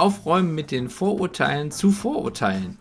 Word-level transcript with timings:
Aufräumen 0.00 0.54
mit 0.54 0.70
den 0.70 0.88
Vorurteilen 0.88 1.70
zu 1.70 1.90
Vorurteilen. 1.90 2.78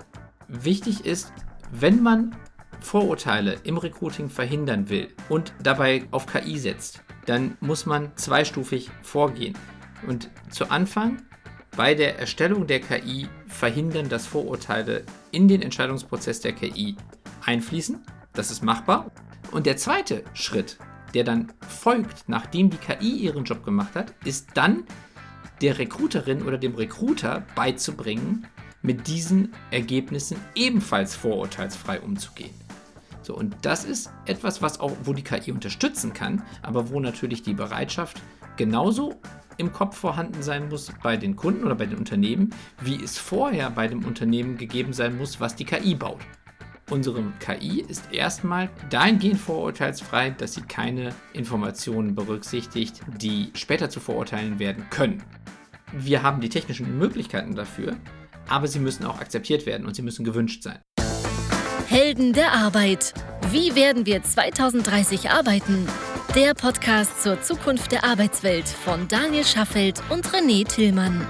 Wichtig 0.47 1.05
ist, 1.05 1.33
wenn 1.69 2.01
man 2.01 2.33
Vorurteile 2.79 3.57
im 3.65 3.77
Recruiting 3.77 4.29
verhindern 4.29 4.87
will 4.87 5.09
und 5.27 5.51
dabei 5.61 6.05
auf 6.11 6.27
KI 6.27 6.57
setzt, 6.57 7.03
dann 7.25 7.57
muss 7.59 7.85
man 7.85 8.15
zweistufig 8.15 8.89
vorgehen. 9.01 9.53
Und 10.07 10.29
zu 10.49 10.71
Anfang 10.71 11.21
bei 11.75 11.93
der 11.93 12.17
Erstellung 12.19 12.67
der 12.67 12.79
KI 12.79 13.27
verhindern, 13.47 14.07
dass 14.07 14.25
Vorurteile 14.25 15.03
in 15.31 15.49
den 15.49 15.61
Entscheidungsprozess 15.61 16.39
der 16.39 16.53
KI 16.53 16.95
einfließen. 17.45 18.01
Das 18.31 18.49
ist 18.49 18.63
machbar. 18.63 19.11
Und 19.51 19.65
der 19.65 19.75
zweite 19.75 20.23
Schritt, 20.33 20.77
der 21.13 21.25
dann 21.25 21.51
folgt, 21.67 22.29
nachdem 22.29 22.69
die 22.69 22.77
KI 22.77 23.09
ihren 23.09 23.43
Job 23.43 23.65
gemacht 23.65 23.95
hat, 23.95 24.13
ist 24.23 24.51
dann 24.53 24.85
der 25.61 25.77
Recruiterin 25.77 26.43
oder 26.43 26.57
dem 26.57 26.75
Recruiter 26.75 27.45
beizubringen, 27.55 28.47
mit 28.81 29.07
diesen 29.07 29.53
Ergebnissen 29.71 30.37
ebenfalls 30.55 31.15
vorurteilsfrei 31.15 31.99
umzugehen. 31.99 32.53
So, 33.21 33.35
und 33.35 33.55
das 33.61 33.85
ist 33.85 34.09
etwas, 34.25 34.61
was 34.61 34.79
auch, 34.79 34.93
wo 35.03 35.13
die 35.13 35.23
KI 35.23 35.51
unterstützen 35.51 36.13
kann, 36.13 36.41
aber 36.61 36.89
wo 36.89 36.99
natürlich 36.99 37.43
die 37.43 37.53
Bereitschaft 37.53 38.21
genauso 38.57 39.19
im 39.57 39.73
Kopf 39.73 39.97
vorhanden 39.97 40.41
sein 40.41 40.69
muss 40.69 40.91
bei 41.03 41.17
den 41.17 41.35
Kunden 41.35 41.65
oder 41.65 41.75
bei 41.75 41.85
den 41.85 41.97
Unternehmen, 41.97 42.49
wie 42.81 43.03
es 43.03 43.17
vorher 43.17 43.69
bei 43.69 43.87
dem 43.87 44.05
Unternehmen 44.05 44.57
gegeben 44.57 44.93
sein 44.93 45.17
muss, 45.17 45.39
was 45.39 45.55
die 45.55 45.65
KI 45.65 45.95
baut. 45.95 46.21
Unsere 46.89 47.23
KI 47.39 47.81
ist 47.87 48.11
erstmal 48.11 48.69
dahingehend 48.89 49.39
vorurteilsfrei, 49.39 50.31
dass 50.31 50.55
sie 50.55 50.61
keine 50.61 51.13
Informationen 51.33 52.15
berücksichtigt, 52.15 53.01
die 53.17 53.51
später 53.53 53.91
zu 53.91 53.99
verurteilen 53.99 54.57
werden 54.57 54.85
können. 54.89 55.23
Wir 55.93 56.23
haben 56.23 56.41
die 56.41 56.49
technischen 56.49 56.97
Möglichkeiten 56.97 57.53
dafür, 57.53 57.95
aber 58.47 58.67
sie 58.67 58.79
müssen 58.79 59.05
auch 59.05 59.21
akzeptiert 59.21 59.67
werden 59.67 59.85
und 59.85 59.95
sie 59.95 60.01
müssen 60.01 60.25
gewünscht 60.25 60.63
sein. 60.63 60.79
Helden 61.87 62.33
der 62.33 62.53
Arbeit. 62.53 63.13
Wie 63.51 63.75
werden 63.75 64.05
wir 64.05 64.23
2030 64.23 65.29
arbeiten? 65.29 65.87
Der 66.35 66.53
Podcast 66.53 67.21
zur 67.21 67.41
Zukunft 67.41 67.91
der 67.91 68.03
Arbeitswelt 68.03 68.67
von 68.67 69.07
Daniel 69.07 69.43
Schaffelt 69.43 70.01
und 70.09 70.27
René 70.27 70.67
Tillmann. 70.67 71.25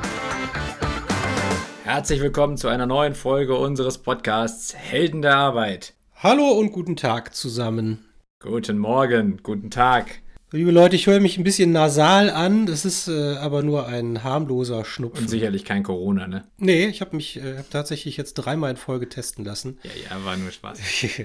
Herzlich 1.91 2.21
willkommen 2.21 2.55
zu 2.55 2.67
einer 2.67 2.85
neuen 2.85 3.15
Folge 3.15 3.57
unseres 3.57 3.97
Podcasts 3.97 4.75
Helden 4.75 5.23
der 5.23 5.35
Arbeit. 5.37 5.95
Hallo 6.17 6.51
und 6.51 6.71
guten 6.71 6.95
Tag 6.95 7.33
zusammen. 7.33 8.05
Guten 8.37 8.77
Morgen, 8.77 9.39
guten 9.41 9.71
Tag. 9.71 10.21
Liebe 10.51 10.69
Leute, 10.69 10.95
ich 10.95 11.07
höre 11.07 11.19
mich 11.19 11.39
ein 11.39 11.43
bisschen 11.43 11.71
nasal 11.71 12.29
an. 12.29 12.67
Das 12.67 12.85
ist 12.85 13.07
äh, 13.07 13.37
aber 13.37 13.63
nur 13.63 13.87
ein 13.87 14.23
harmloser 14.23 14.85
Schnupfen. 14.85 15.23
Und 15.23 15.29
sicherlich 15.29 15.65
kein 15.65 15.81
Corona, 15.81 16.27
ne? 16.27 16.43
Nee, 16.57 16.85
ich 16.85 17.01
habe 17.01 17.15
mich 17.15 17.37
äh, 17.37 17.57
hab 17.57 17.71
tatsächlich 17.71 18.17
jetzt 18.17 18.35
dreimal 18.35 18.69
in 18.69 18.77
Folge 18.77 19.09
testen 19.09 19.43
lassen. 19.43 19.79
Ja, 19.81 19.89
ja, 20.11 20.23
war 20.23 20.37
nur 20.37 20.51
Spaß. 20.51 20.79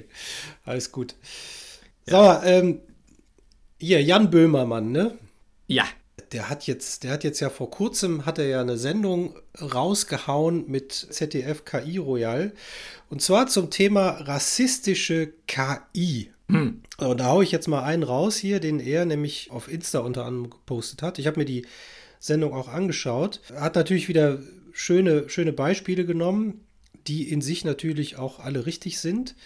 Alles 0.65 0.91
gut. 0.91 1.15
Ja. 2.09 2.41
So, 2.41 2.47
ähm, 2.49 2.81
hier, 3.79 4.03
Jan 4.03 4.31
Böhmermann, 4.31 4.93
ne? 4.93 5.19
Ja. 5.67 5.85
Der 6.35 6.51
hat 6.51 6.67
jetzt, 6.67 7.05
der 7.05 7.13
hat 7.13 7.23
jetzt 7.23 7.39
ja 7.39 7.49
vor 7.49 7.71
kurzem, 7.71 8.27
hat 8.27 8.41
er 8.41 8.47
ja 8.47 8.61
eine 8.61 8.77
Sendung 8.77 9.37
rausgehauen 9.61 10.69
mit 10.69 10.93
ZDF 10.93 11.65
KI 11.65 11.99
Royal. 11.99 12.53
Und 13.09 13.23
zwar 13.23 13.47
zum 13.47 13.71
Thema 13.71 14.09
rassistische 14.09 15.33
KI. 15.47 16.31
Hm. 16.49 16.83
Und 16.99 17.21
da 17.21 17.27
haue 17.27 17.45
ich 17.45 17.53
jetzt 17.53 17.69
mal 17.69 17.85
einen 17.85 18.03
raus 18.03 18.37
hier, 18.37 18.59
den 18.59 18.81
er 18.81 19.05
nämlich 19.05 19.53
auf 19.53 19.71
Insta 19.71 20.01
unter 20.01 20.25
anderem 20.25 20.51
gepostet 20.51 21.03
hat. 21.03 21.21
Ich 21.21 21.29
habe 21.29 21.39
mir 21.39 21.47
die 21.47 21.67
Sendung 22.19 22.53
auch 22.53 22.67
angeschaut. 22.67 23.41
Er 23.51 23.61
hat 23.61 23.77
natürlich 23.77 24.09
wieder 24.09 24.41
schöne, 24.73 25.29
schöne 25.29 25.53
Beispiele 25.53 26.05
genommen, 26.05 26.67
die 27.07 27.31
in 27.31 27.43
sich 27.43 27.65
natürlich 27.65 28.19
auch 28.19 28.41
alle 28.41 28.67
richtig 28.67 28.99
sind. 28.99 29.37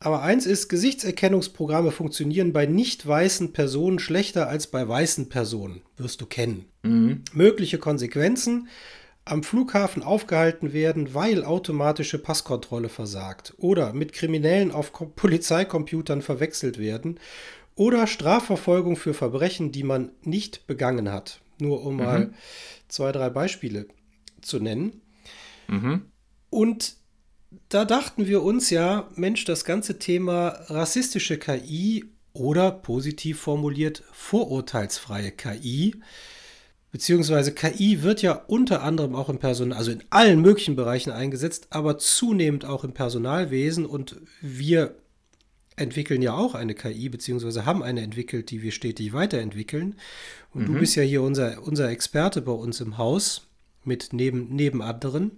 Aber 0.00 0.22
eins 0.22 0.46
ist, 0.46 0.68
Gesichtserkennungsprogramme 0.68 1.90
funktionieren 1.90 2.52
bei 2.52 2.66
nicht 2.66 3.06
weißen 3.06 3.52
Personen 3.52 3.98
schlechter 3.98 4.48
als 4.48 4.68
bei 4.68 4.86
weißen 4.86 5.28
Personen. 5.28 5.82
Wirst 5.96 6.20
du 6.20 6.26
kennen. 6.26 6.66
Mhm. 6.82 7.24
Mögliche 7.32 7.78
Konsequenzen 7.78 8.68
am 9.24 9.42
Flughafen 9.42 10.02
aufgehalten 10.02 10.72
werden, 10.72 11.14
weil 11.14 11.44
automatische 11.44 12.18
Passkontrolle 12.18 12.88
versagt 12.88 13.54
oder 13.58 13.92
mit 13.92 14.12
Kriminellen 14.12 14.70
auf 14.70 14.92
Polizeicomputern 14.92 16.22
verwechselt 16.22 16.78
werden 16.78 17.20
oder 17.74 18.06
Strafverfolgung 18.06 18.96
für 18.96 19.14
Verbrechen, 19.14 19.70
die 19.70 19.82
man 19.82 20.10
nicht 20.22 20.66
begangen 20.66 21.12
hat. 21.12 21.40
Nur 21.60 21.84
um 21.84 21.96
mhm. 21.96 22.02
mal 22.02 22.32
zwei, 22.88 23.12
drei 23.12 23.28
Beispiele 23.30 23.86
zu 24.40 24.60
nennen. 24.60 25.02
Mhm. 25.66 26.02
Und 26.50 26.96
da 27.68 27.84
dachten 27.84 28.26
wir 28.26 28.42
uns 28.42 28.70
ja, 28.70 29.08
Mensch, 29.14 29.44
das 29.44 29.64
ganze 29.64 29.98
Thema 29.98 30.48
rassistische 30.68 31.38
KI 31.38 32.04
oder 32.32 32.70
positiv 32.70 33.40
formuliert 33.40 34.02
vorurteilsfreie 34.12 35.32
KI 35.32 35.94
Beziehungsweise 36.90 37.52
KI 37.52 38.02
wird 38.02 38.22
ja 38.22 38.32
unter 38.32 38.82
anderem 38.82 39.14
auch 39.14 39.28
im 39.28 39.38
Personal, 39.38 39.76
also 39.76 39.90
in 39.90 40.02
allen 40.08 40.40
möglichen 40.40 40.74
Bereichen 40.74 41.10
eingesetzt, 41.10 41.66
aber 41.70 41.98
zunehmend 41.98 42.64
auch 42.64 42.82
im 42.82 42.94
Personalwesen 42.94 43.84
und 43.84 44.16
wir 44.40 44.94
entwickeln 45.76 46.22
ja 46.22 46.32
auch 46.32 46.54
eine 46.54 46.74
KI, 46.74 47.10
beziehungsweise 47.10 47.66
haben 47.66 47.82
eine 47.82 48.00
entwickelt, 48.00 48.50
die 48.50 48.62
wir 48.62 48.72
stetig 48.72 49.12
weiterentwickeln. 49.12 49.96
Und 50.54 50.62
mhm. 50.62 50.72
du 50.72 50.80
bist 50.80 50.96
ja 50.96 51.02
hier 51.02 51.22
unser, 51.22 51.62
unser 51.62 51.90
Experte 51.90 52.40
bei 52.40 52.52
uns 52.52 52.80
im 52.80 52.96
Haus 52.96 53.46
mit 53.84 54.08
neben, 54.12 54.48
neben 54.56 54.80
anderen. 54.80 55.32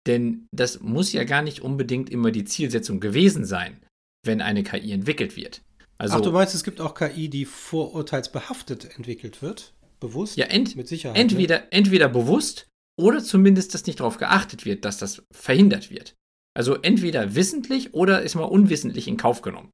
Denn 0.07 0.47
das 0.55 0.79
muss 0.79 1.11
ja 1.11 1.25
gar 1.25 1.41
nicht 1.41 1.61
unbedingt 1.61 2.09
immer 2.09 2.31
die 2.31 2.45
Zielsetzung 2.45 2.99
gewesen 2.99 3.45
sein, 3.45 3.79
wenn 4.25 4.41
eine 4.41 4.63
KI 4.63 4.91
entwickelt 4.93 5.35
wird. 5.35 5.61
Also, 5.97 6.17
Ach, 6.17 6.21
du 6.21 6.31
meinst, 6.31 6.55
es 6.55 6.63
gibt 6.63 6.79
auch 6.79 6.93
KI, 6.93 7.29
die 7.29 7.45
vorurteilsbehaftet 7.45 8.95
entwickelt 8.95 9.41
wird? 9.41 9.73
Bewusst? 9.99 10.37
Ja, 10.37 10.45
ent 10.45 10.75
mit 10.75 10.87
Sicherheit. 10.87 11.17
Entweder, 11.17 11.59
ne? 11.59 11.71
entweder 11.71 12.09
bewusst 12.09 12.67
oder 12.99 13.23
zumindest, 13.23 13.73
dass 13.73 13.85
nicht 13.85 13.99
darauf 13.99 14.17
geachtet 14.17 14.65
wird, 14.65 14.85
dass 14.85 14.97
das 14.97 15.23
verhindert 15.31 15.91
wird. 15.91 16.15
Also 16.55 16.75
entweder 16.75 17.35
wissentlich 17.35 17.93
oder 17.93 18.21
ist 18.21 18.35
mal 18.35 18.43
unwissentlich 18.43 19.07
in 19.07 19.17
Kauf 19.17 19.41
genommen. 19.41 19.69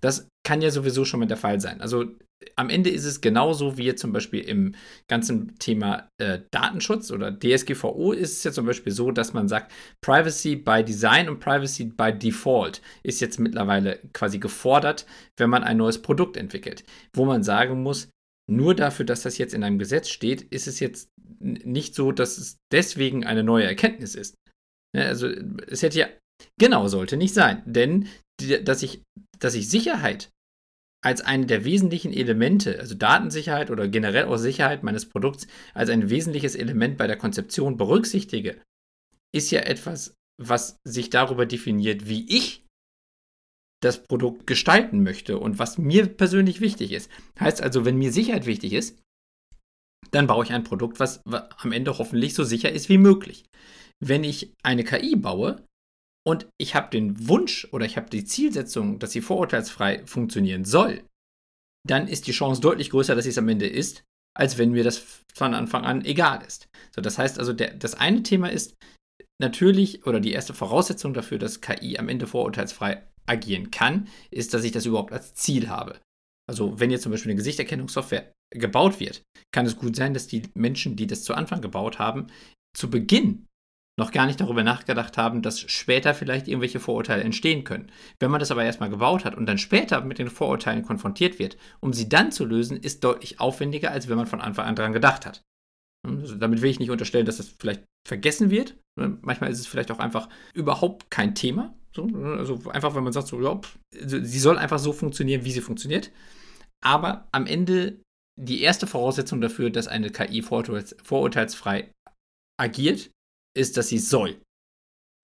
Das 0.00 0.28
kann 0.46 0.62
ja 0.62 0.70
sowieso 0.70 1.04
schon 1.04 1.20
mal 1.20 1.26
der 1.26 1.36
Fall 1.36 1.60
sein. 1.60 1.80
Also 1.80 2.06
am 2.56 2.68
Ende 2.68 2.90
ist 2.90 3.04
es 3.04 3.20
genauso 3.20 3.78
wie 3.78 3.84
jetzt 3.84 4.00
zum 4.00 4.12
Beispiel 4.12 4.40
im 4.40 4.74
ganzen 5.08 5.58
Thema 5.58 6.08
äh, 6.18 6.40
Datenschutz 6.50 7.10
oder 7.10 7.32
DSGVO 7.32 8.12
ist 8.12 8.38
es 8.38 8.44
ja 8.44 8.52
zum 8.52 8.66
Beispiel 8.66 8.92
so, 8.92 9.10
dass 9.10 9.32
man 9.32 9.48
sagt, 9.48 9.72
Privacy 10.02 10.56
by 10.56 10.84
Design 10.84 11.28
und 11.28 11.40
Privacy 11.40 11.84
by 11.84 12.12
Default 12.12 12.82
ist 13.02 13.20
jetzt 13.20 13.40
mittlerweile 13.40 14.00
quasi 14.12 14.38
gefordert, 14.38 15.06
wenn 15.36 15.50
man 15.50 15.64
ein 15.64 15.76
neues 15.76 16.02
Produkt 16.02 16.36
entwickelt, 16.36 16.84
wo 17.14 17.24
man 17.24 17.42
sagen 17.42 17.82
muss, 17.82 18.08
nur 18.46 18.74
dafür, 18.74 19.06
dass 19.06 19.22
das 19.22 19.38
jetzt 19.38 19.54
in 19.54 19.64
einem 19.64 19.78
Gesetz 19.78 20.08
steht, 20.08 20.42
ist 20.42 20.66
es 20.66 20.80
jetzt 20.80 21.08
nicht 21.40 21.94
so, 21.94 22.12
dass 22.12 22.38
es 22.38 22.58
deswegen 22.72 23.24
eine 23.24 23.42
neue 23.42 23.64
Erkenntnis 23.64 24.14
ist. 24.14 24.34
Ne, 24.94 25.06
also 25.06 25.28
es 25.28 25.82
hätte 25.82 25.98
ja, 25.98 26.08
genau, 26.58 26.88
sollte 26.88 27.16
nicht 27.16 27.34
sein. 27.34 27.62
Denn 27.66 28.08
dass 28.64 28.82
ich, 28.82 29.02
dass 29.38 29.54
ich 29.54 29.68
Sicherheit 29.68 30.30
als 31.04 31.20
eine 31.20 31.46
der 31.46 31.64
wesentlichen 31.64 32.12
Elemente, 32.12 32.78
also 32.80 32.94
Datensicherheit 32.94 33.70
oder 33.70 33.88
generell 33.88 34.24
auch 34.24 34.38
Sicherheit 34.38 34.82
meines 34.82 35.08
Produkts, 35.08 35.46
als 35.74 35.90
ein 35.90 36.08
wesentliches 36.08 36.54
Element 36.54 36.96
bei 36.96 37.06
der 37.06 37.16
Konzeption 37.16 37.76
berücksichtige, 37.76 38.60
ist 39.32 39.50
ja 39.50 39.60
etwas, 39.60 40.14
was 40.40 40.78
sich 40.84 41.10
darüber 41.10 41.46
definiert, 41.46 42.08
wie 42.08 42.26
ich 42.28 42.63
das 43.84 44.02
Produkt 44.02 44.46
gestalten 44.46 45.02
möchte 45.02 45.38
und 45.38 45.58
was 45.58 45.78
mir 45.78 46.06
persönlich 46.06 46.60
wichtig 46.60 46.92
ist. 46.92 47.10
Heißt 47.38 47.62
also, 47.62 47.84
wenn 47.84 47.98
mir 47.98 48.12
Sicherheit 48.12 48.46
wichtig 48.46 48.72
ist, 48.72 48.98
dann 50.10 50.26
baue 50.26 50.44
ich 50.44 50.52
ein 50.52 50.64
Produkt, 50.64 51.00
was 51.00 51.20
am 51.26 51.72
Ende 51.72 51.98
hoffentlich 51.98 52.34
so 52.34 52.44
sicher 52.44 52.72
ist 52.72 52.88
wie 52.88 52.98
möglich. 52.98 53.44
Wenn 54.00 54.24
ich 54.24 54.52
eine 54.62 54.84
KI 54.84 55.16
baue 55.16 55.64
und 56.26 56.48
ich 56.58 56.74
habe 56.74 56.90
den 56.90 57.28
Wunsch 57.28 57.68
oder 57.72 57.84
ich 57.84 57.96
habe 57.96 58.10
die 58.10 58.24
Zielsetzung, 58.24 58.98
dass 58.98 59.12
sie 59.12 59.20
vorurteilsfrei 59.20 60.04
funktionieren 60.06 60.64
soll, 60.64 61.04
dann 61.86 62.08
ist 62.08 62.26
die 62.26 62.32
Chance 62.32 62.60
deutlich 62.60 62.90
größer, 62.90 63.14
dass 63.14 63.24
sie 63.24 63.30
es 63.30 63.38
am 63.38 63.48
Ende 63.48 63.66
ist, 63.66 64.04
als 64.36 64.56
wenn 64.56 64.72
mir 64.72 64.84
das 64.84 65.04
von 65.34 65.54
Anfang 65.54 65.84
an 65.84 66.04
egal 66.04 66.42
ist. 66.46 66.68
So, 66.94 67.02
das 67.02 67.18
heißt 67.18 67.38
also, 67.38 67.52
der, 67.52 67.74
das 67.74 67.94
eine 67.94 68.22
Thema 68.22 68.50
ist 68.50 68.74
natürlich, 69.40 70.06
oder 70.06 70.20
die 70.20 70.32
erste 70.32 70.54
Voraussetzung 70.54 71.12
dafür, 71.12 71.38
dass 71.38 71.60
KI 71.60 71.98
am 71.98 72.08
Ende 72.08 72.26
vorurteilsfrei 72.26 73.02
agieren 73.26 73.70
kann, 73.70 74.08
ist, 74.30 74.54
dass 74.54 74.64
ich 74.64 74.72
das 74.72 74.86
überhaupt 74.86 75.12
als 75.12 75.34
Ziel 75.34 75.68
habe. 75.68 76.00
Also 76.48 76.78
wenn 76.78 76.90
jetzt 76.90 77.02
zum 77.02 77.12
Beispiel 77.12 77.30
eine 77.30 77.38
Gesichterkennungssoftware 77.38 78.32
gebaut 78.50 79.00
wird, 79.00 79.22
kann 79.52 79.66
es 79.66 79.76
gut 79.76 79.96
sein, 79.96 80.14
dass 80.14 80.26
die 80.26 80.42
Menschen, 80.54 80.96
die 80.96 81.06
das 81.06 81.24
zu 81.24 81.34
Anfang 81.34 81.60
gebaut 81.60 81.98
haben, 81.98 82.26
zu 82.76 82.90
Beginn 82.90 83.46
noch 83.96 84.10
gar 84.10 84.26
nicht 84.26 84.40
darüber 84.40 84.64
nachgedacht 84.64 85.16
haben, 85.16 85.40
dass 85.40 85.60
später 85.60 86.14
vielleicht 86.14 86.48
irgendwelche 86.48 86.80
Vorurteile 86.80 87.22
entstehen 87.22 87.62
können. 87.62 87.92
Wenn 88.18 88.30
man 88.30 88.40
das 88.40 88.50
aber 88.50 88.64
erstmal 88.64 88.90
gebaut 88.90 89.24
hat 89.24 89.36
und 89.36 89.46
dann 89.46 89.58
später 89.58 90.00
mit 90.00 90.18
den 90.18 90.30
Vorurteilen 90.30 90.82
konfrontiert 90.82 91.38
wird, 91.38 91.56
um 91.80 91.92
sie 91.92 92.08
dann 92.08 92.32
zu 92.32 92.44
lösen, 92.44 92.76
ist 92.76 93.04
deutlich 93.04 93.38
aufwendiger, 93.38 93.92
als 93.92 94.08
wenn 94.08 94.16
man 94.16 94.26
von 94.26 94.40
Anfang 94.40 94.66
an 94.66 94.74
daran 94.74 94.92
gedacht 94.92 95.26
hat. 95.26 95.42
Also 96.04 96.36
damit 96.36 96.60
will 96.60 96.70
ich 96.70 96.78
nicht 96.78 96.90
unterstellen, 96.90 97.26
dass 97.26 97.38
das 97.38 97.48
vielleicht 97.48 97.84
vergessen 98.06 98.50
wird. 98.50 98.76
Manchmal 98.96 99.50
ist 99.50 99.60
es 99.60 99.66
vielleicht 99.66 99.90
auch 99.90 99.98
einfach 99.98 100.28
überhaupt 100.54 101.10
kein 101.10 101.34
Thema. 101.34 101.74
So, 101.94 102.06
also 102.06 102.70
einfach, 102.70 102.94
wenn 102.94 103.04
man 103.04 103.12
sagt, 103.12 103.28
so, 103.28 103.40
ja, 103.40 103.60
sie 103.92 104.38
soll 104.38 104.58
einfach 104.58 104.78
so 104.78 104.92
funktionieren, 104.92 105.44
wie 105.44 105.52
sie 105.52 105.60
funktioniert. 105.60 106.10
Aber 106.84 107.28
am 107.32 107.46
Ende 107.46 108.00
die 108.38 108.62
erste 108.62 108.86
Voraussetzung 108.86 109.40
dafür, 109.40 109.70
dass 109.70 109.88
eine 109.88 110.10
KI 110.10 110.42
vorurteils, 110.42 110.96
vorurteilsfrei 111.02 111.92
agiert, 112.60 113.10
ist, 113.56 113.76
dass 113.76 113.88
sie 113.88 113.98
soll. 113.98 114.40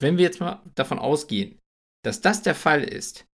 Wenn 0.00 0.16
wir 0.16 0.24
jetzt 0.24 0.40
mal 0.40 0.62
davon 0.76 0.98
ausgehen, 0.98 1.58
dass 2.04 2.20
das 2.20 2.42
der 2.42 2.54
Fall 2.54 2.84
ist, 2.84 3.26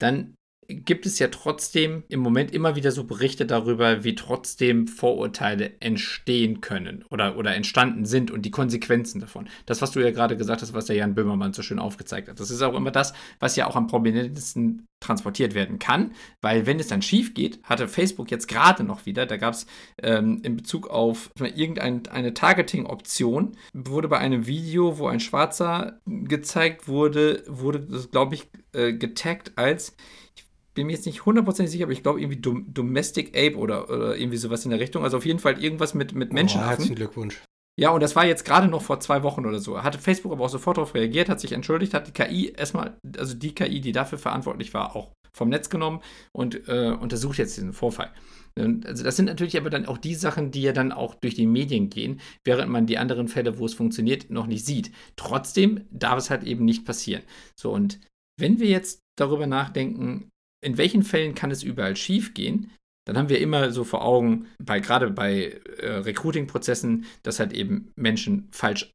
dann 0.00 0.34
gibt 0.68 1.06
es 1.06 1.18
ja 1.18 1.28
trotzdem 1.28 2.04
im 2.08 2.20
Moment 2.20 2.52
immer 2.52 2.76
wieder 2.76 2.92
so 2.92 3.04
Berichte 3.04 3.46
darüber, 3.46 4.04
wie 4.04 4.14
trotzdem 4.14 4.86
Vorurteile 4.86 5.72
entstehen 5.80 6.60
können 6.60 7.04
oder, 7.10 7.36
oder 7.36 7.54
entstanden 7.54 8.04
sind 8.04 8.30
und 8.30 8.42
die 8.42 8.50
Konsequenzen 8.50 9.20
davon. 9.20 9.48
Das, 9.66 9.82
was 9.82 9.92
du 9.92 10.00
ja 10.00 10.10
gerade 10.10 10.36
gesagt 10.36 10.62
hast, 10.62 10.74
was 10.74 10.86
der 10.86 10.96
Jan 10.96 11.14
Böhmermann 11.14 11.52
so 11.52 11.62
schön 11.62 11.78
aufgezeigt 11.78 12.28
hat. 12.28 12.40
Das 12.40 12.50
ist 12.50 12.62
auch 12.62 12.74
immer 12.74 12.90
das, 12.90 13.14
was 13.40 13.56
ja 13.56 13.66
auch 13.66 13.76
am 13.76 13.86
prominentesten 13.86 14.86
transportiert 15.00 15.54
werden 15.54 15.78
kann, 15.78 16.12
weil 16.40 16.66
wenn 16.66 16.80
es 16.80 16.88
dann 16.88 17.02
schief 17.02 17.34
geht, 17.34 17.62
hatte 17.62 17.88
Facebook 17.88 18.30
jetzt 18.30 18.48
gerade 18.48 18.84
noch 18.84 19.06
wieder, 19.06 19.26
da 19.26 19.36
gab 19.36 19.54
es 19.54 19.66
ähm, 20.02 20.40
in 20.42 20.56
Bezug 20.56 20.88
auf 20.88 21.30
irgendeine 21.38 22.32
Targeting-Option, 22.32 23.52
wurde 23.74 24.08
bei 24.08 24.18
einem 24.18 24.46
Video, 24.46 24.98
wo 24.98 25.06
ein 25.06 25.20
Schwarzer 25.20 26.00
gezeigt 26.06 26.88
wurde, 26.88 27.44
wurde 27.46 27.80
das, 27.80 28.10
glaube 28.10 28.34
ich, 28.34 28.48
äh, 28.72 28.94
getaggt 28.94 29.52
als 29.56 29.94
bin 30.74 30.86
mir 30.86 30.92
jetzt 30.92 31.06
nicht 31.06 31.24
hundertprozentig 31.24 31.72
sicher, 31.72 31.84
aber 31.84 31.92
ich 31.92 32.02
glaube 32.02 32.20
irgendwie 32.20 32.40
Dom 32.40 32.72
Domestic 32.72 33.36
Ape 33.36 33.56
oder, 33.56 33.88
oder 33.88 34.16
irgendwie 34.16 34.36
sowas 34.36 34.64
in 34.64 34.70
der 34.70 34.80
Richtung. 34.80 35.04
Also 35.04 35.16
auf 35.16 35.26
jeden 35.26 35.38
Fall 35.38 35.62
irgendwas 35.62 35.94
mit, 35.94 36.14
mit 36.14 36.32
Menschen. 36.32 36.60
Oh, 36.60 36.66
herzlichen 36.66 36.96
Glückwunsch. 36.96 37.42
Ja, 37.76 37.90
und 37.90 38.02
das 38.02 38.14
war 38.14 38.24
jetzt 38.24 38.44
gerade 38.44 38.68
noch 38.68 38.82
vor 38.82 39.00
zwei 39.00 39.22
Wochen 39.24 39.46
oder 39.46 39.58
so. 39.58 39.82
Hatte 39.82 39.98
Facebook 39.98 40.32
aber 40.32 40.44
auch 40.44 40.48
sofort 40.48 40.76
darauf 40.76 40.94
reagiert, 40.94 41.28
hat 41.28 41.40
sich 41.40 41.52
entschuldigt, 41.52 41.92
hat 41.92 42.06
die 42.06 42.12
KI 42.12 42.52
erstmal, 42.56 42.96
also 43.18 43.34
die 43.34 43.54
KI, 43.54 43.80
die 43.80 43.92
dafür 43.92 44.18
verantwortlich 44.18 44.72
war, 44.74 44.94
auch 44.94 45.10
vom 45.32 45.48
Netz 45.48 45.68
genommen 45.70 46.00
und 46.32 46.68
äh, 46.68 46.90
untersucht 46.90 47.38
jetzt 47.38 47.56
diesen 47.56 47.72
Vorfall. 47.72 48.12
Also 48.56 49.02
das 49.02 49.16
sind 49.16 49.24
natürlich 49.24 49.56
aber 49.56 49.68
dann 49.68 49.86
auch 49.86 49.98
die 49.98 50.14
Sachen, 50.14 50.52
die 50.52 50.62
ja 50.62 50.72
dann 50.72 50.92
auch 50.92 51.16
durch 51.16 51.34
die 51.34 51.46
Medien 51.46 51.90
gehen, 51.90 52.20
während 52.44 52.70
man 52.70 52.86
die 52.86 52.98
anderen 52.98 53.26
Fälle, 53.26 53.58
wo 53.58 53.66
es 53.66 53.74
funktioniert, 53.74 54.30
noch 54.30 54.46
nicht 54.46 54.64
sieht. 54.64 54.92
Trotzdem 55.16 55.86
darf 55.90 56.18
es 56.18 56.30
halt 56.30 56.44
eben 56.44 56.64
nicht 56.64 56.84
passieren. 56.84 57.24
So, 57.58 57.72
und 57.72 57.98
wenn 58.38 58.60
wir 58.60 58.68
jetzt 58.68 59.00
darüber 59.16 59.48
nachdenken, 59.48 60.30
in 60.64 60.78
welchen 60.78 61.02
Fällen 61.02 61.34
kann 61.34 61.50
es 61.50 61.62
überall 61.62 61.96
schief 61.96 62.34
gehen, 62.34 62.70
dann 63.06 63.18
haben 63.18 63.28
wir 63.28 63.40
immer 63.40 63.70
so 63.70 63.84
vor 63.84 64.04
Augen, 64.04 64.46
bei, 64.58 64.80
gerade 64.80 65.10
bei 65.10 65.60
äh, 65.78 65.88
Recruiting-Prozessen, 65.88 67.04
dass 67.22 67.38
halt 67.38 67.52
eben 67.52 67.92
Menschen 67.96 68.48
falsch 68.50 68.90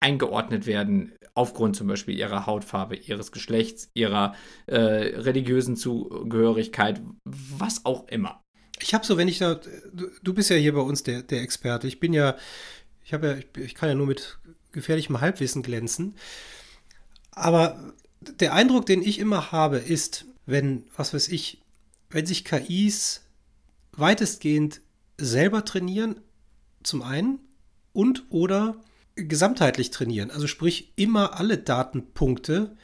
eingeordnet 0.00 0.66
werden, 0.66 1.12
aufgrund 1.34 1.76
zum 1.76 1.86
Beispiel 1.86 2.16
ihrer 2.16 2.46
Hautfarbe, 2.46 2.96
ihres 2.96 3.32
Geschlechts, 3.32 3.90
ihrer 3.94 4.34
äh, 4.66 4.76
religiösen 4.76 5.76
Zugehörigkeit, 5.76 7.00
was 7.24 7.86
auch 7.86 8.06
immer. 8.08 8.42
Ich 8.80 8.92
habe 8.92 9.06
so, 9.06 9.16
wenn 9.16 9.28
ich 9.28 9.38
da, 9.38 9.58
du, 9.94 10.34
bist 10.34 10.50
ja 10.50 10.56
hier 10.56 10.74
bei 10.74 10.80
uns 10.80 11.02
der, 11.04 11.22
der 11.22 11.40
Experte. 11.40 11.86
Ich 11.88 12.00
bin 12.00 12.12
ja, 12.12 12.36
ich 13.02 13.14
habe 13.14 13.26
ja, 13.56 13.62
ich 13.62 13.74
kann 13.74 13.88
ja 13.88 13.94
nur 13.94 14.06
mit 14.06 14.38
gefährlichem 14.72 15.20
Halbwissen 15.20 15.62
glänzen. 15.62 16.16
Aber 17.30 17.94
der 18.40 18.52
Eindruck, 18.52 18.84
den 18.84 19.02
ich 19.02 19.18
immer 19.18 19.52
habe, 19.52 19.78
ist, 19.78 20.26
wenn, 20.46 20.84
was 20.96 21.14
weiß 21.14 21.28
ich, 21.28 21.62
wenn 22.10 22.26
sich 22.26 22.44
KIs 22.44 23.22
weitestgehend 23.92 24.80
selber 25.18 25.64
trainieren, 25.64 26.20
zum 26.82 27.02
einen, 27.02 27.40
und 27.92 28.24
oder 28.30 28.76
gesamtheitlich 29.14 29.90
trainieren. 29.90 30.30
Also 30.30 30.46
sprich, 30.46 30.92
immer 30.96 31.38
alle 31.38 31.58
Datenpunkte, 31.58 32.76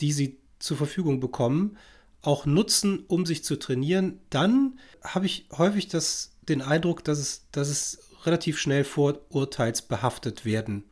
die 0.00 0.12
sie 0.12 0.38
zur 0.58 0.76
Verfügung 0.76 1.20
bekommen, 1.20 1.76
auch 2.22 2.46
nutzen, 2.46 3.04
um 3.06 3.26
sich 3.26 3.44
zu 3.44 3.56
trainieren, 3.56 4.20
dann 4.30 4.78
habe 5.02 5.26
ich 5.26 5.48
häufig 5.56 5.88
das, 5.88 6.32
den 6.48 6.62
Eindruck, 6.62 7.04
dass 7.04 7.18
es, 7.18 7.46
dass 7.52 7.68
es 7.68 8.00
relativ 8.24 8.58
schnell 8.58 8.84
vorurteilsbehaftet 8.84 10.44
werden 10.44 10.84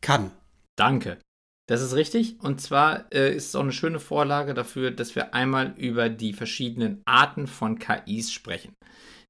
kann. 0.00 0.32
Danke. 0.76 1.18
Das 1.66 1.82
ist 1.82 1.94
richtig. 1.94 2.36
Und 2.40 2.60
zwar 2.60 3.12
äh, 3.12 3.34
ist 3.34 3.48
es 3.48 3.56
auch 3.56 3.62
eine 3.62 3.72
schöne 3.72 3.98
Vorlage 3.98 4.54
dafür, 4.54 4.92
dass 4.92 5.16
wir 5.16 5.34
einmal 5.34 5.74
über 5.76 6.08
die 6.08 6.32
verschiedenen 6.32 7.02
Arten 7.04 7.46
von 7.46 7.78
KIs 7.78 8.32
sprechen. 8.32 8.74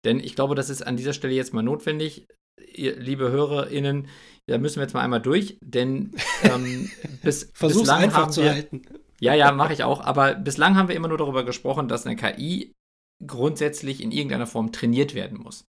Denn 0.05 0.21
ich 0.21 0.37
glaube, 0.37 0.55
das 0.55 0.71
ist 0.71 0.87
an 0.87 0.97
dieser 0.97 1.15
Stelle 1.15 1.35
jetzt 1.35 1.55
mal 1.55 1.62
notwendig. 1.62 2.27
Ihr, 2.75 2.97
liebe 2.97 3.31
HörerInnen, 3.31 4.09
da 4.47 4.59
müssen 4.59 4.77
wir 4.77 4.83
jetzt 4.83 4.93
mal 4.93 5.03
einmal 5.03 5.21
durch, 5.21 5.59
denn 5.62 6.15
ähm, 6.43 6.91
bis, 7.23 7.53
bislang 7.53 8.03
einfach 8.03 8.23
haben 8.23 8.33
zu 8.33 8.43
wir, 8.43 8.53
halten. 8.53 8.83
Ja, 9.19 9.35
ja, 9.35 9.50
mache 9.53 9.73
ich 9.73 9.83
auch. 9.83 10.00
Aber 10.00 10.35
bislang 10.35 10.77
haben 10.77 10.88
wir 10.88 10.94
immer 10.94 11.09
nur 11.09 11.19
darüber 11.19 11.44
gesprochen, 11.44 11.88
dass 11.88 12.06
eine 12.06 12.17
KI 12.17 12.73
grundsätzlich 13.27 14.03
in 14.03 14.12
irgendeiner 14.12 14.47
Form 14.47 14.73
trainiert 14.73 15.15
werden 15.15 15.38
muss, 15.38 15.65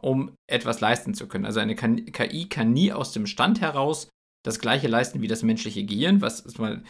um 0.00 0.34
etwas 0.46 0.80
leisten 0.80 1.14
zu 1.14 1.26
können. 1.26 1.46
Also 1.46 1.60
eine 1.60 1.74
KI 1.74 2.48
kann 2.50 2.72
nie 2.72 2.92
aus 2.92 3.12
dem 3.12 3.26
Stand 3.26 3.62
heraus 3.62 4.08
das 4.44 4.58
gleiche 4.58 4.88
leisten 4.88 5.22
wie 5.22 5.28
das 5.28 5.42
menschliche 5.42 5.84
Gehirn, 5.84 6.20
was 6.20 6.58
man 6.58 6.84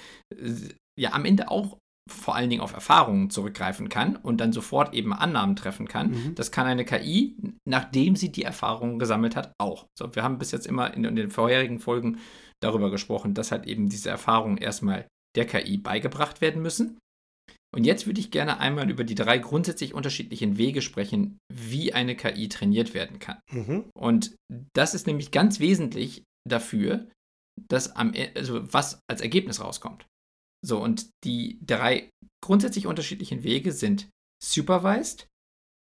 ja 0.99 1.13
am 1.13 1.25
Ende 1.25 1.51
auch 1.51 1.79
vor 2.11 2.35
allen 2.35 2.51
Dingen 2.51 2.63
auf 2.63 2.73
Erfahrungen 2.73 3.31
zurückgreifen 3.31 3.89
kann 3.89 4.17
und 4.17 4.41
dann 4.41 4.53
sofort 4.53 4.93
eben 4.93 5.13
Annahmen 5.13 5.55
treffen 5.55 5.87
kann. 5.87 6.11
Mhm. 6.11 6.35
Das 6.35 6.51
kann 6.51 6.67
eine 6.67 6.85
KI, 6.85 7.37
nachdem 7.65 8.17
sie 8.17 8.33
die 8.33 8.43
Erfahrungen 8.43 8.99
gesammelt 8.99 9.37
hat, 9.37 9.53
auch. 9.59 9.87
So, 9.97 10.15
wir 10.15 10.23
haben 10.23 10.39
bis 10.39 10.51
jetzt 10.51 10.67
immer 10.67 10.93
in, 10.95 11.05
in 11.05 11.15
den 11.15 11.31
vorherigen 11.31 11.79
Folgen 11.79 12.19
darüber 12.61 12.91
gesprochen, 12.91 13.35
dass 13.35 13.53
halt 13.53 13.67
eben 13.67 13.89
diese 13.89 14.11
Erfahrungen 14.11 14.57
erstmal 14.57 15.07
der 15.37 15.47
KI 15.47 15.79
beigebracht 15.79 16.41
werden 16.41 16.61
müssen. 16.61 16.99
Und 17.75 17.85
jetzt 17.85 18.07
würde 18.07 18.21
ich 18.21 18.31
gerne 18.31 18.61
einmal 18.61 18.91
über 18.91 19.05
die 19.05 19.15
drei 19.15 19.39
grundsätzlich 19.39 19.95
unterschiedlichen 19.95 20.59
Wege 20.59 20.83
sprechen, 20.83 21.39
wie 21.51 21.95
eine 21.95 22.15
KI 22.17 22.49
trainiert 22.49 22.93
werden 22.93 23.19
kann. 23.19 23.39
Mhm. 23.51 23.85
Und 23.95 24.35
das 24.75 24.95
ist 24.95 25.07
nämlich 25.07 25.31
ganz 25.31 25.59
wesentlich 25.59 26.25
dafür, 26.47 27.09
dass 27.69 27.95
am, 27.97 28.15
e, 28.15 28.31
also 28.35 28.73
was 28.73 29.01
als 29.11 29.21
Ergebnis 29.21 29.61
rauskommt. 29.61 30.07
So, 30.65 30.81
und 30.81 31.09
die 31.25 31.59
drei 31.65 32.11
grundsätzlich 32.43 32.87
unterschiedlichen 32.87 33.43
Wege 33.43 33.73
sind 33.73 34.09
Supervised, 34.43 35.27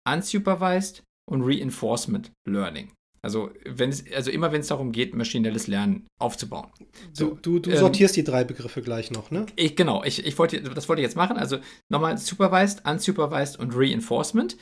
Unsupervised 0.07 1.03
und 1.29 1.43
Reinforcement 1.43 2.31
Learning. 2.47 2.91
Also, 3.23 3.51
wenn 3.65 3.91
es, 3.91 4.11
also 4.11 4.31
immer 4.31 4.51
wenn 4.51 4.61
es 4.61 4.67
darum 4.67 4.91
geht, 4.91 5.13
maschinelles 5.13 5.67
Lernen 5.67 6.07
aufzubauen. 6.19 6.71
So, 7.13 7.35
du, 7.35 7.59
du, 7.59 7.59
du 7.59 7.69
ähm, 7.71 7.77
sortierst 7.77 8.15
die 8.15 8.23
drei 8.23 8.43
Begriffe 8.43 8.81
gleich 8.81 9.11
noch, 9.11 9.29
ne? 9.29 9.45
Ich, 9.55 9.75
genau, 9.75 10.03
ich, 10.03 10.25
ich 10.25 10.37
wollte, 10.39 10.59
das 10.61 10.89
wollte 10.89 11.03
ich 11.03 11.05
jetzt 11.05 11.15
machen. 11.15 11.37
Also 11.37 11.59
nochmal 11.91 12.17
Supervised, 12.17 12.83
Unsupervised 12.83 13.59
und 13.59 13.75
Reinforcement. 13.75 14.57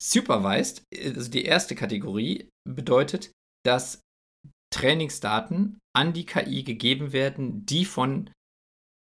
Supervised, 0.00 0.84
also 0.96 1.30
die 1.30 1.44
erste 1.44 1.74
Kategorie, 1.74 2.48
bedeutet, 2.64 3.32
dass 3.66 4.00
Trainingsdaten 4.70 5.78
an 5.94 6.12
die 6.12 6.26
KI 6.26 6.62
gegeben 6.62 7.12
werden, 7.12 7.66
die 7.66 7.84
von 7.84 8.30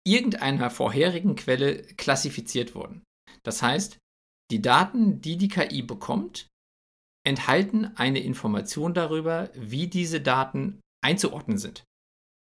irgendeiner 0.06 0.70
vorherigen 0.70 1.34
Quelle 1.34 1.82
klassifiziert 1.82 2.74
wurden. 2.74 3.02
Das 3.42 3.62
heißt, 3.62 3.98
die 4.50 4.62
Daten, 4.62 5.20
die 5.20 5.36
die 5.36 5.48
KI 5.48 5.82
bekommt, 5.82 6.46
enthalten 7.26 7.86
eine 7.96 8.20
Information 8.20 8.94
darüber, 8.94 9.50
wie 9.54 9.88
diese 9.88 10.20
Daten 10.20 10.80
einzuordnen 11.04 11.58
sind. 11.58 11.84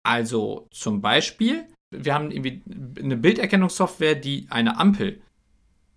Also 0.05 0.69
zum 0.71 1.01
Beispiel, 1.01 1.73
wir 1.91 2.15
haben 2.15 2.31
eine 2.31 3.17
Bilderkennungssoftware, 3.17 4.15
die 4.15 4.47
eine 4.51 4.77
Ampel 4.77 5.23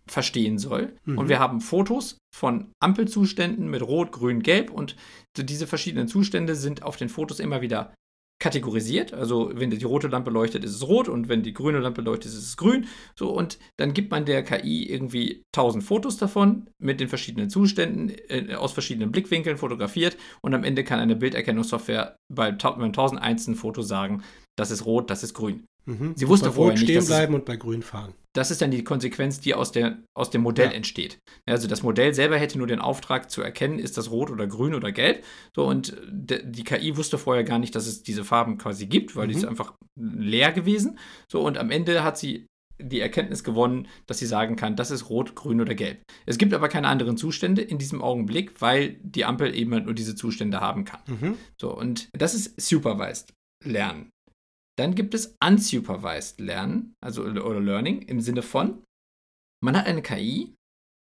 verstehen 0.07 0.57
soll. 0.57 0.93
Mhm. 1.05 1.17
Und 1.17 1.29
wir 1.29 1.39
haben 1.39 1.61
Fotos 1.61 2.17
von 2.35 2.71
Ampelzuständen 2.79 3.69
mit 3.69 3.81
Rot, 3.81 4.11
Grün, 4.11 4.41
Gelb 4.41 4.71
und 4.71 4.95
diese 5.37 5.67
verschiedenen 5.67 6.07
Zustände 6.07 6.55
sind 6.55 6.83
auf 6.83 6.97
den 6.97 7.09
Fotos 7.09 7.39
immer 7.39 7.61
wieder 7.61 7.93
kategorisiert. 8.41 9.13
Also 9.13 9.51
wenn 9.53 9.69
die 9.69 9.85
rote 9.85 10.07
Lampe 10.07 10.31
leuchtet, 10.31 10.65
ist 10.65 10.75
es 10.75 10.87
rot 10.87 11.07
und 11.07 11.29
wenn 11.29 11.43
die 11.43 11.53
grüne 11.53 11.79
Lampe 11.79 12.01
leuchtet, 12.01 12.31
ist 12.31 12.37
es 12.37 12.57
grün. 12.57 12.87
So 13.15 13.29
und 13.29 13.59
dann 13.77 13.93
gibt 13.93 14.09
man 14.11 14.25
der 14.25 14.43
KI 14.43 14.89
irgendwie 14.89 15.43
1000 15.55 15.83
Fotos 15.83 16.17
davon 16.17 16.67
mit 16.79 16.99
den 16.99 17.07
verschiedenen 17.07 17.49
Zuständen 17.49 18.11
äh, 18.29 18.55
aus 18.55 18.73
verschiedenen 18.73 19.11
Blickwinkeln 19.11 19.57
fotografiert 19.57 20.17
und 20.41 20.55
am 20.55 20.63
Ende 20.63 20.83
kann 20.83 20.99
eine 20.99 21.15
Bilderkennungssoftware 21.15 22.15
bei, 22.33 22.51
beim 22.51 22.83
1001. 22.83 23.51
Foto 23.53 23.83
sagen, 23.83 24.23
das 24.57 24.71
ist 24.71 24.85
rot, 24.85 25.09
das 25.09 25.23
ist 25.23 25.35
grün. 25.35 25.65
Mhm. 25.85 26.13
Sie 26.15 26.27
wusste 26.27 26.49
bei 26.49 26.55
vorher 26.55 26.71
Rot 26.73 26.79
nicht, 26.79 26.89
stehen 26.89 27.05
bleiben 27.05 27.33
und 27.33 27.45
bei 27.45 27.55
Grün 27.55 27.81
fahren. 27.81 28.13
Das 28.33 28.49
ist 28.49 28.61
dann 28.61 28.71
die 28.71 28.83
Konsequenz, 28.83 29.39
die 29.39 29.53
aus, 29.53 29.71
der, 29.71 29.97
aus 30.13 30.29
dem 30.29 30.41
Modell 30.41 30.67
ja. 30.67 30.71
entsteht. 30.71 31.19
Also 31.45 31.67
das 31.67 31.83
Modell 31.83 32.13
selber 32.13 32.37
hätte 32.37 32.57
nur 32.57 32.67
den 32.67 32.79
Auftrag 32.79 33.29
zu 33.29 33.41
erkennen, 33.41 33.77
ist 33.77 33.97
das 33.97 34.09
rot 34.09 34.31
oder 34.31 34.47
grün 34.47 34.73
oder 34.73 34.91
gelb. 34.91 35.25
So 35.55 35.65
und 35.67 35.97
die 36.09 36.63
KI 36.63 36.95
wusste 36.95 37.17
vorher 37.17 37.43
gar 37.43 37.59
nicht, 37.59 37.75
dass 37.75 37.87
es 37.87 38.03
diese 38.03 38.23
Farben 38.23 38.57
quasi 38.57 38.85
gibt, 38.85 39.15
weil 39.15 39.27
mhm. 39.27 39.31
die 39.31 39.37
ist 39.37 39.45
einfach 39.45 39.73
leer 39.99 40.51
gewesen. 40.51 40.97
So 41.29 41.41
und 41.41 41.57
am 41.57 41.71
Ende 41.71 42.03
hat 42.03 42.17
sie 42.17 42.47
die 42.79 43.01
Erkenntnis 43.01 43.43
gewonnen, 43.43 43.87
dass 44.07 44.19
sie 44.19 44.25
sagen 44.25 44.55
kann, 44.55 44.75
das 44.75 44.91
ist 44.91 45.09
rot, 45.09 45.35
grün 45.35 45.61
oder 45.61 45.75
gelb. 45.75 46.01
Es 46.25 46.37
gibt 46.37 46.53
aber 46.53 46.69
keine 46.69 46.87
anderen 46.87 47.17
Zustände 47.17 47.61
in 47.61 47.77
diesem 47.77 48.01
Augenblick, 48.01 48.61
weil 48.61 48.97
die 49.03 49.25
Ampel 49.25 49.53
eben 49.55 49.73
halt 49.73 49.85
nur 49.85 49.93
diese 49.93 50.15
Zustände 50.15 50.61
haben 50.61 50.85
kann. 50.85 51.01
Mhm. 51.07 51.37
So 51.59 51.75
und 51.75 52.09
das 52.13 52.33
ist 52.33 52.59
supervised 52.59 53.33
Lernen. 53.63 54.09
Dann 54.77 54.95
gibt 54.95 55.13
es 55.13 55.37
unsupervised 55.43 56.39
Lernen, 56.39 56.93
also 57.03 57.23
oder 57.23 57.59
Learning 57.59 58.01
im 58.03 58.21
Sinne 58.21 58.41
von, 58.41 58.83
man 59.63 59.77
hat 59.77 59.85
eine 59.85 60.01
KI 60.01 60.55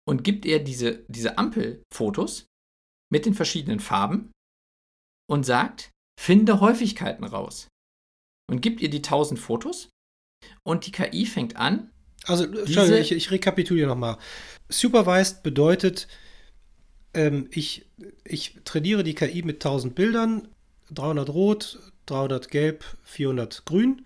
und 0.08 0.24
gibt 0.24 0.44
ihr 0.44 0.62
diese, 0.62 1.04
diese 1.08 1.38
Ampelfotos 1.38 2.46
mit 3.12 3.26
den 3.26 3.34
verschiedenen 3.34 3.80
Farben 3.80 4.32
und 5.28 5.44
sagt, 5.44 5.90
finde 6.20 6.60
Häufigkeiten 6.60 7.24
raus. 7.24 7.68
Und 8.50 8.60
gibt 8.60 8.80
ihr 8.80 8.90
die 8.90 8.98
1000 8.98 9.38
Fotos 9.38 9.90
und 10.64 10.86
die 10.86 10.92
KI 10.92 11.26
fängt 11.26 11.56
an. 11.56 11.90
Also, 12.24 12.44
Entschuldigung, 12.44 13.00
ich, 13.00 13.12
ich 13.12 13.30
rekapituliere 13.30 13.88
nochmal. 13.88 14.18
Supervised 14.68 15.42
bedeutet, 15.42 16.08
ähm, 17.14 17.48
ich, 17.52 17.86
ich 18.24 18.58
trainiere 18.64 19.04
die 19.04 19.14
KI 19.14 19.42
mit 19.42 19.56
1000 19.64 19.94
Bildern, 19.94 20.48
300 20.90 21.30
rot, 21.30 21.78
300 22.10 22.50
gelb, 22.50 22.84
400 23.04 23.64
grün 23.64 24.04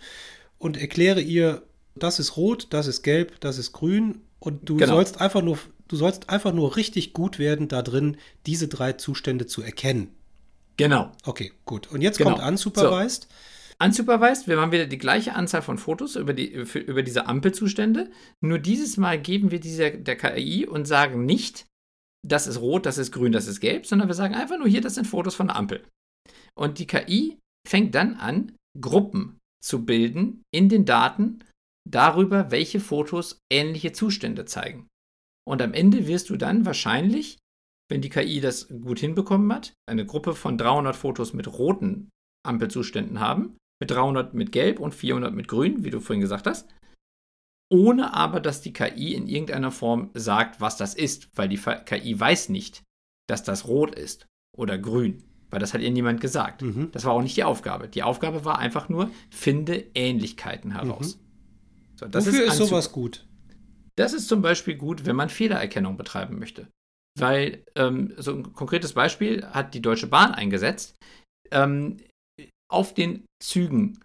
und 0.59 0.77
erkläre 0.77 1.21
ihr, 1.21 1.63
das 1.95 2.19
ist 2.19 2.37
rot, 2.37 2.69
das 2.71 2.87
ist 2.87 3.03
gelb, 3.03 3.41
das 3.41 3.59
ist 3.59 3.73
grün 3.73 4.23
und 4.39 4.69
du 4.69 4.77
genau. 4.77 4.95
sollst 4.95 5.21
einfach 5.21 5.43
nur 5.43 5.59
du 5.89 5.97
sollst 5.97 6.31
einfach 6.31 6.53
nur 6.53 6.77
richtig 6.77 7.13
gut 7.13 7.39
werden 7.39 7.69
da 7.69 7.83
drin, 7.83 8.17
diese 8.47 8.69
drei 8.69 8.95
Zustände 8.95 9.47
zu 9.47 9.63
erkennen. 9.63 10.11
Genau. 10.77 11.13
Okay, 11.25 11.53
gut. 11.65 11.91
Und 11.93 12.01
jetzt 12.01 12.19
genau. 12.19 12.33
kommt 12.33 12.47
unsupervised. 12.47 13.29
So. 13.29 13.85
Unsupervised, 13.85 14.47
wir 14.49 14.61
haben 14.61 14.73
wieder 14.73 14.87
die 14.87 14.99
gleiche 14.99 15.35
Anzahl 15.35 15.63
von 15.63 15.79
Fotos 15.79 16.17
über, 16.17 16.33
die, 16.33 16.65
für, 16.65 16.79
über 16.79 17.03
diese 17.03 17.27
Ampelzustände. 17.27 18.11
Nur 18.41 18.59
dieses 18.59 18.97
Mal 18.97 19.21
geben 19.21 19.51
wir 19.51 19.61
dieser, 19.61 19.91
der 19.91 20.17
KI 20.17 20.67
und 20.67 20.87
sagen 20.87 21.27
nicht, 21.27 21.67
das 22.27 22.47
ist 22.47 22.61
rot, 22.61 22.87
das 22.87 22.99
ist 22.99 23.13
grün, 23.13 23.33
das 23.33 23.47
ist 23.47 23.61
gelb, 23.61 23.87
sondern 23.87 24.09
wir 24.09 24.15
sagen 24.15 24.35
einfach 24.35 24.59
nur 24.59 24.69
hier, 24.69 24.81
das 24.81 24.95
sind 24.95 25.07
Fotos 25.07 25.35
von 25.35 25.49
der 25.49 25.57
Ampel. 25.57 25.85
Und 26.55 26.79
die 26.79 26.87
KI 26.87 27.39
fängt 27.67 27.95
dann 27.95 28.15
an, 28.15 28.53
Gruppen 28.81 29.39
zu 29.63 29.85
bilden 29.85 30.43
in 30.53 30.69
den 30.69 30.85
Daten 30.85 31.45
darüber, 31.89 32.51
welche 32.51 32.81
Fotos 32.81 33.39
ähnliche 33.53 33.93
Zustände 33.93 34.45
zeigen. 34.45 34.89
Und 35.47 35.63
am 35.63 35.75
Ende 35.75 36.07
wirst 36.07 36.31
du 36.31 36.37
dann 36.37 36.67
wahrscheinlich, 36.67 37.39
wenn 37.91 38.01
die 38.01 38.09
KI 38.09 38.41
das 38.41 38.69
gut 38.69 38.99
hinbekommen 38.99 39.53
hat, 39.53 39.75
eine 39.89 40.07
Gruppe 40.07 40.35
von 40.35 40.57
300 40.57 40.97
Fotos 40.97 41.33
mit 41.33 41.47
roten 41.53 42.11
Ampelzuständen 42.47 43.21
haben, 43.21 43.57
mit 43.81 43.91
300 43.91 44.35
mit 44.35 44.53
gelb 44.53 44.81
und 44.81 44.95
400 44.95 45.35
mit 45.35 45.49
grün, 45.49 45.85
wie 45.85 45.91
du 45.91 46.01
vorhin 46.01 46.21
gesagt 46.21 46.47
hast, 46.47 46.69
ohne 47.71 48.15
aber, 48.15 48.41
dass 48.41 48.61
die 48.61 48.73
KI 48.73 49.15
in 49.15 49.27
irgendeiner 49.27 49.71
Form 49.71 50.11
sagt, 50.15 50.61
was 50.61 50.77
das 50.77 50.95
ist, 50.95 51.29
weil 51.37 51.49
die 51.49 51.59
KI 51.59 52.19
weiß 52.19 52.51
nicht, 52.51 52.83
dass 53.29 53.43
das 53.43 53.67
rot 53.67 53.95
ist 53.95 54.27
oder 54.57 54.79
grün 54.79 55.25
weil 55.55 55.61
das 55.61 55.73
hat 55.73 55.81
ihr 55.81 55.91
niemand 55.91 56.21
gesagt. 56.21 56.63
Mhm. 56.63 56.91
Das 56.93 57.05
war 57.05 57.13
auch 57.13 57.23
nicht 57.23 57.37
die 57.37 57.45
Aufgabe. 57.45 57.89
Die 57.89 58.03
Aufgabe 58.03 58.45
war 58.45 58.59
einfach 58.59 58.89
nur, 58.89 59.11
finde 59.31 59.85
Ähnlichkeiten 59.95 60.73
heraus. 60.73 61.17
Mhm. 61.17 61.21
So, 61.97 62.07
Wofür 62.13 62.45
ist, 62.45 62.59
ist 62.61 62.69
sowas 62.69 62.93
gut? 62.93 63.25
Das 63.97 64.13
ist 64.13 64.29
zum 64.29 64.43
Beispiel 64.43 64.75
gut, 64.75 65.07
wenn 65.07 65.15
man 65.15 65.29
Fehlererkennung 65.29 65.97
betreiben 65.97 66.41
möchte. 66.41 66.67
Weil 67.17 67.65
ähm, 67.77 68.13
so 68.17 68.33
ein 68.33 68.53
konkretes 68.53 68.95
Beispiel 68.95 69.47
hat 69.47 69.75
die 69.75 69.81
Deutsche 69.81 70.09
Bahn 70.09 70.33
eingesetzt. 70.33 70.97
Ähm, 71.53 71.99
auf 72.69 72.93
den 72.93 73.25
Zügen 73.41 74.01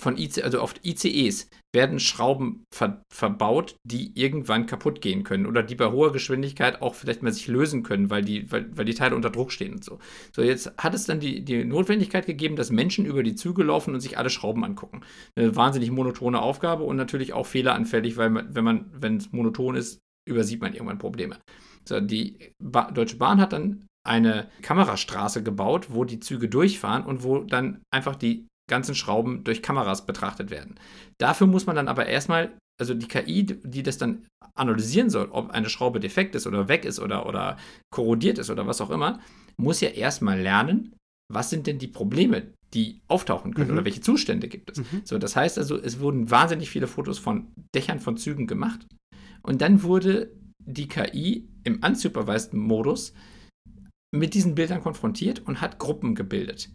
von 0.00 0.18
IC, 0.18 0.42
also 0.42 0.60
auf 0.60 0.74
ICEs 0.84 1.48
werden 1.72 1.98
Schrauben 1.98 2.64
ver 2.72 3.02
verbaut, 3.12 3.76
die 3.84 4.12
irgendwann 4.18 4.66
kaputt 4.66 5.00
gehen 5.00 5.24
können 5.24 5.46
oder 5.46 5.62
die 5.62 5.74
bei 5.74 5.90
hoher 5.90 6.12
Geschwindigkeit 6.12 6.82
auch 6.82 6.94
vielleicht 6.94 7.22
mal 7.22 7.32
sich 7.32 7.48
lösen 7.48 7.82
können, 7.82 8.10
weil 8.10 8.22
die, 8.22 8.50
weil, 8.50 8.76
weil 8.76 8.84
die 8.84 8.94
Teile 8.94 9.16
unter 9.16 9.30
Druck 9.30 9.52
stehen 9.52 9.74
und 9.74 9.84
so. 9.84 9.98
So, 10.34 10.42
jetzt 10.42 10.72
hat 10.78 10.94
es 10.94 11.06
dann 11.06 11.20
die, 11.20 11.44
die 11.44 11.64
Notwendigkeit 11.64 12.26
gegeben, 12.26 12.56
dass 12.56 12.70
Menschen 12.70 13.06
über 13.06 13.22
die 13.22 13.34
Züge 13.34 13.62
laufen 13.62 13.94
und 13.94 14.00
sich 14.00 14.18
alle 14.18 14.30
Schrauben 14.30 14.64
angucken. 14.64 15.02
Eine 15.36 15.54
wahnsinnig 15.56 15.90
monotone 15.90 16.40
Aufgabe 16.40 16.84
und 16.84 16.96
natürlich 16.96 17.32
auch 17.32 17.46
fehleranfällig, 17.46 18.16
weil 18.16 18.30
man, 18.30 18.54
wenn 18.54 18.64
man, 18.64 18.86
wenn 18.92 19.16
es 19.16 19.32
monoton 19.32 19.76
ist, 19.76 20.00
übersieht 20.28 20.60
man 20.60 20.74
irgendwann 20.74 20.98
Probleme. 20.98 21.38
So, 21.84 22.00
die 22.00 22.52
ba 22.62 22.90
Deutsche 22.90 23.16
Bahn 23.16 23.40
hat 23.40 23.52
dann 23.52 23.86
eine 24.06 24.50
Kamerastraße 24.62 25.42
gebaut, 25.42 25.88
wo 25.90 26.04
die 26.04 26.20
Züge 26.20 26.48
durchfahren 26.48 27.04
und 27.04 27.22
wo 27.22 27.38
dann 27.40 27.82
einfach 27.90 28.16
die 28.16 28.46
ganzen 28.68 28.94
Schrauben 28.94 29.44
durch 29.44 29.62
Kameras 29.62 30.06
betrachtet 30.06 30.50
werden. 30.50 30.76
Dafür 31.18 31.46
muss 31.46 31.66
man 31.66 31.76
dann 31.76 31.88
aber 31.88 32.06
erstmal, 32.06 32.56
also 32.80 32.94
die 32.94 33.08
KI, 33.08 33.44
die 33.44 33.82
das 33.82 33.98
dann 33.98 34.26
analysieren 34.54 35.10
soll, 35.10 35.28
ob 35.30 35.50
eine 35.50 35.68
Schraube 35.68 36.00
defekt 36.00 36.34
ist 36.34 36.46
oder 36.46 36.68
weg 36.68 36.84
ist 36.84 37.00
oder, 37.00 37.26
oder 37.26 37.58
korrodiert 37.90 38.38
ist 38.38 38.50
oder 38.50 38.66
was 38.66 38.80
auch 38.80 38.90
immer, 38.90 39.20
muss 39.56 39.80
ja 39.80 39.90
erstmal 39.90 40.40
lernen, 40.40 40.94
was 41.32 41.50
sind 41.50 41.66
denn 41.66 41.78
die 41.78 41.88
Probleme, 41.88 42.52
die 42.72 43.00
auftauchen 43.08 43.54
können 43.54 43.70
mhm. 43.70 43.76
oder 43.76 43.84
welche 43.84 44.00
Zustände 44.00 44.48
gibt 44.48 44.70
es. 44.70 44.78
Mhm. 44.78 45.02
So, 45.04 45.18
das 45.18 45.36
heißt 45.36 45.58
also, 45.58 45.76
es 45.76 46.00
wurden 46.00 46.30
wahnsinnig 46.30 46.70
viele 46.70 46.86
Fotos 46.86 47.18
von 47.18 47.52
Dächern 47.74 48.00
von 48.00 48.16
Zügen 48.16 48.46
gemacht 48.46 48.86
und 49.42 49.60
dann 49.60 49.82
wurde 49.82 50.32
die 50.58 50.88
KI 50.88 51.48
im 51.64 51.80
unsupervised 51.84 52.54
Modus 52.54 53.12
mit 54.14 54.34
diesen 54.34 54.54
Bildern 54.54 54.82
konfrontiert 54.82 55.40
und 55.46 55.60
hat 55.60 55.78
Gruppen 55.78 56.14
gebildet. 56.14 56.70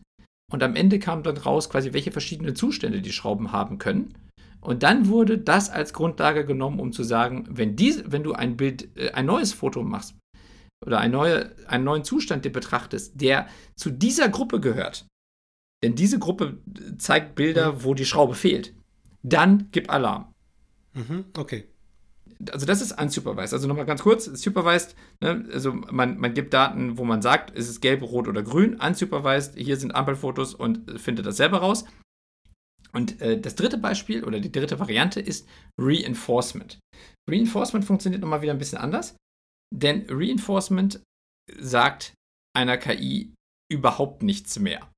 Und 0.49 0.63
am 0.63 0.75
Ende 0.75 0.99
kam 0.99 1.23
dann 1.23 1.37
raus, 1.37 1.69
quasi, 1.69 1.93
welche 1.93 2.11
verschiedenen 2.11 2.55
Zustände 2.55 3.01
die 3.01 3.11
Schrauben 3.11 3.51
haben 3.51 3.77
können. 3.77 4.15
Und 4.61 4.83
dann 4.83 5.07
wurde 5.07 5.37
das 5.37 5.69
als 5.69 5.93
Grundlage 5.93 6.45
genommen, 6.45 6.79
um 6.79 6.91
zu 6.91 7.03
sagen, 7.03 7.45
wenn, 7.49 7.75
diese, 7.75 8.11
wenn 8.11 8.23
du 8.23 8.33
ein 8.33 8.57
Bild, 8.57 8.89
äh, 8.97 9.11
ein 9.11 9.25
neues 9.25 9.53
Foto 9.53 9.83
machst 9.83 10.15
oder 10.85 10.99
ein 10.99 11.11
neue, 11.11 11.55
einen 11.67 11.83
neuen 11.83 12.03
Zustand 12.03 12.45
dir 12.45 12.51
betrachtest, 12.51 13.19
der 13.21 13.47
zu 13.75 13.89
dieser 13.89 14.29
Gruppe 14.29 14.59
gehört, 14.59 15.05
denn 15.83 15.95
diese 15.95 16.19
Gruppe 16.19 16.57
zeigt 16.97 17.35
Bilder, 17.35 17.73
mhm. 17.73 17.83
wo 17.83 17.93
die 17.93 18.05
Schraube 18.05 18.35
fehlt, 18.35 18.73
dann 19.23 19.69
gib 19.71 19.89
Alarm. 19.89 20.33
Mhm, 20.93 21.25
okay 21.37 21.69
also 22.51 22.65
das 22.65 22.81
ist 22.81 22.99
unsupervised. 22.99 23.53
Also 23.53 23.67
nochmal 23.67 23.85
ganz 23.85 24.01
kurz, 24.01 24.25
supervised, 24.25 24.95
ne, 25.21 25.45
also 25.51 25.73
man, 25.73 26.17
man 26.17 26.33
gibt 26.33 26.53
Daten, 26.53 26.97
wo 26.97 27.03
man 27.03 27.21
sagt, 27.21 27.51
ist 27.51 27.69
es 27.69 27.81
gelb, 27.81 28.01
rot 28.01 28.27
oder 28.27 28.43
grün. 28.43 28.75
Unsupervised, 28.75 29.55
hier 29.55 29.77
sind 29.77 29.93
Ampelfotos 29.93 30.53
und 30.53 30.99
findet 30.99 31.25
das 31.25 31.37
selber 31.37 31.59
raus. 31.59 31.85
Und 32.91 33.21
äh, 33.21 33.39
das 33.39 33.55
dritte 33.55 33.77
Beispiel 33.77 34.23
oder 34.23 34.39
die 34.39 34.51
dritte 34.51 34.79
Variante 34.79 35.19
ist 35.19 35.47
Reinforcement. 35.77 36.79
Reinforcement 37.29 37.85
funktioniert 37.85 38.21
nochmal 38.21 38.41
wieder 38.41 38.53
ein 38.53 38.57
bisschen 38.57 38.79
anders, 38.79 39.15
denn 39.75 40.07
Reinforcement 40.09 41.01
sagt 41.59 42.13
einer 42.55 42.77
KI 42.77 43.33
überhaupt 43.71 44.23
nichts 44.23 44.57
mehr. 44.59 44.89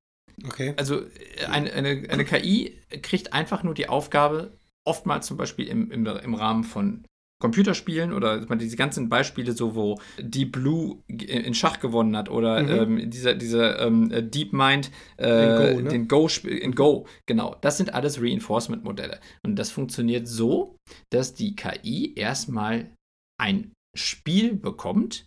Okay. 0.45 0.73
Also 0.77 1.01
äh, 1.01 1.45
eine, 1.49 1.73
eine, 1.73 2.09
eine 2.09 2.25
KI 2.25 2.79
kriegt 3.01 3.33
einfach 3.33 3.63
nur 3.63 3.73
die 3.73 3.89
Aufgabe, 3.89 4.57
oftmals 4.87 5.27
zum 5.27 5.37
Beispiel 5.37 5.67
im, 5.67 5.91
im, 5.91 6.05
im 6.05 6.33
Rahmen 6.33 6.63
von 6.63 7.05
Computerspielen 7.41 8.13
oder 8.13 8.45
diese 8.55 8.77
ganzen 8.77 9.09
Beispiele, 9.09 9.51
so 9.51 9.75
wo 9.75 9.99
Deep 10.17 10.53
Blue 10.53 11.03
in 11.07 11.53
Schach 11.53 11.79
gewonnen 11.79 12.15
hat 12.15 12.29
oder 12.29 12.63
mhm. 12.63 12.99
ähm, 13.01 13.09
dieser, 13.09 13.35
dieser 13.35 13.81
ähm, 13.81 14.31
Deep 14.31 14.53
Mind 14.53 14.91
äh, 15.17 15.73
in 15.73 15.75
Go, 15.75 15.81
ne? 15.81 15.89
den 15.89 16.07
Go 16.07 16.29
in 16.45 16.75
Go, 16.75 17.07
genau. 17.25 17.57
Das 17.61 17.77
sind 17.77 17.93
alles 17.93 18.21
Reinforcement-Modelle. 18.21 19.19
Und 19.43 19.57
das 19.57 19.71
funktioniert 19.71 20.27
so, 20.27 20.77
dass 21.11 21.33
die 21.33 21.55
KI 21.55 22.13
erstmal 22.15 22.93
ein 23.39 23.73
Spiel 23.97 24.55
bekommt, 24.55 25.25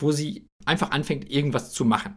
wo 0.00 0.12
sie 0.12 0.46
einfach 0.64 0.92
anfängt, 0.92 1.30
irgendwas 1.30 1.72
zu 1.72 1.84
machen. 1.84 2.16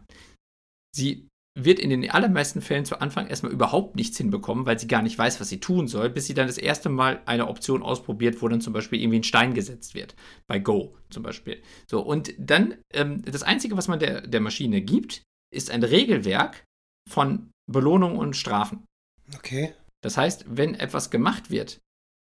Sie 0.94 1.28
wird 1.54 1.78
in 1.78 1.90
den 1.90 2.10
allermeisten 2.10 2.62
Fällen 2.62 2.84
zu 2.84 3.00
Anfang 3.00 3.26
erstmal 3.26 3.52
überhaupt 3.52 3.96
nichts 3.96 4.16
hinbekommen, 4.16 4.64
weil 4.64 4.78
sie 4.78 4.86
gar 4.86 5.02
nicht 5.02 5.18
weiß, 5.18 5.40
was 5.40 5.50
sie 5.50 5.60
tun 5.60 5.86
soll, 5.86 6.08
bis 6.08 6.26
sie 6.26 6.34
dann 6.34 6.46
das 6.46 6.56
erste 6.56 6.88
Mal 6.88 7.20
eine 7.26 7.48
Option 7.48 7.82
ausprobiert, 7.82 8.40
wo 8.40 8.48
dann 8.48 8.62
zum 8.62 8.72
Beispiel 8.72 9.00
irgendwie 9.00 9.18
ein 9.18 9.24
Stein 9.24 9.52
gesetzt 9.52 9.94
wird. 9.94 10.14
Bei 10.46 10.58
Go 10.58 10.96
zum 11.10 11.22
Beispiel. 11.22 11.62
So, 11.90 12.00
und 12.00 12.34
dann, 12.38 12.76
ähm, 12.94 13.22
das 13.22 13.42
Einzige, 13.42 13.76
was 13.76 13.88
man 13.88 13.98
der, 13.98 14.26
der 14.26 14.40
Maschine 14.40 14.80
gibt, 14.80 15.22
ist 15.52 15.70
ein 15.70 15.82
Regelwerk 15.82 16.64
von 17.08 17.50
Belohnungen 17.70 18.16
und 18.16 18.36
Strafen. 18.36 18.86
Okay. 19.34 19.74
Das 20.02 20.16
heißt, 20.16 20.46
wenn 20.48 20.74
etwas 20.74 21.10
gemacht 21.10 21.50
wird, 21.50 21.80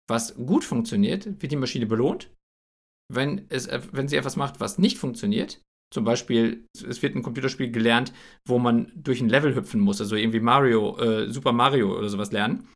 was 0.09 0.35
gut 0.35 0.65
funktioniert, 0.65 1.41
wird 1.41 1.51
die 1.51 1.57
Maschine 1.57 1.87
belohnt. 1.87 2.31
Wenn, 3.13 3.47
es, 3.49 3.69
wenn 3.93 4.09
sie 4.09 4.17
etwas 4.17 4.37
macht, 4.37 4.61
was 4.61 4.79
nicht 4.79 4.99
funktioniert, 4.99 5.61
zum 5.95 6.03
Beispiel, 6.03 6.67
es 6.75 7.03
wird 7.03 7.15
ein 7.15 7.23
Computerspiel 7.23 7.71
gelernt, 7.71 8.13
wo 8.45 8.59
man 8.59 8.91
durch 8.97 9.21
ein 9.21 9.29
Level 9.29 9.55
hüpfen 9.55 9.81
muss, 9.81 10.01
also 10.01 10.17
irgendwie 10.17 10.41
Mario, 10.41 10.99
äh, 10.99 11.31
Super 11.31 11.53
Mario 11.53 11.97
oder 11.97 12.09
sowas 12.09 12.33
lernen, 12.33 12.69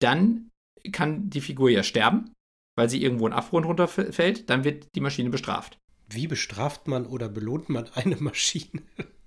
dann 0.00 0.48
kann 0.90 1.28
die 1.28 1.42
Figur 1.42 1.68
ja 1.68 1.82
sterben, 1.82 2.32
weil 2.74 2.88
sie 2.88 3.02
irgendwo 3.02 3.26
in 3.26 3.34
Abgrund 3.34 3.66
runterfällt, 3.66 4.48
dann 4.48 4.64
wird 4.64 4.86
die 4.94 5.02
Maschine 5.02 5.28
bestraft. 5.28 5.76
Wie 6.08 6.26
bestraft 6.26 6.88
man 6.88 7.04
oder 7.04 7.28
belohnt 7.28 7.68
man 7.68 7.88
eine 7.94 8.16
Maschine? 8.16 8.82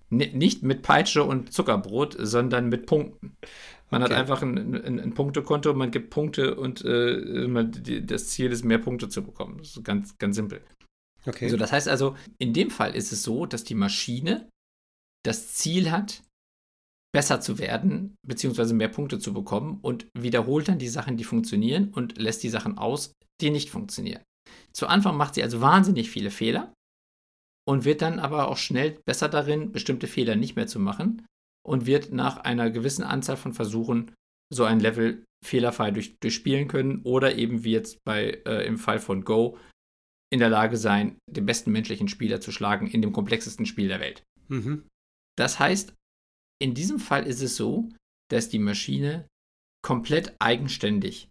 nicht 0.10 0.64
mit 0.64 0.82
Peitsche 0.82 1.24
und 1.24 1.54
Zuckerbrot, 1.54 2.16
sondern 2.18 2.70
mit 2.70 2.86
Punkten. 2.88 3.36
Man 3.92 4.02
okay. 4.02 4.14
hat 4.14 4.20
einfach 4.20 4.42
ein, 4.42 4.58
ein, 4.58 5.00
ein, 5.00 5.14
Punktekonto, 5.14 5.74
man 5.74 5.92
gibt 5.92 6.10
Punkte 6.10 6.56
und 6.56 6.84
äh, 6.86 7.48
man, 7.48 7.72
die, 7.72 8.06
das 8.06 8.30
Ziel 8.30 8.52
ist, 8.52 8.64
mehr 8.64 8.78
Punkte 8.78 9.10
zu 9.10 9.24
bekommen. 9.24 9.58
Das 9.60 9.75
ist 9.75 9.84
ganz, 9.84 10.18
ganz 10.18 10.36
simpel. 10.36 10.62
Okay. 11.25 11.46
Also 11.46 11.58
das 11.58 11.72
heißt 11.72 11.88
also, 11.88 12.15
in 12.38 12.53
dem 12.53 12.70
Fall 12.70 12.96
ist 12.96 13.12
es 13.12 13.24
so, 13.24 13.46
dass 13.46 13.63
die 13.63 13.75
Maschine 13.75 14.50
das 15.24 15.53
Ziel 15.53 15.91
hat, 15.91 16.22
besser 17.13 17.39
zu 17.39 17.60
werden, 17.60 18.15
beziehungsweise 18.27 18.74
mehr 18.74 18.89
Punkte 18.89 19.20
zu 19.20 19.34
bekommen 19.34 19.79
und 19.82 20.08
wiederholt 20.13 20.67
dann 20.67 20.79
die 20.79 20.89
Sachen, 20.89 21.17
die 21.17 21.24
funktionieren 21.24 21.94
und 21.94 22.17
lässt 22.17 22.44
die 22.44 22.50
Sachen 22.50 22.77
aus, 22.77 23.13
die 23.41 23.51
nicht 23.51 23.70
funktionieren. 23.70 24.22
Zu 24.74 24.88
Anfang 24.88 25.15
macht 25.15 25.36
sie 25.36 25.44
also 25.44 25.62
wahnsinnig 25.62 26.10
viele 26.10 26.29
Fehler 26.29 26.74
und 27.65 27.86
wird 27.86 28.01
dann 28.01 28.20
aber 28.20 28.50
auch 28.50 28.58
schnell 28.58 29.00
besser 29.05 29.29
darin, 29.29 29.72
bestimmte 29.72 30.08
Fehler 30.08 30.36
nicht 30.36 30.55
mehr 30.55 30.67
zu 30.67 30.79
machen 30.79 31.25
und 31.65 31.86
wird 31.86 32.12
nach 32.12 32.38
einer 32.38 32.70
gewissen 32.70 33.03
Anzahl 33.03 33.38
von 33.38 33.53
Versuchen 33.53 34.12
so 34.53 34.65
ein 34.65 34.79
Level 34.79 35.24
fehlerfrei 35.44 35.91
durch, 35.91 36.17
durchspielen 36.20 36.67
können 36.67 37.01
oder 37.03 37.36
eben 37.36 37.63
wie 37.63 37.72
jetzt 37.72 38.03
bei 38.03 38.41
äh, 38.46 38.65
im 38.67 38.77
Fall 38.77 39.00
von 39.00 39.24
Go 39.24 39.58
in 40.32 40.39
der 40.39 40.50
Lage 40.50 40.77
sein, 40.77 41.17
den 41.29 41.46
besten 41.46 41.72
menschlichen 41.72 42.08
Spieler 42.08 42.41
zu 42.41 42.51
schlagen 42.51 42.88
in 42.88 43.01
dem 43.01 43.13
komplexesten 43.13 43.65
Spiel 43.65 43.88
der 43.88 44.00
Welt. 44.00 44.24
Mhm. 44.48 44.88
Das 45.38 45.60
heißt, 45.60 45.94
in 46.62 46.74
diesem 46.74 47.00
Fall 47.00 47.27
ist 47.27 47.41
es 47.41 47.55
so, 47.55 47.89
dass 48.32 48.50
die 48.50 48.60
Maschine 48.60 49.27
komplett 49.84 50.36
eigenständig 50.39 51.29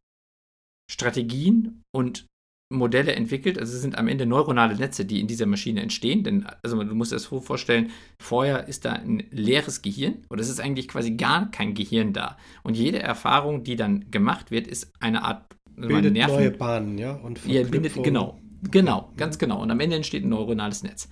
Strategien 0.91 1.83
und 1.95 2.27
Modelle 2.73 3.15
entwickelt. 3.15 3.59
Also 3.59 3.75
es 3.75 3.83
sind 3.83 3.97
am 3.97 4.09
Ende 4.09 4.27
neuronale 4.27 4.77
Netze, 4.77 5.05
die 5.05 5.21
in 5.21 5.27
dieser 5.27 5.47
Maschine 5.47 5.83
entstehen. 5.83 6.25
Denn 6.25 6.47
also 6.63 6.83
du 6.83 6.95
musst 6.95 7.13
dir 7.13 7.17
das 7.17 7.25
so 7.25 7.41
vorstellen, 7.41 7.91
vorher 8.21 8.69
ist 8.69 8.85
da 8.85 8.93
ein 8.93 9.25
leeres 9.31 9.83
Gehirn 9.83 10.25
oder 10.31 10.41
es 10.41 10.49
ist 10.49 10.61
eigentlich 10.61 10.89
quasi 10.89 11.13
gar 11.13 11.51
kein 11.51 11.75
Gehirn 11.75 12.13
da. 12.13 12.37
Und 12.63 12.77
jede 12.77 13.01
Erfahrung, 13.01 13.65
die 13.65 13.77
dann 13.77 14.11
gemacht 14.11 14.51
wird, 14.51 14.67
ist 14.67 14.93
eine 15.01 15.23
Art 15.23 15.47
bildet 15.77 16.13
Nerven, 16.13 16.37
neue 16.37 16.51
Bahnen, 16.53 16.99
ja, 16.99 17.15
und 17.15 17.45
ja, 17.47 17.63
bindet, 17.65 18.03
genau, 18.03 18.39
genau, 18.71 19.13
ganz 19.17 19.39
genau. 19.39 19.63
Und 19.63 19.71
am 19.71 19.81
Ende 19.81 19.97
entsteht 19.97 20.25
ein 20.25 20.29
neuronales 20.29 20.83
Netz. 20.83 21.09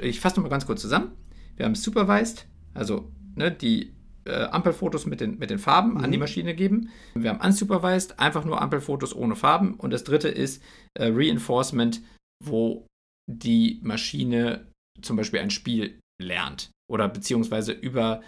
Ich 0.00 0.20
fasse 0.20 0.36
nochmal 0.36 0.50
ganz 0.50 0.66
kurz 0.66 0.80
zusammen. 0.80 1.12
Wir 1.56 1.66
haben 1.66 1.74
Supervised, 1.74 2.46
also 2.74 3.10
ne, 3.34 3.50
die 3.50 3.92
äh, 4.24 4.44
Ampelfotos 4.44 5.06
mit 5.06 5.20
den, 5.20 5.38
mit 5.38 5.50
den 5.50 5.58
Farben 5.58 5.92
mhm. 5.92 5.96
an 5.98 6.12
die 6.12 6.18
mhm. 6.18 6.22
Maschine 6.22 6.54
geben. 6.54 6.90
Wir 7.14 7.30
haben 7.30 7.40
unsupervised, 7.40 8.20
einfach 8.20 8.44
nur 8.44 8.60
Ampelfotos 8.60 9.14
ohne 9.14 9.36
Farben. 9.36 9.74
Und 9.74 9.90
das 9.92 10.04
dritte 10.04 10.28
ist 10.28 10.62
äh, 10.94 11.10
Reinforcement, 11.10 12.02
wo 12.44 12.86
die 13.28 13.80
Maschine 13.82 14.66
zum 15.02 15.16
Beispiel 15.16 15.40
ein 15.40 15.50
Spiel 15.50 15.98
lernt 16.20 16.70
oder 16.90 17.08
beziehungsweise 17.08 17.72
über 17.72 18.22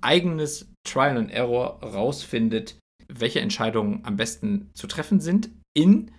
eigenes 0.00 0.72
Trial 0.84 1.16
and 1.16 1.30
Error 1.30 1.82
rausfindet, 1.82 2.78
welche 3.08 3.40
Entscheidungen 3.40 4.04
am 4.04 4.16
besten 4.16 4.70
zu 4.74 4.86
treffen 4.86 5.20
sind 5.20 5.50
in 5.76 6.10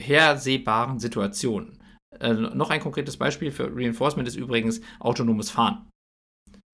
unvorhersehbaren 0.00 0.98
Situationen. 0.98 1.78
Äh, 2.18 2.32
noch 2.32 2.70
ein 2.70 2.80
konkretes 2.80 3.16
Beispiel 3.16 3.52
für 3.52 3.74
Reinforcement 3.74 4.26
ist 4.26 4.36
übrigens 4.36 4.80
autonomes 4.98 5.50
Fahren. 5.50 5.88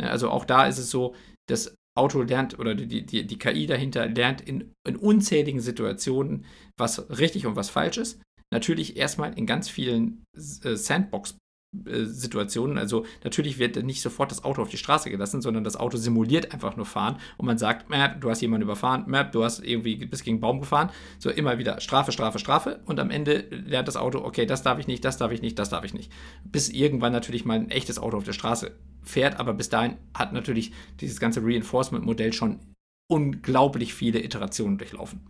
Also 0.01 0.31
auch 0.31 0.45
da 0.45 0.67
ist 0.67 0.79
es 0.79 0.91
so, 0.91 1.15
das 1.49 1.75
Auto 1.97 2.23
lernt 2.23 2.59
oder 2.59 2.75
die, 2.75 3.05
die, 3.05 3.27
die 3.27 3.39
KI 3.39 3.67
dahinter 3.67 4.07
lernt 4.07 4.43
in, 4.43 4.73
in 4.87 4.97
unzähligen 4.97 5.61
Situationen, 5.61 6.45
was 6.79 7.09
richtig 7.19 7.47
und 7.47 7.57
was 7.57 7.71
falsch 7.71 7.97
ist. 7.97 8.21
Natürlich 8.53 8.97
erstmal 8.97 9.37
in 9.37 9.47
ganz 9.47 9.69
vielen 9.69 10.25
äh, 10.37 10.77
Sandbox 10.77 11.37
Situationen. 11.85 12.79
Also 12.79 13.05
natürlich 13.25 13.59
wird 13.59 13.83
nicht 13.85 14.03
sofort 14.03 14.31
das 14.31 14.45
Auto 14.45 14.63
auf 14.63 14.69
die 14.69 14.77
Straße 14.77 15.11
gelassen, 15.11 15.43
sondern 15.43 15.65
das 15.65 15.77
Auto 15.77 15.97
simuliert 15.97 16.53
einfach 16.53 16.77
nur 16.77 16.87
fahren 16.87 17.19
und 17.37 17.47
man 17.47 17.59
sagt, 17.59 17.91
Map, 17.91 18.21
du 18.21 18.31
hast 18.31 18.41
jemanden 18.41 18.65
überfahren, 18.65 19.05
Map, 19.07 19.33
du 19.33 19.45
hast 19.45 19.61
irgendwie 19.65 19.97
bis 20.07 20.23
gegen 20.23 20.37
einen 20.37 20.41
Baum 20.41 20.61
gefahren. 20.61 20.91
So 21.19 21.31
immer 21.31 21.59
wieder 21.59 21.81
Strafe, 21.81 22.13
Strafe, 22.13 22.39
Strafe 22.39 22.81
und 22.87 23.01
am 23.01 23.11
Ende 23.11 23.47
lernt 23.51 23.89
das 23.89 23.97
Auto, 23.97 24.19
okay, 24.19 24.47
das 24.47 24.63
darf 24.63 24.79
ich 24.79 24.87
nicht, 24.87 25.05
das 25.05 25.19
darf 25.19 25.33
ich 25.33 25.43
nicht, 25.43 25.59
das 25.59 25.71
darf 25.71 25.85
ich 25.85 25.95
nicht. 25.95 26.13
Bis 26.45 26.69
irgendwann 26.69 27.13
natürlich 27.13 27.45
mal 27.45 27.59
ein 27.59 27.71
echtes 27.71 27.99
Auto 27.99 28.17
auf 28.17 28.25
der 28.25 28.33
Straße 28.33 28.73
fährt, 29.03 29.39
aber 29.39 29.55
bis 29.55 29.69
dahin 29.69 29.97
hat 30.15 30.33
natürlich 30.33 30.73
dieses 31.01 31.21
ganze 31.21 31.43
Reinforcement-Modell 31.43 32.33
schon 32.33 32.61
unglaublich 33.09 33.95
viele 33.95 34.23
Iterationen 34.23 34.79
durchlaufen. 34.79 35.21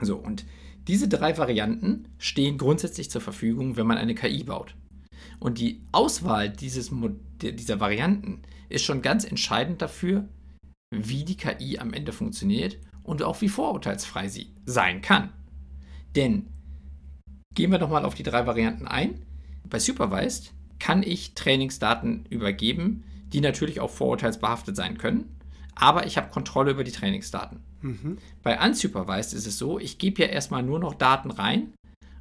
So, 0.00 0.16
und 0.16 0.44
diese 0.88 1.08
drei 1.08 1.36
Varianten 1.38 2.08
stehen 2.18 2.58
grundsätzlich 2.58 3.10
zur 3.10 3.20
Verfügung, 3.20 3.76
wenn 3.76 3.86
man 3.86 3.96
eine 3.96 4.14
KI 4.14 4.44
baut. 4.44 4.74
Und 5.40 5.58
die 5.58 5.82
Auswahl 5.92 6.50
dieses, 6.50 6.90
dieser 7.40 7.80
Varianten 7.80 8.42
ist 8.68 8.84
schon 8.84 9.02
ganz 9.02 9.24
entscheidend 9.24 9.82
dafür, 9.82 10.28
wie 10.90 11.24
die 11.24 11.36
KI 11.36 11.78
am 11.78 11.92
Ende 11.92 12.12
funktioniert 12.12 12.78
und 13.02 13.22
auch 13.22 13.40
wie 13.40 13.48
vorurteilsfrei 13.48 14.28
sie 14.28 14.54
sein 14.64 15.02
kann. 15.02 15.32
Denn 16.16 16.46
gehen 17.54 17.70
wir 17.70 17.78
doch 17.78 17.90
mal 17.90 18.04
auf 18.04 18.14
die 18.14 18.22
drei 18.22 18.46
Varianten 18.46 18.86
ein. 18.86 19.22
Bei 19.64 19.78
Supervised 19.78 20.52
kann 20.78 21.02
ich 21.02 21.34
Trainingsdaten 21.34 22.26
übergeben, 22.30 23.04
die 23.32 23.40
natürlich 23.40 23.80
auch 23.80 23.90
vorurteilsbehaftet 23.90 24.76
sein 24.76 24.98
können, 24.98 25.38
aber 25.74 26.06
ich 26.06 26.16
habe 26.16 26.30
Kontrolle 26.30 26.70
über 26.70 26.84
die 26.84 26.92
Trainingsdaten. 26.92 27.60
Mhm. 27.80 28.18
Bei 28.42 28.64
Unsupervised 28.64 29.34
ist 29.34 29.46
es 29.46 29.58
so, 29.58 29.78
ich 29.78 29.98
gebe 29.98 30.22
ja 30.22 30.28
erstmal 30.28 30.62
nur 30.62 30.78
noch 30.78 30.94
Daten 30.94 31.30
rein 31.30 31.72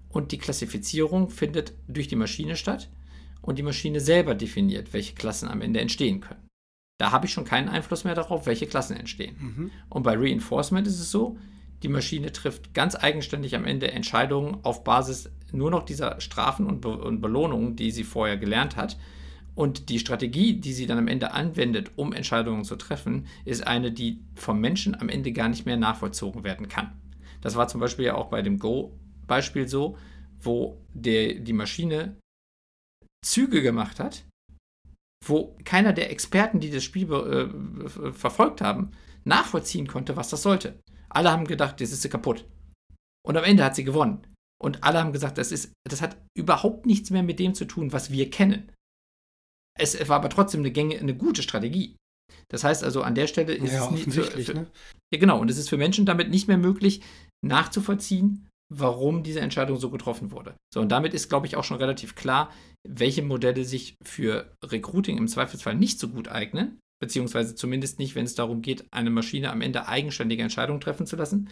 und 0.10 0.32
die 0.32 0.38
Klassifizierung 0.38 1.30
findet 1.30 1.73
durch 1.88 2.08
die 2.08 2.15
Maschine 2.15 2.56
statt 2.56 2.89
und 3.44 3.60
die 3.60 3.64
Maschine 3.64 4.00
selber 4.00 4.34
definiert, 4.34 4.94
welche 4.94 5.14
Klassen 5.14 5.48
am 5.48 5.62
Ende 5.62 5.80
entstehen 5.80 6.22
können. 6.22 6.48
Da 6.98 7.12
habe 7.12 7.26
ich 7.28 7.34
schon 7.34 7.46
keinen 7.46 7.70
Einfluss 7.70 8.06
mehr 8.06 8.16
darauf, 8.16 8.46
welche 8.46 8.66
Klassen 8.66 8.98
entstehen. 8.98 9.36
Mhm. 9.40 9.72
Und 9.90 10.04
bei 10.04 10.16
Reinforcement 10.16 10.88
ist 10.88 11.00
es 11.00 11.12
so, 11.12 11.38
die 11.84 11.90
Maschine 11.90 12.32
trifft 12.32 12.74
ganz 12.74 12.96
eigenständig 12.96 13.56
am 13.56 13.66
Ende 13.66 13.92
Entscheidungen 13.92 14.60
auf 14.64 14.86
Basis 14.86 15.30
nur 15.52 15.70
noch 15.70 15.84
dieser 15.84 16.22
Strafen 16.22 16.66
und, 16.66 16.82
Be 16.82 16.98
und 16.98 17.20
Belohnungen, 17.20 17.76
die 17.76 17.92
sie 17.92 18.06
vorher 18.06 18.38
gelernt 18.38 18.78
hat. 18.78 18.98
Und 19.54 19.90
die 19.90 20.00
Strategie, 20.00 20.54
die 20.54 20.74
sie 20.74 20.88
dann 20.88 20.98
am 20.98 21.10
Ende 21.10 21.34
anwendet, 21.34 21.92
um 21.98 22.14
Entscheidungen 22.14 22.64
zu 22.64 22.78
treffen, 22.78 23.28
ist 23.44 23.68
eine, 23.68 23.92
die 23.92 24.22
vom 24.34 24.60
Menschen 24.62 25.00
am 25.00 25.10
Ende 25.10 25.34
gar 25.34 25.50
nicht 25.50 25.66
mehr 25.66 25.78
nachvollzogen 25.78 26.44
werden 26.44 26.70
kann. 26.70 26.94
Das 27.42 27.56
war 27.56 27.68
zum 27.68 27.82
Beispiel 27.82 28.06
ja 28.06 28.16
auch 28.16 28.30
bei 28.30 28.42
dem 28.42 28.58
Go-Beispiel 28.58 29.68
so, 29.68 29.98
wo 30.42 30.78
der, 30.94 31.36
die 31.36 31.54
Maschine 31.54 32.16
Züge 33.24 33.62
gemacht 33.62 34.00
hat, 34.00 34.26
wo 35.26 35.56
keiner 35.64 35.94
der 35.94 36.12
Experten, 36.12 36.60
die 36.60 36.70
das 36.70 36.84
Spiel 36.84 37.12
äh, 37.12 37.90
verfolgt 38.12 38.62
haben, 38.62 38.92
nachvollziehen 39.24 39.88
konnte, 39.88 40.16
was 40.16 40.30
das 40.30 40.44
sollte. 40.44 40.80
Alle 41.10 41.32
haben 41.32 41.46
gedacht, 41.46 41.80
das 41.80 41.92
ist 41.92 42.10
kaputt. 42.10 42.46
Und 43.26 43.38
am 43.38 43.44
Ende 43.44 43.64
hat 43.64 43.76
sie 43.76 43.84
gewonnen. 43.84 44.28
Und 44.62 44.84
alle 44.84 45.00
haben 45.00 45.14
gesagt, 45.14 45.38
das, 45.38 45.52
ist, 45.52 45.74
das 45.90 46.02
hat 46.02 46.18
überhaupt 46.38 46.86
nichts 46.86 47.10
mehr 47.10 47.24
mit 47.24 47.40
dem 47.40 47.54
zu 47.54 47.66
tun, 47.66 47.92
was 47.92 48.12
wir 48.12 48.30
kennen. 48.30 48.72
Es 49.78 49.98
war 50.08 50.18
aber 50.18 50.30
trotzdem 50.30 50.62
eine, 50.62 50.72
Gänge, 50.72 51.00
eine 51.00 51.16
gute 51.16 51.42
Strategie. 51.42 51.98
Das 52.50 52.64
heißt 52.64 52.84
also, 52.84 53.02
an 53.02 53.16
der 53.16 53.28
Stelle 53.28 53.54
ist 53.54 53.74
ja, 53.74 53.86
es 53.86 53.92
nicht. 53.92 54.14
Für, 54.14 54.24
für, 54.24 54.54
ne? 54.54 54.72
Ja, 55.14 55.20
genau. 55.20 55.40
Und 55.40 55.50
es 55.50 55.58
ist 55.58 55.70
für 55.70 55.78
Menschen 55.78 56.06
damit 56.06 56.30
nicht 56.30 56.48
mehr 56.48 56.58
möglich, 56.58 57.02
nachzuvollziehen, 57.46 58.48
warum 58.80 59.24
diese 59.24 59.40
Entscheidung 59.40 59.78
so 59.78 59.90
getroffen 59.90 60.32
wurde. 60.32 60.56
So, 60.74 60.82
und 60.82 60.92
damit 60.92 61.14
ist, 61.14 61.30
glaube 61.30 61.48
ich, 61.48 61.56
auch 61.56 61.64
schon 61.64 61.78
relativ 61.78 62.16
klar, 62.16 62.52
welche 62.88 63.22
Modelle 63.22 63.66
sich 63.66 63.96
für 64.04 64.54
Recruiting 64.64 65.18
im 65.18 65.28
Zweifelsfall 65.28 65.76
nicht 65.76 66.00
so 66.00 66.10
gut 66.10 66.28
eignen, 66.28 66.80
beziehungsweise 67.02 67.56
zumindest 67.56 68.00
nicht, 68.00 68.16
wenn 68.16 68.26
es 68.26 68.36
darum 68.36 68.62
geht, 68.62 68.86
eine 68.92 69.10
Maschine 69.10 69.52
am 69.52 69.62
Ende 69.62 69.88
eigenständige 69.88 70.44
Entscheidungen 70.44 70.82
treffen 70.82 71.06
zu 71.06 71.16
lassen. 71.16 71.50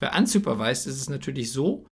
Bei 0.00 0.16
Unsupervised 0.16 0.86
ist 0.86 1.00
es 1.00 1.10
natürlich 1.10 1.52
so, 1.52 1.86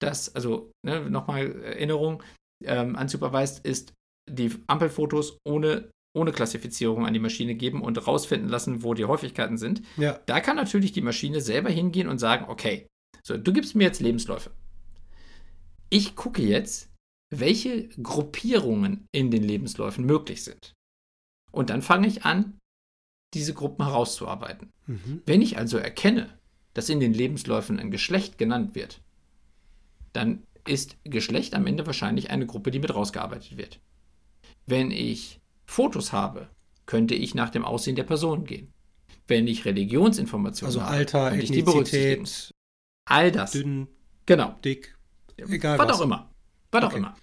dass, 0.00 0.34
also 0.34 0.72
ne, 0.84 1.08
nochmal 1.08 1.52
Erinnerung, 1.62 2.22
ähm, 2.64 2.96
Unsupervised 2.96 3.64
ist 3.64 3.92
die 4.30 4.50
Ampelfotos 4.66 5.38
ohne 5.44 5.90
ohne 6.14 6.32
Klassifizierung 6.32 7.06
an 7.06 7.14
die 7.14 7.20
Maschine 7.20 7.54
geben 7.54 7.82
und 7.82 8.06
rausfinden 8.06 8.48
lassen, 8.48 8.82
wo 8.82 8.94
die 8.94 9.04
Häufigkeiten 9.04 9.56
sind. 9.56 9.82
Ja. 9.96 10.20
Da 10.26 10.40
kann 10.40 10.56
natürlich 10.56 10.92
die 10.92 11.00
Maschine 11.00 11.40
selber 11.40 11.70
hingehen 11.70 12.08
und 12.08 12.18
sagen, 12.18 12.46
okay, 12.48 12.86
so, 13.22 13.36
du 13.36 13.52
gibst 13.52 13.74
mir 13.74 13.84
jetzt 13.84 14.00
Lebensläufe. 14.00 14.50
Ich 15.90 16.16
gucke 16.16 16.42
jetzt, 16.42 16.90
welche 17.30 17.88
Gruppierungen 17.88 19.06
in 19.12 19.30
den 19.30 19.42
Lebensläufen 19.42 20.04
möglich 20.04 20.44
sind. 20.44 20.74
Und 21.50 21.70
dann 21.70 21.82
fange 21.82 22.08
ich 22.08 22.24
an, 22.24 22.58
diese 23.34 23.54
Gruppen 23.54 23.84
herauszuarbeiten. 23.84 24.70
Mhm. 24.86 25.22
Wenn 25.24 25.42
ich 25.42 25.56
also 25.56 25.78
erkenne, 25.78 26.38
dass 26.74 26.88
in 26.88 27.00
den 27.00 27.14
Lebensläufen 27.14 27.78
ein 27.78 27.90
Geschlecht 27.90 28.38
genannt 28.38 28.74
wird, 28.74 29.00
dann 30.12 30.42
ist 30.66 30.96
Geschlecht 31.04 31.54
am 31.54 31.66
Ende 31.66 31.86
wahrscheinlich 31.86 32.30
eine 32.30 32.46
Gruppe, 32.46 32.70
die 32.70 32.78
mit 32.78 32.94
rausgearbeitet 32.94 33.56
wird. 33.56 33.80
Wenn 34.66 34.90
ich 34.90 35.40
Fotos 35.66 36.12
habe, 36.12 36.48
könnte 36.86 37.14
ich 37.14 37.34
nach 37.34 37.50
dem 37.50 37.64
Aussehen 37.64 37.96
der 37.96 38.04
Person 38.04 38.44
gehen. 38.44 38.70
Wenn 39.26 39.46
ich 39.46 39.64
Religionsinformationen 39.64 40.68
Also 40.68 40.82
habe, 40.82 40.96
Alter. 40.96 41.32
Ethnizität, 41.32 42.52
All 43.04 43.30
das. 43.32 43.52
dünn, 43.52 43.88
Genau. 44.26 44.54
dick, 44.64 44.94
egal 45.36 45.78
was 45.78 45.88
was. 45.88 45.96
auch 45.96 46.04
immer. 46.04 46.30
Was 46.70 46.84
auch 46.84 46.88
Okay. 46.88 46.98
immer. 46.98 47.14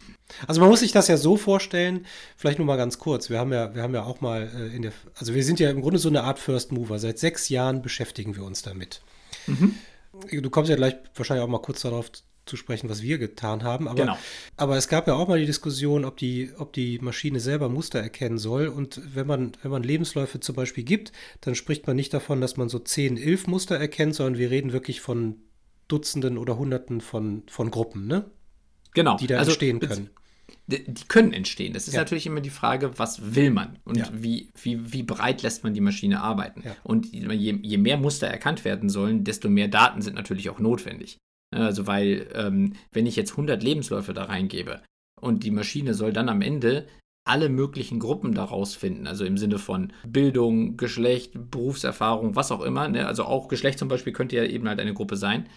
Also 0.48 0.62
man 0.62 0.70
muss 0.70 0.82
sich 0.82 0.92
das 0.92 1.08
ja 1.08 1.18
so 1.18 1.38
vorstellen, 1.38 2.06
vielleicht 2.38 2.60
nur 2.60 2.68
mal 2.68 2.76
ganz 2.78 3.00
kurz. 3.00 3.30
Wir 3.32 3.40
haben 3.40 3.52
ja, 3.52 3.74
wir 3.74 3.82
haben 3.82 3.96
ja 3.96 4.04
auch 4.04 4.22
mal 4.22 4.44
äh, 4.56 4.76
in 4.76 4.84
der, 4.84 4.92
also 5.16 5.34
wir 5.34 5.44
sind 5.44 5.60
ja 5.60 5.72
im 5.72 5.82
Grunde 5.82 5.98
so 5.98 6.10
eine 6.10 6.24
Art 6.24 6.38
First 6.38 6.72
Mover. 6.72 7.00
Seit 7.00 7.18
sechs 7.18 7.50
Jahren 7.50 7.82
beschäftigen 7.82 8.36
wir 8.36 8.44
uns 8.44 8.62
damit. 8.62 9.02
Mhm. 9.48 9.74
Du 10.42 10.50
kommst 10.52 10.70
ja 10.70 10.76
gleich 10.76 10.96
wahrscheinlich 11.16 11.44
auch 11.44 11.50
mal 11.50 11.62
kurz 11.62 11.82
darauf 11.82 12.12
zu 12.46 12.58
sprechen, 12.58 12.90
was 12.90 13.02
wir 13.02 13.18
getan 13.18 13.64
haben. 13.64 13.88
Aber, 13.88 13.96
Genau. 14.02 14.18
aber 14.58 14.76
es 14.78 14.88
gab 14.88 15.08
ja 15.08 15.14
auch 15.16 15.28
mal 15.28 15.40
die 15.40 15.46
Diskussion, 15.46 16.04
ob 16.06 16.18
die, 16.18 16.52
ob 16.58 16.74
die 16.74 17.00
Maschine 17.00 17.40
selber 17.40 17.70
Muster 17.70 18.00
erkennen 18.00 18.38
soll. 18.38 18.68
Und 18.68 19.02
wenn 19.16 19.26
man, 19.28 19.54
wenn 19.64 19.72
man 19.72 19.82
Lebensläufe 19.84 20.40
zum 20.40 20.56
Beispiel 20.56 20.84
gibt, 20.84 21.12
dann 21.42 21.56
spricht 21.56 21.88
man 21.88 21.96
nicht 21.96 22.14
davon, 22.14 22.42
dass 22.42 22.58
man 22.58 22.70
so 22.70 22.78
10, 22.80 23.18
11 23.18 23.48
Muster 23.48 23.78
erkennt, 23.80 24.14
sondern 24.16 24.38
wir 24.40 24.52
reden 24.52 24.74
wirklich 24.74 25.00
von 25.02 25.42
Dutzenden 25.90 26.38
oder 26.38 26.58
Hunderten 26.58 27.02
von, 27.02 27.44
von 27.48 27.70
Gruppen, 27.72 28.08
ne? 28.08 28.32
Genau. 28.94 29.18
die 29.18 29.28
da 29.28 29.38
Also, 29.38 29.52
entstehen 29.52 29.80
können. 29.82 30.10
Die 30.68 30.84
die 30.84 31.06
können 31.08 31.34
entstehen. 31.34 31.74
Das 31.74 31.88
ist 31.88 31.94
Ja. 31.96 32.00
natürlich 32.02 32.26
immer 32.26 32.42
die 32.42 32.50
Frage, 32.50 32.98
was 32.98 33.36
will 33.36 33.52
man 33.52 33.78
und 33.86 33.98
Ja. 33.98 34.10
wie, 34.14 34.50
wie, 34.62 34.94
wie 34.94 35.04
breit 35.04 35.42
lässt 35.44 35.64
man 35.64 35.74
die 35.74 35.82
Maschine 35.82 36.22
arbeiten. 36.22 36.64
Ja. 36.66 36.76
Und 36.84 37.06
je, 37.12 37.60
je 37.62 37.78
mehr 37.78 37.98
Muster 37.98 38.28
erkannt 38.28 38.66
werden 38.66 38.90
sollen, 38.90 39.24
desto 39.24 39.50
mehr 39.50 39.68
Daten 39.68 40.02
sind 40.02 40.16
natürlich 40.16 40.50
auch 40.50 40.60
notwendig. 40.60 41.18
Also 41.52 41.86
weil, 41.88 42.30
ähm, 42.34 42.74
wenn 42.92 43.06
ich 43.08 43.16
jetzt 43.16 43.32
100 43.32 43.62
Lebensläufe 43.64 44.14
da 44.14 44.24
reingebe 44.26 44.82
und 45.20 45.44
die 45.44 45.52
Maschine 45.52 45.94
soll 45.94 46.14
dann 46.14 46.30
am 46.30 46.42
Ende 46.42 46.88
alle 47.28 47.50
möglichen 47.50 48.00
Gruppen 48.00 48.34
daraus 48.34 48.76
finden, 48.76 49.06
also 49.06 49.26
im 49.26 49.38
Sinne 49.38 49.60
von 49.60 49.94
Bildung, 50.08 50.78
Geschlecht, 50.78 51.34
Berufserfahrung, 51.52 52.36
was 52.36 52.52
auch 52.52 52.62
immer, 52.62 52.88
ne? 52.88 53.06
also 53.08 53.24
auch 53.26 53.48
Geschlecht 53.50 53.78
zum 53.78 53.88
Beispiel 53.88 54.14
könnte 54.14 54.36
ja 54.36 54.44
eben 54.46 54.68
halt 54.68 54.80
eine 54.80 54.94
Gruppe 54.96 55.16
sein, 55.16 55.48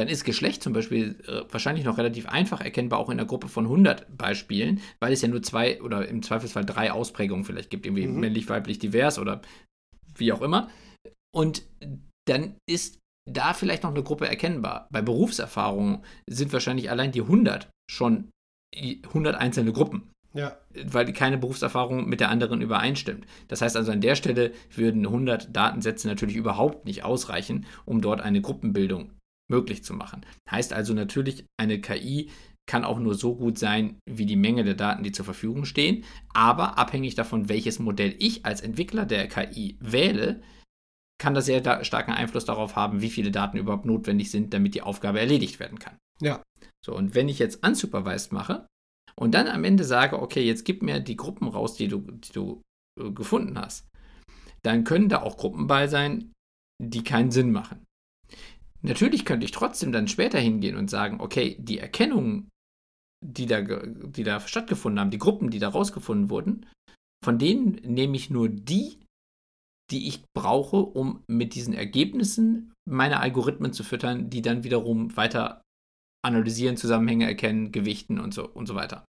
dann 0.00 0.08
ist 0.08 0.24
Geschlecht 0.24 0.62
zum 0.62 0.72
Beispiel 0.72 1.18
äh, 1.28 1.42
wahrscheinlich 1.52 1.84
noch 1.84 1.98
relativ 1.98 2.26
einfach 2.26 2.60
erkennbar, 2.60 2.98
auch 2.98 3.08
in 3.10 3.18
einer 3.18 3.26
Gruppe 3.28 3.48
von 3.48 3.64
100 3.66 4.16
Beispielen, 4.16 4.80
weil 4.98 5.12
es 5.12 5.20
ja 5.22 5.28
nur 5.28 5.42
zwei 5.42 5.80
oder 5.82 6.08
im 6.08 6.22
Zweifelsfall 6.22 6.64
drei 6.64 6.90
Ausprägungen 6.90 7.44
vielleicht 7.44 7.70
gibt, 7.70 7.84
irgendwie 7.86 8.06
Mhm. 8.06 8.18
männlich, 8.20 8.48
weiblich, 8.48 8.78
divers 8.78 9.18
oder 9.18 9.42
wie 10.16 10.32
auch 10.32 10.40
immer. 10.42 10.68
Und 11.34 11.62
dann 12.26 12.56
ist 12.68 12.98
da 13.30 13.52
vielleicht 13.52 13.82
noch 13.82 13.90
eine 13.90 14.02
Gruppe 14.02 14.26
erkennbar. 14.26 14.88
Bei 14.90 15.02
Berufserfahrung 15.02 16.02
sind 16.28 16.52
wahrscheinlich 16.52 16.90
allein 16.90 17.12
die 17.12 17.22
100 17.22 17.68
schon 17.90 18.30
i- 18.74 19.02
100 19.12 19.36
einzelne 19.36 19.72
Gruppen 19.72 20.10
Ja. 20.32 20.56
weil 20.86 21.12
keine 21.12 21.38
Berufserfahrung 21.38 22.08
mit 22.08 22.20
der 22.20 22.30
anderen 22.30 22.62
übereinstimmt. 22.62 23.26
Das 23.48 23.60
heißt 23.62 23.76
also, 23.76 23.92
an 23.92 24.00
der 24.00 24.14
Stelle 24.14 24.52
würden 24.74 25.06
100 25.06 25.54
Datensätze 25.54 26.08
natürlich 26.08 26.36
überhaupt 26.36 26.84
nicht 26.86 27.04
ausreichen, 27.04 27.66
um 27.84 28.00
dort 28.00 28.20
eine 28.20 28.40
Gruppenbildung 28.40 29.10
möglich 29.50 29.84
zu 29.84 29.94
machen. 29.94 30.24
Heißt 30.50 30.72
also 30.72 30.94
natürlich, 30.94 31.44
eine 31.60 31.80
KI 31.80 32.30
kann 32.66 32.84
auch 32.84 33.00
nur 33.00 33.14
so 33.14 33.34
gut 33.34 33.58
sein, 33.58 33.98
wie 34.08 34.26
die 34.26 34.36
Menge 34.36 34.62
der 34.62 34.74
Daten, 34.74 35.02
die 35.02 35.12
zur 35.12 35.24
Verfügung 35.24 35.64
stehen, 35.64 36.04
aber 36.32 36.78
abhängig 36.78 37.16
davon, 37.16 37.48
welches 37.48 37.80
Modell 37.80 38.14
ich 38.18 38.46
als 38.46 38.60
Entwickler 38.60 39.06
der 39.06 39.26
KI 39.28 39.76
wähle, 39.80 40.40
kann 41.20 41.34
das 41.34 41.46
sehr 41.46 41.60
da 41.60 41.84
starken 41.84 42.12
Einfluss 42.12 42.44
darauf 42.44 42.76
haben, 42.76 43.02
wie 43.02 43.10
viele 43.10 43.30
Daten 43.30 43.58
überhaupt 43.58 43.84
notwendig 43.84 44.30
sind, 44.30 44.54
damit 44.54 44.74
die 44.74 44.82
Aufgabe 44.82 45.20
erledigt 45.20 45.60
werden 45.60 45.78
kann. 45.78 45.98
Ja. 46.20 46.42
So, 46.84 46.94
und 46.96 47.14
wenn 47.14 47.28
ich 47.28 47.38
jetzt 47.38 47.66
unsupervised 47.66 48.32
mache 48.32 48.66
und 49.16 49.34
dann 49.34 49.48
am 49.48 49.64
Ende 49.64 49.84
sage, 49.84 50.20
okay, 50.20 50.42
jetzt 50.42 50.64
gib 50.64 50.82
mir 50.82 51.00
die 51.00 51.16
Gruppen 51.16 51.48
raus, 51.48 51.74
die 51.74 51.88
du, 51.88 51.98
die 52.00 52.32
du 52.32 52.62
äh, 52.98 53.10
gefunden 53.10 53.58
hast, 53.58 53.86
dann 54.62 54.84
können 54.84 55.08
da 55.08 55.22
auch 55.22 55.36
Gruppen 55.36 55.66
bei 55.66 55.88
sein, 55.88 56.32
die 56.82 57.02
keinen 57.02 57.30
Sinn 57.30 57.52
machen. 57.52 57.84
Natürlich 58.82 59.24
könnte 59.24 59.44
ich 59.44 59.52
trotzdem 59.52 59.92
dann 59.92 60.08
später 60.08 60.38
hingehen 60.38 60.76
und 60.76 60.88
sagen, 60.90 61.20
okay, 61.20 61.56
die 61.58 61.78
Erkennungen, 61.78 62.48
die 63.24 63.46
da, 63.46 63.60
die 63.60 64.24
da 64.24 64.40
stattgefunden 64.40 64.98
haben, 64.98 65.10
die 65.10 65.18
Gruppen, 65.18 65.50
die 65.50 65.58
da 65.58 65.68
rausgefunden 65.68 66.30
wurden, 66.30 66.66
von 67.22 67.38
denen 67.38 67.74
nehme 67.84 68.16
ich 68.16 68.30
nur 68.30 68.48
die, 68.48 69.04
die 69.90 70.08
ich 70.08 70.24
brauche, 70.34 70.76
um 70.76 71.22
mit 71.26 71.54
diesen 71.54 71.74
Ergebnissen 71.74 72.72
meine 72.88 73.20
Algorithmen 73.20 73.72
zu 73.72 73.84
füttern, 73.84 74.30
die 74.30 74.40
dann 74.40 74.64
wiederum 74.64 75.16
weiter 75.16 75.62
analysieren, 76.24 76.76
Zusammenhänge 76.76 77.26
erkennen, 77.26 77.72
gewichten 77.72 78.18
und 78.18 78.32
so 78.32 78.48
und 78.48 78.66
so 78.66 78.74
weiter. 78.74 79.04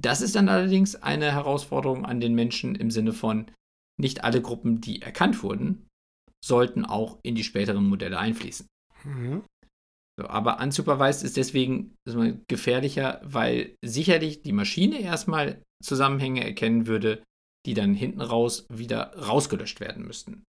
Das 0.00 0.20
ist 0.20 0.34
dann 0.34 0.48
allerdings 0.48 0.96
eine 0.96 1.32
Herausforderung 1.32 2.04
an 2.04 2.20
den 2.20 2.34
Menschen 2.34 2.74
im 2.74 2.90
Sinne 2.90 3.12
von, 3.12 3.50
nicht 4.00 4.24
alle 4.24 4.42
Gruppen, 4.42 4.80
die 4.80 5.02
erkannt 5.02 5.42
wurden, 5.42 5.86
sollten 6.44 6.84
auch 6.84 7.18
in 7.22 7.34
die 7.34 7.44
späteren 7.44 7.88
Modelle 7.88 8.18
einfließen. 8.18 8.66
Mhm. 9.04 9.44
So, 10.18 10.28
aber 10.28 10.60
unsupervised 10.60 11.24
ist 11.24 11.36
deswegen 11.36 11.96
gefährlicher, 12.48 13.20
weil 13.24 13.76
sicherlich 13.84 14.42
die 14.42 14.52
Maschine 14.52 15.00
erstmal 15.00 15.62
Zusammenhänge 15.82 16.44
erkennen 16.44 16.86
würde, 16.86 17.22
die 17.66 17.74
dann 17.74 17.94
hinten 17.94 18.20
raus 18.20 18.66
wieder 18.68 19.16
rausgelöscht 19.16 19.80
werden 19.80 20.04
müssten. 20.04 20.44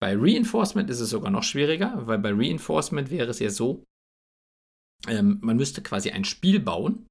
Bei 0.00 0.14
Reinforcement 0.16 0.90
ist 0.90 1.00
es 1.00 1.10
sogar 1.10 1.30
noch 1.30 1.42
schwieriger, 1.42 2.06
weil 2.06 2.18
bei 2.18 2.32
Reinforcement 2.32 3.10
wäre 3.10 3.30
es 3.30 3.38
ja 3.38 3.50
so, 3.50 3.84
ähm, 5.06 5.38
man 5.40 5.56
müsste 5.56 5.82
quasi 5.82 6.10
ein 6.10 6.24
Spiel 6.24 6.60
bauen 6.60 7.06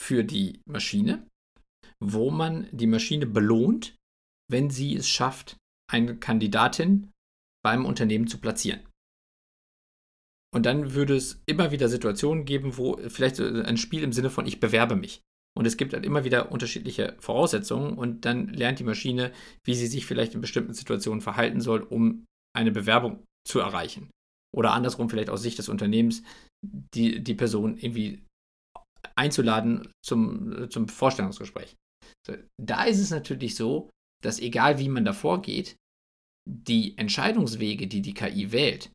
für 0.00 0.24
die 0.24 0.60
Maschine, 0.66 1.26
wo 2.02 2.30
man 2.30 2.68
die 2.72 2.86
Maschine 2.86 3.26
belohnt, 3.26 3.96
wenn 4.50 4.70
sie 4.70 4.96
es 4.96 5.08
schafft, 5.08 5.56
eine 5.90 6.16
Kandidatin 6.16 7.10
beim 7.66 7.84
Unternehmen 7.84 8.28
zu 8.28 8.38
platzieren. 8.38 8.78
Und 10.54 10.66
dann 10.66 10.94
würde 10.94 11.16
es 11.16 11.42
immer 11.46 11.72
wieder 11.72 11.88
Situationen 11.88 12.44
geben, 12.44 12.76
wo 12.76 12.96
vielleicht 13.08 13.34
so 13.34 13.44
ein 13.44 13.76
Spiel 13.76 14.04
im 14.04 14.12
Sinne 14.12 14.30
von 14.30 14.46
ich 14.46 14.60
bewerbe 14.60 14.94
mich. 14.94 15.20
Und 15.58 15.66
es 15.66 15.76
gibt 15.76 15.92
halt 15.92 16.04
immer 16.04 16.22
wieder 16.22 16.52
unterschiedliche 16.52 17.16
Voraussetzungen 17.18 17.98
und 17.98 18.24
dann 18.24 18.50
lernt 18.50 18.78
die 18.78 18.84
Maschine, 18.84 19.32
wie 19.64 19.74
sie 19.74 19.88
sich 19.88 20.06
vielleicht 20.06 20.34
in 20.34 20.40
bestimmten 20.40 20.74
Situationen 20.74 21.20
verhalten 21.20 21.60
soll, 21.60 21.82
um 21.82 22.24
eine 22.56 22.70
Bewerbung 22.70 23.24
zu 23.44 23.58
erreichen. 23.58 24.10
Oder 24.54 24.72
andersrum 24.72 25.10
vielleicht 25.10 25.30
aus 25.30 25.42
Sicht 25.42 25.58
des 25.58 25.68
Unternehmens, 25.68 26.22
die, 26.62 27.20
die 27.20 27.34
Person 27.34 27.78
irgendwie 27.78 28.22
einzuladen 29.16 29.90
zum, 30.04 30.70
zum 30.70 30.86
Vorstellungsgespräch. 30.86 31.74
Da 32.62 32.84
ist 32.84 33.00
es 33.00 33.10
natürlich 33.10 33.56
so, 33.56 33.90
dass 34.22 34.38
egal 34.38 34.78
wie 34.78 34.88
man 34.88 35.04
da 35.04 35.12
vorgeht, 35.12 35.74
die 36.48 36.96
Entscheidungswege, 36.96 37.86
die 37.86 38.02
die 38.02 38.14
KI 38.14 38.52
wählt, 38.52 38.90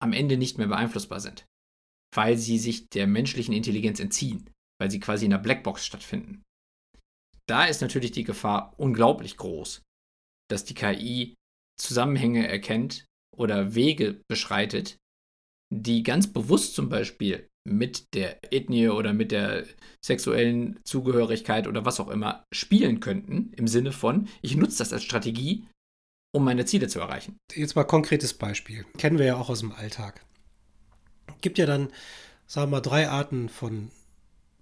am 0.00 0.12
Ende 0.12 0.36
nicht 0.36 0.58
mehr 0.58 0.68
beeinflussbar 0.68 1.20
sind, 1.20 1.44
weil 2.14 2.36
sie 2.36 2.58
sich 2.58 2.88
der 2.88 3.06
menschlichen 3.06 3.54
Intelligenz 3.54 4.00
entziehen, 4.00 4.48
weil 4.80 4.90
sie 4.90 5.00
quasi 5.00 5.26
in 5.26 5.32
einer 5.32 5.42
Blackbox 5.42 5.84
stattfinden. 5.84 6.42
Da 7.46 7.66
ist 7.66 7.82
natürlich 7.82 8.12
die 8.12 8.24
Gefahr 8.24 8.74
unglaublich 8.78 9.36
groß, 9.36 9.82
dass 10.48 10.64
die 10.64 10.74
KI 10.74 11.34
Zusammenhänge 11.80 12.46
erkennt 12.46 13.06
oder 13.36 13.74
Wege 13.74 14.22
beschreitet, 14.28 14.96
die 15.72 16.02
ganz 16.02 16.32
bewusst 16.32 16.74
zum 16.74 16.88
Beispiel 16.88 17.48
mit 17.68 18.14
der 18.14 18.52
Ethnie 18.52 18.88
oder 18.88 19.12
mit 19.12 19.32
der 19.32 19.66
sexuellen 20.04 20.80
Zugehörigkeit 20.84 21.66
oder 21.66 21.84
was 21.84 22.00
auch 22.00 22.08
immer 22.08 22.44
spielen 22.52 23.00
könnten, 23.00 23.52
im 23.52 23.68
Sinne 23.68 23.92
von, 23.92 24.28
ich 24.42 24.56
nutze 24.56 24.78
das 24.78 24.92
als 24.92 25.04
Strategie, 25.04 25.66
um 26.32 26.44
meine 26.44 26.64
Ziele 26.64 26.88
zu 26.88 27.00
erreichen. 27.00 27.36
Jetzt 27.52 27.76
mal 27.76 27.84
konkretes 27.84 28.34
Beispiel. 28.34 28.84
Kennen 28.98 29.18
wir 29.18 29.26
ja 29.26 29.36
auch 29.36 29.50
aus 29.50 29.60
dem 29.60 29.72
Alltag. 29.72 30.20
Gibt 31.40 31.58
ja 31.58 31.66
dann, 31.66 31.88
sagen 32.46 32.70
wir 32.70 32.76
mal, 32.76 32.80
drei 32.80 33.08
Arten 33.08 33.48
von, 33.48 33.90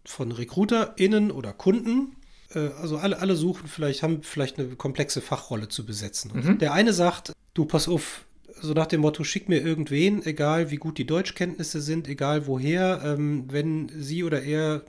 von 0.05 0.33
RecruiterInnen 0.33 1.31
oder 1.31 1.53
Kunden. 1.53 2.17
Äh, 2.55 2.69
Also 2.81 2.99
alle, 2.99 3.19
alle 3.19 3.37
suchen 3.37 3.69
vielleicht, 3.69 4.03
haben 4.03 4.23
vielleicht 4.23 4.59
eine 4.59 4.77
komplexe 4.77 5.21
Fachrolle 5.21 5.69
zu 5.69 5.85
besetzen. 5.85 6.31
Mhm. 6.35 6.59
Der 6.59 6.73
eine 6.73 6.93
sagt, 6.93 7.33
du 7.55 7.65
pass 7.65 7.89
auf, 7.89 8.25
so 8.61 8.73
nach 8.73 8.87
dem 8.87 9.03
Motto, 9.03 9.23
schick 9.25 9.49
mir 9.49 9.61
irgendwen, 9.61 10.25
egal 10.25 10.71
wie 10.71 10.77
gut 10.77 10.99
die 10.99 11.07
Deutschkenntnisse 11.07 11.81
sind, 11.81 12.09
egal 12.09 12.47
woher, 12.47 13.03
ähm, 13.05 13.45
wenn 13.49 13.91
sie 13.97 14.25
oder 14.25 14.43
er 14.43 14.85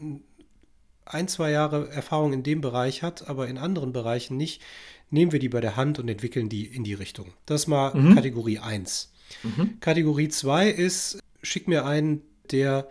ein, 1.09 1.27
zwei 1.27 1.51
Jahre 1.51 1.89
Erfahrung 1.89 2.33
in 2.33 2.43
dem 2.43 2.61
Bereich 2.61 3.03
hat, 3.03 3.27
aber 3.27 3.47
in 3.47 3.57
anderen 3.57 3.91
Bereichen 3.91 4.37
nicht, 4.37 4.61
nehmen 5.09 5.31
wir 5.31 5.39
die 5.39 5.49
bei 5.49 5.59
der 5.59 5.75
Hand 5.75 5.99
und 5.99 6.07
entwickeln 6.07 6.49
die 6.49 6.65
in 6.65 6.83
die 6.83 6.93
Richtung. 6.93 7.33
Das 7.45 7.61
ist 7.61 7.67
mal 7.67 7.93
mhm. 7.93 8.15
Kategorie 8.15 8.59
1. 8.59 9.11
Mhm. 9.43 9.79
Kategorie 9.79 10.29
2 10.29 10.69
ist, 10.69 11.19
schick 11.41 11.67
mir 11.67 11.85
einen, 11.85 12.21
der, 12.51 12.87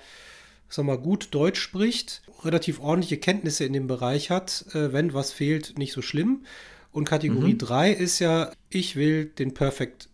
sag 0.68 0.84
mal, 0.84 0.98
gut 0.98 1.28
Deutsch 1.30 1.60
spricht, 1.60 2.22
relativ 2.42 2.80
ordentliche 2.80 3.18
Kenntnisse 3.18 3.64
in 3.64 3.72
dem 3.72 3.86
Bereich 3.86 4.30
hat, 4.30 4.66
äh, 4.74 4.92
wenn 4.92 5.14
was 5.14 5.32
fehlt, 5.32 5.78
nicht 5.78 5.92
so 5.92 6.02
schlimm. 6.02 6.44
Und 6.90 7.04
Kategorie 7.04 7.56
3 7.56 7.94
mhm. 7.94 8.02
ist 8.02 8.18
ja, 8.18 8.52
ich 8.68 8.96
will 8.96 9.26
den 9.26 9.54
Perfect 9.54 10.08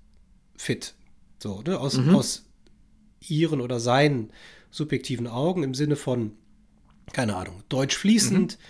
Fit. 0.56 0.94
So, 1.38 1.62
ne? 1.62 1.80
Aus, 1.80 1.96
mhm. 1.96 2.14
aus 2.14 2.44
ihren 3.20 3.60
oder 3.62 3.80
seinen 3.80 4.30
subjektiven 4.70 5.26
Augen 5.26 5.62
im 5.62 5.72
Sinne 5.72 5.96
von, 5.96 6.32
keine 7.12 7.36
Ahnung, 7.36 7.62
Deutsch 7.68 7.96
fließend, 7.96 8.58
mhm. 8.58 8.64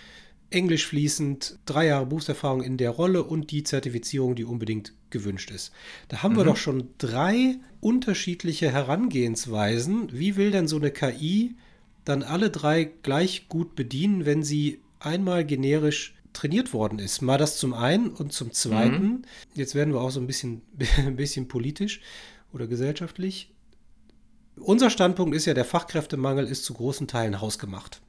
Englisch 0.51 0.87
fließend, 0.87 1.59
drei 1.65 1.87
Jahre 1.87 2.05
Berufserfahrung 2.05 2.61
in 2.61 2.77
der 2.77 2.91
Rolle 2.91 3.23
und 3.23 3.51
die 3.51 3.63
Zertifizierung, 3.63 4.35
die 4.35 4.45
unbedingt 4.45 4.93
gewünscht 5.09 5.51
ist. 5.51 5.71
Da 6.07 6.23
haben 6.23 6.33
mhm. 6.33 6.37
wir 6.37 6.43
doch 6.45 6.57
schon 6.57 6.89
drei 6.97 7.57
unterschiedliche 7.81 8.71
Herangehensweisen. 8.71 10.09
Wie 10.11 10.35
will 10.35 10.51
denn 10.51 10.67
so 10.67 10.77
eine 10.77 10.91
KI 10.91 11.55
dann 12.03 12.23
alle 12.23 12.49
drei 12.49 12.83
gleich 12.83 13.47
gut 13.49 13.75
bedienen, 13.75 14.25
wenn 14.25 14.43
sie 14.43 14.79
einmal 14.99 15.45
generisch 15.45 16.15
trainiert 16.33 16.73
worden 16.73 16.99
ist? 16.99 17.21
Mal 17.21 17.37
das 17.37 17.57
zum 17.57 17.73
einen 17.73 18.09
und 18.09 18.31
zum 18.33 18.51
zweiten, 18.51 19.07
mhm. 19.07 19.21
jetzt 19.55 19.75
werden 19.75 19.93
wir 19.93 20.01
auch 20.01 20.11
so 20.11 20.19
ein 20.19 20.27
bisschen, 20.27 20.61
ein 20.97 21.15
bisschen 21.15 21.47
politisch 21.47 22.01
oder 22.53 22.67
gesellschaftlich. 22.67 23.51
Unser 24.57 24.89
Standpunkt 24.89 25.35
ist 25.35 25.45
ja, 25.45 25.53
der 25.53 25.65
Fachkräftemangel 25.65 26.45
ist 26.45 26.63
zu 26.63 26.73
großen 26.73 27.07
Teilen 27.07 27.41
hausgemacht. 27.41 28.01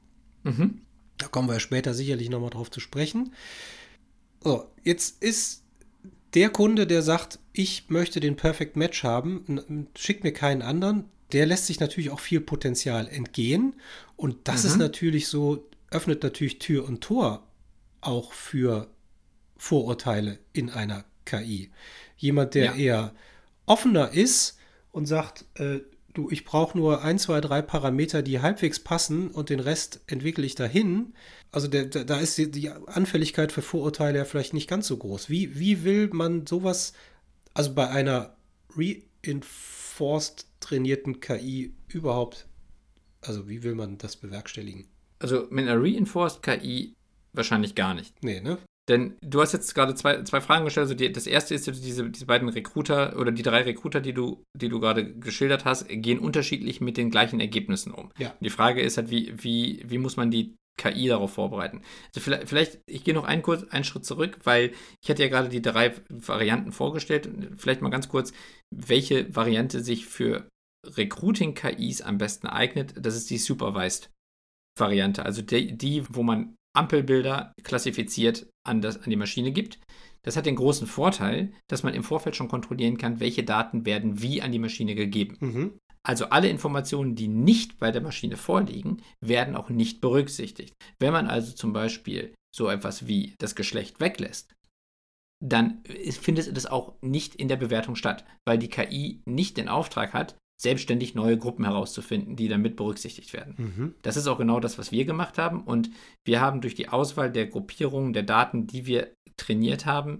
Mhm. 0.47 0.81
Da 1.17 1.27
kommen 1.27 1.49
wir 1.49 1.59
später 1.59 1.93
sicherlich 1.93 2.29
nochmal 2.29 2.49
drauf 2.49 2.69
zu 2.69 2.79
sprechen. 2.79 3.33
So, 4.43 4.65
jetzt 4.83 5.21
ist 5.21 5.63
der 6.33 6.49
Kunde, 6.49 6.85
der 6.85 7.01
sagt, 7.01 7.39
ich 7.53 7.89
möchte 7.89 8.19
den 8.19 8.35
Perfect 8.35 8.75
Match 8.75 9.03
haben, 9.03 9.87
schickt 9.95 10.23
mir 10.23 10.33
keinen 10.33 10.61
anderen, 10.61 11.05
der 11.31 11.45
lässt 11.45 11.65
sich 11.65 11.79
natürlich 11.79 12.09
auch 12.11 12.19
viel 12.19 12.39
Potenzial 12.39 13.07
entgehen. 13.07 13.73
Und 14.15 14.47
das 14.47 14.63
mhm. 14.63 14.69
ist 14.69 14.77
natürlich 14.77 15.27
so, 15.27 15.67
öffnet 15.89 16.23
natürlich 16.23 16.59
Tür 16.59 16.85
und 16.85 17.01
Tor 17.01 17.47
auch 18.01 18.33
für 18.33 18.89
Vorurteile 19.57 20.39
in 20.53 20.69
einer 20.69 21.05
KI. 21.25 21.71
Jemand, 22.17 22.53
der 22.53 22.65
ja. 22.65 22.75
eher 22.75 23.15
offener 23.65 24.11
ist 24.11 24.57
und 24.91 25.05
sagt, 25.05 25.45
äh, 25.55 25.79
du, 26.17 26.29
ich 26.29 26.43
brauche 26.45 26.77
nur 26.77 27.03
ein, 27.03 27.19
zwei, 27.19 27.41
drei 27.41 27.61
Parameter, 27.61 28.21
die 28.21 28.41
halbwegs 28.41 28.79
passen 28.79 29.29
und 29.29 29.49
den 29.49 29.59
Rest 29.59 30.01
entwickle 30.07 30.45
ich 30.45 30.55
dahin. 30.55 31.13
Also 31.51 31.67
der, 31.67 31.85
der, 31.85 32.05
da 32.05 32.19
ist 32.19 32.37
die, 32.37 32.49
die, 32.49 32.69
Anfälligkeit 32.69 33.51
für 33.51 33.61
Vorurteile 33.61 34.17
ja 34.17 34.25
vielleicht 34.25 34.53
nicht 34.53 34.69
ganz 34.69 34.87
so 34.87 34.97
groß. 34.97 35.29
Wie, 35.29 35.59
wie 35.59 35.83
will 35.83 36.09
man 36.11 36.47
sowas, 36.47 36.93
also 37.53 37.73
bei 37.73 37.89
einer 37.89 38.35
reinforced 38.75 40.47
trainierten 40.59 41.19
KI 41.19 41.73
überhaupt, 41.87 42.47
also 43.21 43.47
wie 43.47 43.63
will 43.63 43.75
man 43.75 43.97
das 43.97 44.15
bewerkstelligen? 44.15 44.87
Also 45.19 45.47
mit 45.49 45.67
einer 45.67 45.81
reinforced 45.81 46.43
KI 46.43 46.93
wahrscheinlich 47.33 47.75
gar 47.75 47.93
nicht. 47.93 48.23
Nee, 48.23 48.41
ne? 48.41 48.57
Denn 48.89 49.17
du 49.21 49.41
hast 49.41 49.51
jetzt 49.51 49.75
gerade 49.75 49.95
zwei, 49.95 50.23
zwei 50.23 50.39
Fragen 50.39 50.63
gestellt. 50.63 50.85
Also 50.85 50.95
die, 50.95 51.11
das 51.11 51.27
erste 51.27 51.53
ist, 51.53 51.67
diese, 51.67 52.09
diese 52.09 52.25
beiden 52.25 52.47
Recruiter 52.47 53.17
oder 53.19 53.31
die 53.31 53.43
drei 53.43 53.63
Recruiter, 53.63 53.99
die 53.99 54.13
du, 54.13 54.43
die 54.55 54.69
du 54.69 54.79
gerade 54.79 55.13
geschildert 55.13 55.65
hast, 55.65 55.87
gehen 55.89 56.19
unterschiedlich 56.19 56.79
mit 56.79 56.95
den 56.95 57.11
gleichen 57.11 57.39
Ergebnissen 57.39 57.91
um. 57.91 58.11
Ja. 58.17 58.33
Die 58.39 58.49
Frage 58.49 58.81
ist 58.81 58.97
halt, 58.97 59.09
wie, 59.09 59.33
wie, 59.35 59.83
wie 59.85 59.97
muss 59.97 60.15
man 60.15 60.31
die 60.31 60.55
KI 60.79 61.07
darauf 61.07 61.33
vorbereiten? 61.33 61.81
Also 62.09 62.21
vielleicht, 62.21 62.47
vielleicht 62.47 62.79
ich 62.85 63.03
gehe 63.03 63.13
noch 63.13 63.25
einen, 63.25 63.41
kurz, 63.41 63.63
einen 63.71 63.83
Schritt 63.83 64.05
zurück, 64.05 64.39
weil 64.45 64.71
ich 65.03 65.09
hatte 65.09 65.23
ja 65.23 65.29
gerade 65.29 65.49
die 65.49 65.61
drei 65.61 65.93
Varianten 66.09 66.71
vorgestellt. 66.71 67.29
Vielleicht 67.57 67.81
mal 67.81 67.89
ganz 67.89 68.07
kurz, 68.07 68.31
welche 68.73 69.35
Variante 69.35 69.83
sich 69.83 70.05
für 70.05 70.47
Recruiting-KIs 70.85 72.01
am 72.01 72.17
besten 72.17 72.47
eignet. 72.47 72.93
Das 72.97 73.17
ist 73.17 73.29
die 73.29 73.37
Supervised 73.37 74.11
Variante. 74.79 75.25
Also 75.25 75.41
die, 75.41 75.75
die 75.75 76.03
wo 76.09 76.23
man 76.23 76.55
Ampelbilder 76.77 77.53
klassifiziert 77.63 78.47
an, 78.67 78.81
das, 78.81 79.01
an 79.01 79.09
die 79.09 79.15
Maschine 79.15 79.51
gibt. 79.51 79.79
Das 80.23 80.35
hat 80.35 80.45
den 80.45 80.55
großen 80.55 80.87
Vorteil, 80.87 81.53
dass 81.67 81.83
man 81.83 81.93
im 81.93 82.03
Vorfeld 82.03 82.35
schon 82.35 82.49
kontrollieren 82.49 82.97
kann, 82.97 83.19
welche 83.19 83.43
Daten 83.43 83.85
werden 83.85 84.21
wie 84.21 84.41
an 84.41 84.51
die 84.51 84.59
Maschine 84.59 84.95
gegeben. 84.95 85.37
Mhm. 85.39 85.79
Also 86.03 86.29
alle 86.29 86.49
Informationen, 86.49 87.15
die 87.15 87.27
nicht 87.27 87.79
bei 87.79 87.91
der 87.91 88.01
Maschine 88.01 88.37
vorliegen, 88.37 89.01
werden 89.21 89.55
auch 89.55 89.69
nicht 89.69 89.99
berücksichtigt. 89.99 90.73
Wenn 90.99 91.13
man 91.13 91.27
also 91.27 91.53
zum 91.53 91.73
Beispiel 91.73 92.33
so 92.55 92.69
etwas 92.69 93.07
wie 93.07 93.35
das 93.39 93.55
Geschlecht 93.55 93.99
weglässt, 93.99 94.53
dann 95.43 95.83
findet 95.83 96.57
es 96.57 96.65
auch 96.65 96.95
nicht 97.01 97.35
in 97.35 97.47
der 97.47 97.57
Bewertung 97.57 97.95
statt, 97.95 98.25
weil 98.45 98.57
die 98.57 98.69
KI 98.69 99.21
nicht 99.25 99.57
den 99.57 99.67
Auftrag 99.67 100.13
hat, 100.13 100.37
selbstständig 100.59 101.13
neue 101.13 101.37
Gruppen 101.37 101.65
herauszufinden, 101.65 102.35
die 102.35 102.47
damit 102.47 102.75
berücksichtigt 102.75 103.31
werden. 103.33 103.55
Mhm. 103.57 103.95
Das 104.01 104.17
ist 104.17 104.27
auch 104.27 104.39
genau 104.39 104.59
das, 104.59 104.77
was 104.77 104.91
wir 104.91 105.05
gemacht 105.05 105.37
haben. 105.37 105.63
Und 105.63 105.91
wir 106.25 106.41
haben 106.41 106.61
durch 106.61 106.73
die 106.73 106.89
Auswahl 106.89 107.31
der 107.31 107.47
Gruppierungen 107.47 108.13
der 108.13 108.23
Daten, 108.23 108.65
die 108.65 108.85
wir 108.87 109.13
trainiert 109.37 109.85
haben, 109.85 110.19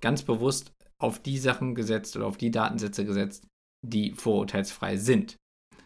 ganz 0.00 0.22
bewusst 0.22 0.72
auf 1.00 1.20
die 1.20 1.38
Sachen 1.38 1.74
gesetzt 1.74 2.16
oder 2.16 2.26
auf 2.26 2.36
die 2.36 2.50
Datensätze 2.50 3.04
gesetzt, 3.04 3.46
die 3.86 4.12
vorurteilsfrei 4.12 4.96
sind. 4.96 5.36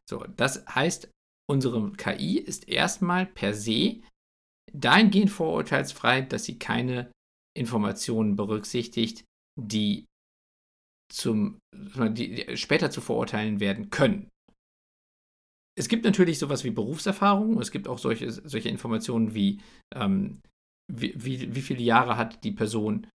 So, 0.08 0.24
das 0.36 0.64
heißt, 0.66 1.08
unsere 1.48 1.92
KI 1.92 2.38
ist 2.38 2.68
erstmal 2.68 3.26
per 3.26 3.54
se 3.54 4.00
dahingehend 4.72 5.30
vorurteilsfrei, 5.30 6.22
dass 6.22 6.44
sie 6.44 6.58
keine 6.58 7.12
Informationen 7.56 8.36
berücksichtigt, 8.36 9.24
die 9.60 10.06
zum, 11.12 11.58
die, 11.72 12.34
die 12.34 12.56
später 12.56 12.90
zu 12.90 13.00
verurteilen 13.00 13.60
werden 13.60 13.90
können. 13.90 14.28
Es 15.78 15.88
gibt 15.88 16.04
natürlich 16.04 16.38
sowas 16.38 16.64
wie 16.64 16.70
Berufserfahrung, 16.70 17.60
es 17.60 17.70
gibt 17.70 17.88
auch 17.88 17.98
solche, 17.98 18.30
solche 18.30 18.68
Informationen 18.68 19.34
wie, 19.34 19.60
ähm, 19.94 20.40
wie, 20.92 21.14
wie, 21.16 21.54
wie 21.54 21.62
viele 21.62 21.82
Jahre 21.82 22.16
hat 22.16 22.44
die 22.44 22.52
Person 22.52 23.06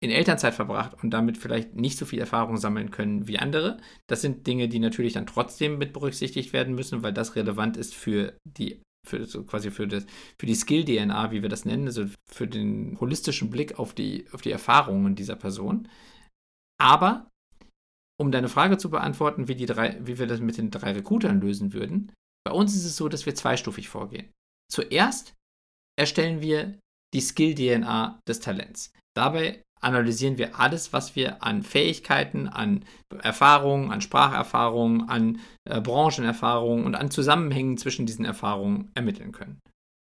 in 0.00 0.10
Elternzeit 0.10 0.54
verbracht 0.54 1.02
und 1.02 1.10
damit 1.10 1.38
vielleicht 1.38 1.74
nicht 1.74 1.98
so 1.98 2.06
viel 2.06 2.20
Erfahrung 2.20 2.56
sammeln 2.56 2.90
können 2.90 3.26
wie 3.26 3.38
andere. 3.38 3.78
Das 4.06 4.20
sind 4.20 4.46
Dinge, 4.46 4.68
die 4.68 4.78
natürlich 4.78 5.14
dann 5.14 5.26
trotzdem 5.26 5.78
mit 5.78 5.92
berücksichtigt 5.92 6.52
werden 6.52 6.74
müssen, 6.74 7.02
weil 7.02 7.12
das 7.12 7.34
relevant 7.34 7.76
ist 7.76 7.94
für 7.94 8.36
die 8.44 8.80
für 9.06 9.24
so 9.24 9.42
quasi 9.44 9.70
für 9.70 9.88
das 9.88 10.06
für 10.38 10.46
die 10.46 10.54
Skill 10.54 10.84
DNA, 10.84 11.30
wie 11.32 11.42
wir 11.42 11.48
das 11.48 11.64
nennen, 11.64 11.86
also 11.86 12.06
für 12.30 12.46
den 12.46 12.98
holistischen 13.00 13.50
Blick 13.50 13.78
auf 13.78 13.94
die 13.94 14.26
auf 14.32 14.42
die 14.42 14.52
Erfahrungen 14.52 15.14
dieser 15.14 15.36
Person. 15.36 15.88
Aber 16.80 17.30
um 18.20 18.32
deine 18.32 18.48
Frage 18.48 18.78
zu 18.78 18.90
beantworten, 18.90 19.48
wie, 19.48 19.54
die 19.54 19.66
drei, 19.66 19.98
wie 20.00 20.18
wir 20.18 20.26
das 20.26 20.40
mit 20.40 20.56
den 20.58 20.70
drei 20.70 20.92
Recruitern 20.92 21.40
lösen 21.40 21.72
würden, 21.72 22.12
bei 22.44 22.52
uns 22.52 22.74
ist 22.74 22.84
es 22.84 22.96
so, 22.96 23.08
dass 23.08 23.26
wir 23.26 23.34
zweistufig 23.34 23.88
vorgehen. 23.88 24.32
Zuerst 24.70 25.34
erstellen 25.98 26.40
wir 26.40 26.78
die 27.14 27.20
Skill-DNA 27.20 28.20
des 28.26 28.40
Talents. 28.40 28.92
Dabei 29.16 29.62
analysieren 29.80 30.38
wir 30.38 30.58
alles, 30.58 30.92
was 30.92 31.16
wir 31.16 31.42
an 31.42 31.62
Fähigkeiten, 31.62 32.48
an 32.48 32.84
Erfahrungen, 33.22 33.90
an 33.90 34.00
Spracherfahrungen, 34.00 35.08
an 35.08 35.40
äh, 35.64 35.80
Branchenerfahrungen 35.80 36.84
und 36.84 36.94
an 36.94 37.10
Zusammenhängen 37.10 37.78
zwischen 37.78 38.06
diesen 38.06 38.24
Erfahrungen 38.24 38.90
ermitteln 38.94 39.32
können. 39.32 39.60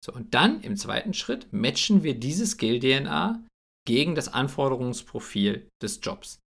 So, 0.03 0.13
und 0.13 0.33
dann 0.33 0.61
im 0.61 0.77
zweiten 0.77 1.13
Schritt 1.13 1.51
matchen 1.51 2.03
wir 2.03 2.17
diese 2.17 2.45
Skill-DNA 2.45 3.43
gegen 3.85 4.15
das 4.15 4.31
Anforderungsprofil 4.33 5.67
des 5.81 5.99
Jobs. 6.01 6.39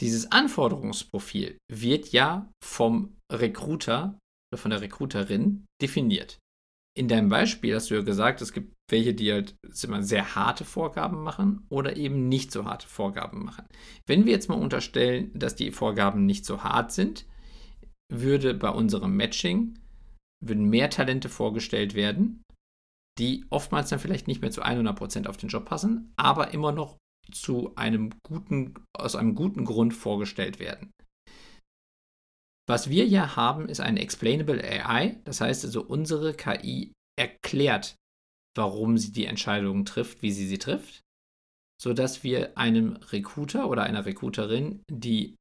Dieses 0.00 0.30
Anforderungsprofil 0.30 1.58
wird 1.70 2.12
ja 2.12 2.50
vom 2.62 3.16
Recruiter 3.32 4.18
oder 4.52 4.58
von 4.58 4.70
der 4.70 4.80
Recruiterin 4.80 5.66
definiert. 5.82 6.38
In 6.96 7.08
deinem 7.08 7.28
Beispiel 7.28 7.74
hast 7.74 7.90
du 7.90 7.94
ja 7.94 8.02
gesagt, 8.02 8.40
es 8.42 8.52
gibt 8.52 8.74
welche, 8.90 9.14
die 9.14 9.32
halt 9.32 9.54
immer 9.82 10.02
sehr 10.02 10.34
harte 10.34 10.64
Vorgaben 10.64 11.22
machen 11.22 11.66
oder 11.68 11.96
eben 11.96 12.28
nicht 12.28 12.50
so 12.50 12.64
harte 12.64 12.88
Vorgaben 12.88 13.44
machen. 13.44 13.66
Wenn 14.06 14.24
wir 14.24 14.32
jetzt 14.32 14.48
mal 14.48 14.60
unterstellen, 14.60 15.30
dass 15.34 15.54
die 15.54 15.70
Vorgaben 15.70 16.26
nicht 16.26 16.44
so 16.44 16.64
hart 16.64 16.92
sind, 16.92 17.26
würde 18.10 18.54
bei 18.54 18.70
unserem 18.70 19.14
Matching 19.16 19.78
würden 20.44 20.64
mehr 20.64 20.88
Talente 20.90 21.28
vorgestellt 21.28 21.94
werden, 21.94 22.42
die 23.18 23.44
oftmals 23.50 23.90
dann 23.90 23.98
vielleicht 23.98 24.28
nicht 24.28 24.40
mehr 24.40 24.50
zu 24.50 24.62
100% 24.62 25.26
auf 25.26 25.36
den 25.36 25.48
Job 25.48 25.66
passen, 25.66 26.12
aber 26.16 26.52
immer 26.52 26.72
noch 26.72 26.96
zu 27.32 27.74
einem 27.76 28.14
guten, 28.22 28.74
aus 28.96 29.16
einem 29.16 29.34
guten 29.34 29.64
Grund 29.64 29.94
vorgestellt 29.94 30.58
werden. 30.58 30.90
Was 32.68 32.90
wir 32.90 33.06
ja 33.06 33.36
haben, 33.36 33.68
ist 33.68 33.80
eine 33.80 34.00
Explainable 34.00 34.62
AI. 34.62 35.20
Das 35.24 35.40
heißt 35.40 35.64
also, 35.64 35.82
unsere 35.82 36.34
KI 36.34 36.92
erklärt, 37.18 37.96
warum 38.56 38.98
sie 38.98 39.12
die 39.12 39.24
Entscheidungen 39.24 39.84
trifft, 39.84 40.22
wie 40.22 40.32
sie 40.32 40.46
sie 40.46 40.58
trifft, 40.58 41.00
sodass 41.80 42.24
wir 42.24 42.58
einem 42.58 42.96
Recruiter 42.96 43.68
oder 43.70 43.84
einer 43.84 44.04
Recruiterin, 44.04 44.82
die 44.90 45.36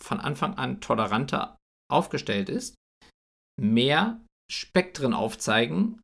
von 0.00 0.18
Anfang 0.18 0.54
an 0.54 0.80
toleranter 0.80 1.56
aufgestellt 1.90 2.48
ist, 2.48 2.74
mehr 3.60 4.20
Spektren 4.50 5.14
aufzeigen 5.14 6.00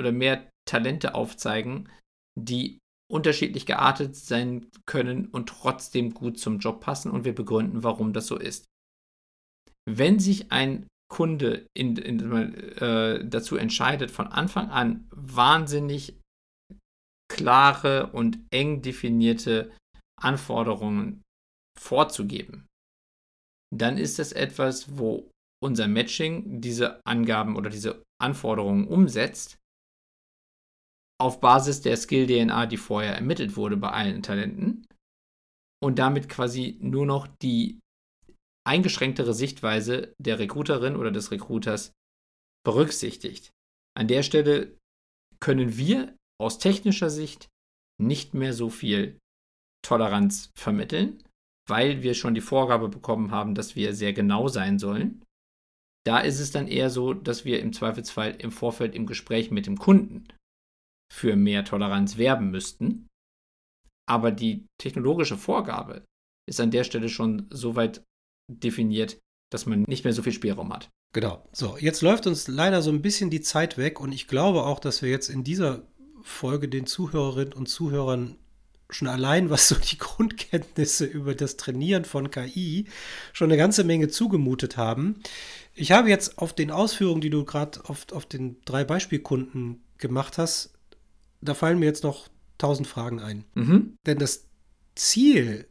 oder 0.00 0.12
mehr 0.12 0.48
Talente 0.66 1.14
aufzeigen, 1.14 1.90
die 2.38 2.78
unterschiedlich 3.10 3.66
geartet 3.66 4.16
sein 4.16 4.66
können 4.86 5.26
und 5.28 5.48
trotzdem 5.48 6.12
gut 6.12 6.38
zum 6.38 6.58
Job 6.58 6.80
passen 6.80 7.10
und 7.10 7.24
wir 7.24 7.34
begründen, 7.34 7.82
warum 7.82 8.12
das 8.12 8.26
so 8.26 8.36
ist. 8.36 8.64
Wenn 9.88 10.18
sich 10.18 10.50
ein 10.50 10.86
Kunde 11.08 11.66
in, 11.76 11.96
in, 11.96 12.54
äh, 12.78 13.24
dazu 13.24 13.56
entscheidet, 13.56 14.10
von 14.10 14.26
Anfang 14.26 14.70
an 14.70 15.06
wahnsinnig 15.10 16.18
klare 17.32 18.08
und 18.08 18.38
eng 18.50 18.82
definierte 18.82 19.72
Anforderungen 20.20 21.22
vorzugeben, 21.78 22.66
dann 23.74 23.98
ist 23.98 24.18
das 24.18 24.32
etwas, 24.32 24.98
wo 24.98 25.30
unser 25.62 25.86
Matching 25.86 26.60
diese 26.60 27.00
Angaben 27.06 27.56
oder 27.56 27.70
diese 27.70 28.02
Anforderungen 28.20 28.86
umsetzt, 28.88 29.58
auf 31.18 31.40
Basis 31.40 31.80
der 31.80 31.96
Skill-DNA, 31.96 32.66
die 32.66 32.76
vorher 32.76 33.14
ermittelt 33.14 33.56
wurde 33.56 33.76
bei 33.76 33.90
allen 33.90 34.22
Talenten, 34.22 34.86
und 35.82 35.98
damit 35.98 36.28
quasi 36.28 36.78
nur 36.80 37.06
noch 37.06 37.26
die 37.42 37.80
eingeschränktere 38.66 39.34
Sichtweise 39.34 40.14
der 40.18 40.38
Recruiterin 40.38 40.96
oder 40.96 41.10
des 41.10 41.30
Recruiters 41.30 41.92
berücksichtigt. 42.64 43.52
An 43.96 44.08
der 44.08 44.22
Stelle 44.22 44.76
können 45.40 45.76
wir 45.76 46.16
aus 46.40 46.58
technischer 46.58 47.10
Sicht 47.10 47.48
nicht 48.02 48.34
mehr 48.34 48.52
so 48.52 48.68
viel 48.68 49.18
Toleranz 49.82 50.50
vermitteln, 50.58 51.22
weil 51.68 52.02
wir 52.02 52.14
schon 52.14 52.34
die 52.34 52.40
Vorgabe 52.40 52.88
bekommen 52.88 53.30
haben, 53.30 53.54
dass 53.54 53.76
wir 53.76 53.94
sehr 53.94 54.12
genau 54.12 54.48
sein 54.48 54.78
sollen. 54.78 55.22
Da 56.04 56.18
ist 56.18 56.40
es 56.40 56.50
dann 56.50 56.68
eher 56.68 56.90
so, 56.90 57.14
dass 57.14 57.44
wir 57.44 57.60
im 57.60 57.72
Zweifelsfall 57.72 58.36
im 58.36 58.50
Vorfeld 58.50 58.94
im 58.94 59.06
Gespräch 59.06 59.50
mit 59.50 59.66
dem 59.66 59.76
Kunden 59.76 60.28
für 61.12 61.36
mehr 61.36 61.64
Toleranz 61.64 62.16
werben 62.16 62.50
müssten. 62.50 63.06
Aber 64.08 64.30
die 64.30 64.66
technologische 64.78 65.36
Vorgabe 65.36 66.04
ist 66.48 66.60
an 66.60 66.70
der 66.70 66.84
Stelle 66.84 67.08
schon 67.08 67.46
so 67.50 67.74
weit 67.74 68.02
definiert, 68.48 69.18
dass 69.50 69.66
man 69.66 69.82
nicht 69.82 70.04
mehr 70.04 70.12
so 70.12 70.22
viel 70.22 70.32
Spielraum 70.32 70.72
hat. 70.72 70.90
Genau. 71.12 71.48
So, 71.52 71.76
jetzt 71.78 72.02
läuft 72.02 72.26
uns 72.26 72.46
leider 72.48 72.82
so 72.82 72.90
ein 72.90 73.02
bisschen 73.02 73.30
die 73.30 73.40
Zeit 73.40 73.78
weg 73.78 74.00
und 74.00 74.12
ich 74.12 74.28
glaube 74.28 74.64
auch, 74.64 74.78
dass 74.78 75.02
wir 75.02 75.10
jetzt 75.10 75.28
in 75.28 75.44
dieser 75.44 75.82
Folge 76.22 76.68
den 76.68 76.86
Zuhörerinnen 76.86 77.52
und 77.52 77.68
Zuhörern 77.68 78.36
schon 78.90 79.08
allein, 79.08 79.50
was 79.50 79.68
so 79.68 79.76
die 79.76 79.98
Grundkenntnisse 79.98 81.04
über 81.04 81.34
das 81.34 81.56
Trainieren 81.56 82.04
von 82.04 82.30
KI 82.30 82.86
schon 83.32 83.50
eine 83.50 83.56
ganze 83.56 83.84
Menge 83.84 84.08
zugemutet 84.08 84.76
haben. 84.76 85.20
Ich 85.74 85.92
habe 85.92 86.08
jetzt 86.08 86.38
auf 86.38 86.52
den 86.52 86.70
Ausführungen, 86.70 87.20
die 87.20 87.30
du 87.30 87.44
gerade 87.44 87.80
auf, 87.84 88.06
auf 88.12 88.26
den 88.26 88.60
drei 88.64 88.84
Beispielkunden 88.84 89.82
gemacht 89.98 90.38
hast, 90.38 90.75
da 91.40 91.54
fallen 91.54 91.78
mir 91.78 91.86
jetzt 91.86 92.04
noch 92.04 92.28
tausend 92.58 92.86
Fragen 92.88 93.20
ein. 93.20 93.44
Mhm. 93.54 93.98
Denn 94.06 94.18
das 94.18 94.44
Ziel, 94.94 95.66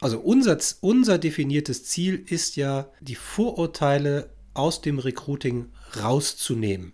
also 0.00 0.18
unser, 0.18 0.58
unser 0.80 1.18
definiertes 1.18 1.84
Ziel 1.84 2.24
ist 2.28 2.56
ja, 2.56 2.90
die 3.00 3.14
Vorurteile 3.14 4.30
aus 4.54 4.80
dem 4.80 4.98
Recruiting 4.98 5.66
rauszunehmen. 6.00 6.92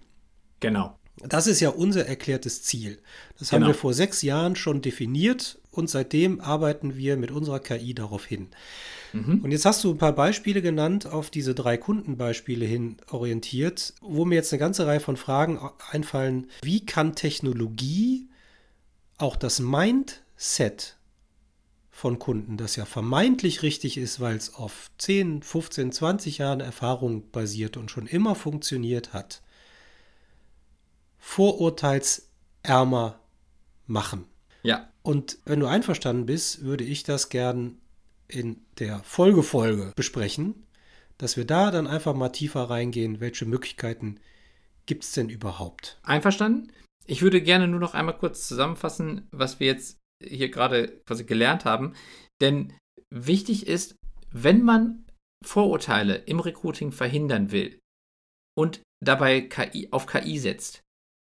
Genau. 0.61 0.98
Das 1.16 1.46
ist 1.46 1.61
ja 1.61 1.70
unser 1.70 2.07
erklärtes 2.07 2.62
Ziel. 2.62 3.01
Das 3.38 3.51
genau. 3.51 3.62
haben 3.62 3.70
wir 3.70 3.75
vor 3.75 3.94
sechs 3.94 4.22
Jahren 4.22 4.57
schon 4.57 4.83
definiert 4.83 5.59
und 5.72 5.90
seitdem 5.90 6.40
arbeiten 6.40 6.96
wir 6.96 7.16
mit 7.16 7.32
unserer 7.32 7.58
KI 7.58 7.94
darauf 7.94 8.24
hin. 8.24 8.48
Mhm. 9.12 9.40
Und 9.42 9.50
jetzt 9.50 9.64
hast 9.64 9.82
du 9.82 9.90
ein 9.90 9.98
paar 9.98 10.12
Beispiele 10.12 10.62
genannt, 10.62 11.06
auf 11.06 11.30
diese 11.30 11.54
drei 11.54 11.76
Kundenbeispiele 11.76 12.64
hin 12.64 12.98
orientiert, 13.11 13.94
wo 14.00 14.24
mir 14.24 14.37
jetzt 14.37 14.52
eine 14.52 14.61
ganze 14.61 14.87
Reihe 14.87 15.00
von 15.00 15.16
Fragen 15.16 15.58
einfallen. 15.90 16.48
Wie 16.62 16.87
kann 16.87 17.14
Technologie 17.14 18.28
auch 19.18 19.37
das 19.37 19.61
Mindset 19.61 20.96
von 21.90 22.18
Kunden, 22.18 22.56
das 22.56 22.76
ja 22.76 22.85
vermeintlich 22.85 23.62
richtig 23.62 23.96
ist, 23.96 24.20
weil 24.20 24.37
es 24.37 24.54
auf 24.54 24.90
10, 24.98 25.42
15, 25.42 25.92
20 25.92 26.38
Jahren 26.38 26.61
Erfahrung 26.61 27.30
basiert 27.30 27.76
und 27.76 27.90
schon 27.90 28.06
immer 28.06 28.35
funktioniert 28.35 29.12
hat, 29.12 29.42
vorurteilsärmer 31.18 33.20
machen. 33.87 34.24
Ja. 34.62 34.91
Und 35.02 35.38
wenn 35.44 35.60
du 35.60 35.66
einverstanden 35.66 36.26
bist, 36.26 36.62
würde 36.62 36.84
ich 36.84 37.02
das 37.02 37.28
gern 37.28 37.78
in 38.28 38.64
der 38.78 39.00
Folgefolge 39.00 39.92
besprechen, 39.96 40.66
dass 41.18 41.36
wir 41.36 41.44
da 41.44 41.70
dann 41.70 41.86
einfach 41.86 42.14
mal 42.14 42.30
tiefer 42.30 42.62
reingehen, 42.70 43.20
welche 43.20 43.44
Möglichkeiten 43.44 44.20
gibt 44.86 45.04
es 45.04 45.12
denn 45.12 45.28
überhaupt? 45.28 45.98
Einverstanden? 46.02 46.72
Ich 47.06 47.22
würde 47.22 47.42
gerne 47.42 47.68
nur 47.68 47.80
noch 47.80 47.94
einmal 47.94 48.16
kurz 48.16 48.46
zusammenfassen, 48.46 49.28
was 49.32 49.60
wir 49.60 49.66
jetzt 49.66 49.98
hier 50.22 50.50
gerade 50.50 51.00
quasi 51.06 51.24
gelernt 51.24 51.64
haben. 51.64 51.94
Denn 52.40 52.72
wichtig 53.10 53.66
ist, 53.66 53.96
wenn 54.30 54.62
man 54.62 55.04
Vorurteile 55.44 56.16
im 56.16 56.40
Recruiting 56.40 56.92
verhindern 56.92 57.50
will 57.50 57.78
und 58.56 58.80
dabei 59.04 59.40
KI, 59.40 59.88
auf 59.90 60.06
KI 60.06 60.38
setzt, 60.38 60.80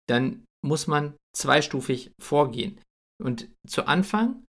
dann 0.08 0.44
muss 0.64 0.86
man 0.86 1.16
zweistufig 1.36 2.12
vorgehen. 2.20 2.80
Und 3.22 3.48
zu 3.66 3.86
Anfang 3.86 4.44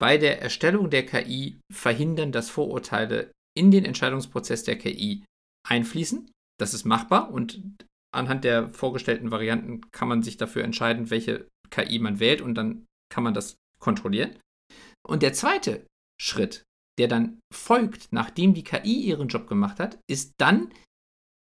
bei 0.00 0.18
der 0.18 0.42
Erstellung 0.42 0.90
der 0.90 1.06
KI 1.06 1.60
verhindern, 1.72 2.32
dass 2.32 2.50
Vorurteile 2.50 3.30
in 3.56 3.70
den 3.70 3.84
Entscheidungsprozess 3.84 4.64
der 4.64 4.78
KI 4.78 5.24
einfließen. 5.68 6.30
Das 6.58 6.74
ist 6.74 6.84
machbar 6.84 7.30
und 7.30 7.62
anhand 8.14 8.44
der 8.44 8.72
vorgestellten 8.72 9.30
Varianten 9.30 9.90
kann 9.90 10.08
man 10.08 10.22
sich 10.22 10.36
dafür 10.36 10.64
entscheiden, 10.64 11.10
welche 11.10 11.48
KI 11.70 11.98
man 11.98 12.20
wählt 12.20 12.40
und 12.40 12.54
dann 12.54 12.86
kann 13.12 13.24
man 13.24 13.34
das 13.34 13.56
kontrollieren. 13.78 14.38
Und 15.06 15.22
der 15.22 15.32
zweite 15.32 15.86
Schritt, 16.20 16.62
der 16.98 17.08
dann 17.08 17.40
folgt, 17.52 18.12
nachdem 18.12 18.54
die 18.54 18.64
KI 18.64 19.02
ihren 19.02 19.28
Job 19.28 19.48
gemacht 19.48 19.80
hat, 19.80 19.98
ist 20.08 20.34
dann 20.38 20.72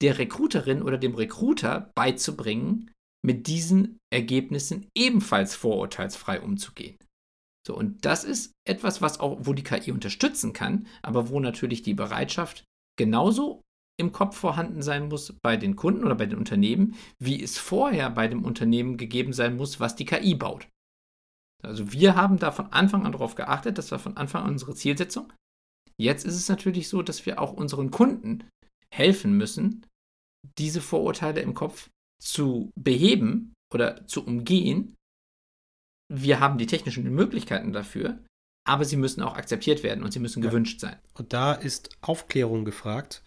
der 0.03 0.19
Recruiterin 0.19 0.83
oder 0.83 0.99
dem 0.99 1.15
Recruiter 1.15 1.91
beizubringen, 1.97 2.91
mit 3.25 3.47
diesen 3.47 3.99
Ergebnissen 4.13 4.89
ebenfalls 4.97 5.55
vorurteilsfrei 5.55 6.41
umzugehen. 6.41 6.97
So, 7.67 7.77
und 7.77 8.05
das 8.05 8.25
ist 8.25 8.53
etwas, 8.67 9.03
was 9.03 9.21
auch, 9.21 9.39
wo 9.43 9.53
die 9.53 9.63
KI 9.63 9.93
unterstützen 9.93 10.53
kann, 10.53 10.87
aber 11.03 11.29
wo 11.29 11.41
natürlich 11.41 11.83
die 11.83 11.95
Bereitschaft 11.95 12.65
genauso 12.99 13.63
im 14.01 14.13
Kopf 14.13 14.37
vorhanden 14.37 14.81
sein 14.81 15.09
muss 15.09 15.35
bei 15.43 15.57
den 15.57 15.77
Kunden 15.77 16.05
oder 16.05 16.15
bei 16.15 16.27
den 16.27 16.39
Unternehmen, 16.39 16.95
wie 17.19 17.43
es 17.43 17.59
vorher 17.59 18.11
bei 18.11 18.29
dem 18.29 18.45
Unternehmen 18.45 18.97
gegeben 18.97 19.33
sein 19.33 19.57
muss, 19.57 19.81
was 19.81 19.97
die 19.97 20.05
KI 20.05 20.35
baut. 20.35 20.69
Also 21.63 21.93
wir 21.93 22.15
haben 22.15 22.39
da 22.39 22.53
von 22.53 22.73
Anfang 22.73 23.05
an 23.05 23.13
darauf 23.13 23.35
geachtet, 23.35 23.79
das 23.79 23.91
war 23.91 23.99
von 23.99 24.17
Anfang 24.17 24.45
an 24.45 24.53
unsere 24.53 24.75
Zielsetzung. 24.75 25.33
Jetzt 26.01 26.25
ist 26.25 26.37
es 26.37 26.49
natürlich 26.49 26.89
so, 26.89 27.03
dass 27.03 27.27
wir 27.27 27.41
auch 27.41 27.53
unseren 27.53 27.91
Kunden 27.91 28.49
helfen 28.95 29.37
müssen, 29.37 29.85
diese 30.59 30.81
Vorurteile 30.81 31.41
im 31.41 31.55
Kopf 31.55 31.91
zu 32.21 32.71
beheben 32.77 33.55
oder 33.73 34.07
zu 34.07 34.25
umgehen 34.25 34.97
wir 36.09 36.41
haben 36.41 36.59
die 36.59 36.67
technischen 36.67 37.05
Möglichkeiten 37.15 37.73
dafür, 37.73 38.19
aber 38.67 38.85
sie 38.85 38.97
müssen 38.97 39.23
auch 39.23 39.35
akzeptiert 39.35 39.83
werden 39.83 40.03
und 40.03 40.13
sie 40.13 40.19
müssen 40.19 40.43
ja. 40.43 40.49
gewünscht 40.49 40.81
sein. 40.81 40.97
Und 41.15 41.33
da 41.33 41.53
ist 41.53 41.91
Aufklärung 42.01 42.65
gefragt. 42.65 43.23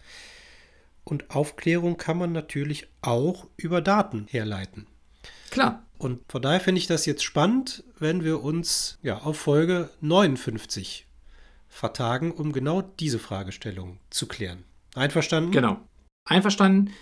Und 1.04 1.30
Aufklärung 1.30 1.96
kann 1.96 2.18
man 2.18 2.32
natürlich 2.32 2.88
auch 3.00 3.48
über 3.56 3.80
Daten 3.80 4.26
herleiten. 4.28 4.86
Klar. 5.50 5.84
Und 5.98 6.20
von 6.30 6.42
daher 6.42 6.60
finde 6.60 6.80
ich 6.80 6.86
das 6.86 7.06
jetzt 7.06 7.24
spannend, 7.24 7.84
wenn 7.98 8.24
wir 8.24 8.42
uns 8.42 8.98
ja 9.02 9.18
auf 9.18 9.38
Folge 9.38 9.90
59 10.00 11.06
vertagen, 11.68 12.32
um 12.32 12.52
genau 12.52 12.82
diese 12.82 13.18
Fragestellung 13.18 13.98
zu 14.10 14.26
klären. 14.26 14.64
Einverstanden? 14.94 15.52
Genau. 15.52 15.80
Einverstanden 16.28 16.92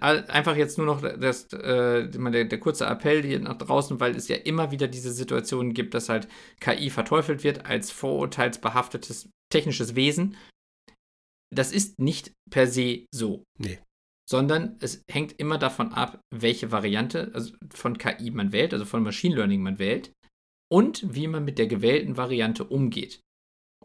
einfach 0.00 0.56
jetzt 0.56 0.78
nur 0.78 0.86
noch 0.86 1.00
das, 1.00 1.52
äh, 1.52 2.08
der, 2.08 2.44
der, 2.44 2.60
kurze 2.60 2.86
Appell 2.86 3.22
hier 3.22 3.40
nach 3.40 3.56
draußen, 3.58 4.00
weil 4.00 4.16
es 4.16 4.28
ja 4.28 4.36
immer 4.36 4.70
wieder 4.70 4.88
diese 4.88 5.12
Situationen 5.12 5.74
gibt, 5.74 5.94
dass 5.94 6.08
halt 6.08 6.28
KI 6.60 6.90
verteufelt 6.90 7.44
wird 7.44 7.66
als 7.66 7.90
vorurteilsbehaftetes 7.90 9.28
technisches 9.52 9.94
Wesen. 9.94 10.36
Das 11.54 11.72
ist 11.72 11.98
nicht 11.98 12.32
per 12.50 12.66
se 12.66 13.06
so. 13.12 13.44
Nee. 13.58 13.78
Sondern 14.28 14.76
es 14.80 15.02
hängt 15.10 15.38
immer 15.38 15.58
davon 15.58 15.92
ab, 15.94 16.20
welche 16.34 16.70
Variante 16.70 17.30
also 17.34 17.54
von 17.72 17.96
KI 17.96 18.30
man 18.30 18.52
wählt, 18.52 18.74
also 18.74 18.84
von 18.84 19.02
Machine 19.02 19.34
Learning 19.34 19.62
man 19.62 19.78
wählt 19.78 20.12
und 20.70 21.14
wie 21.14 21.28
man 21.28 21.44
mit 21.44 21.58
der 21.58 21.66
gewählten 21.66 22.16
Variante 22.16 22.64
umgeht. 22.64 23.20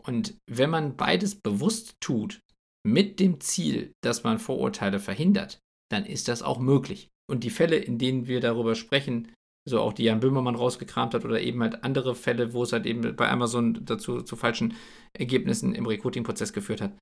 Und 0.01 0.35
wenn 0.49 0.69
man 0.69 0.97
beides 0.97 1.35
bewusst 1.35 1.95
tut, 2.01 2.41
mit 2.85 3.19
dem 3.19 3.39
Ziel, 3.39 3.93
dass 4.03 4.23
man 4.23 4.39
Vorurteile 4.39 4.99
verhindert, 4.99 5.59
dann 5.93 6.05
ist 6.05 6.27
das 6.27 6.41
auch 6.43 6.59
möglich. 6.59 7.09
Und 7.29 7.43
die 7.43 7.49
Fälle, 7.49 7.77
in 7.77 7.97
denen 7.97 8.27
wir 8.27 8.41
darüber 8.41 8.75
sprechen, 8.75 9.31
so 9.65 9.79
auch 9.79 9.93
die 9.93 10.03
Jan 10.03 10.19
Böhmermann 10.19 10.55
rausgekramt 10.55 11.13
hat 11.13 11.23
oder 11.23 11.39
eben 11.41 11.61
halt 11.61 11.83
andere 11.85 12.15
Fälle, 12.15 12.51
wo 12.53 12.63
es 12.63 12.73
halt 12.73 12.85
eben 12.85 13.15
bei 13.15 13.29
Amazon 13.29 13.85
dazu 13.85 14.21
zu 14.21 14.35
falschen 14.35 14.75
Ergebnissen 15.17 15.73
im 15.73 15.85
Recruiting-Prozess 15.85 16.51
geführt 16.51 16.81
hat, 16.81 16.97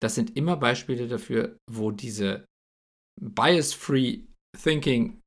das 0.00 0.14
sind 0.14 0.34
immer 0.36 0.56
Beispiele 0.56 1.08
dafür, 1.08 1.58
wo 1.70 1.90
diese 1.90 2.46
Bias-Free 3.20 4.20
Thinking 4.62 5.20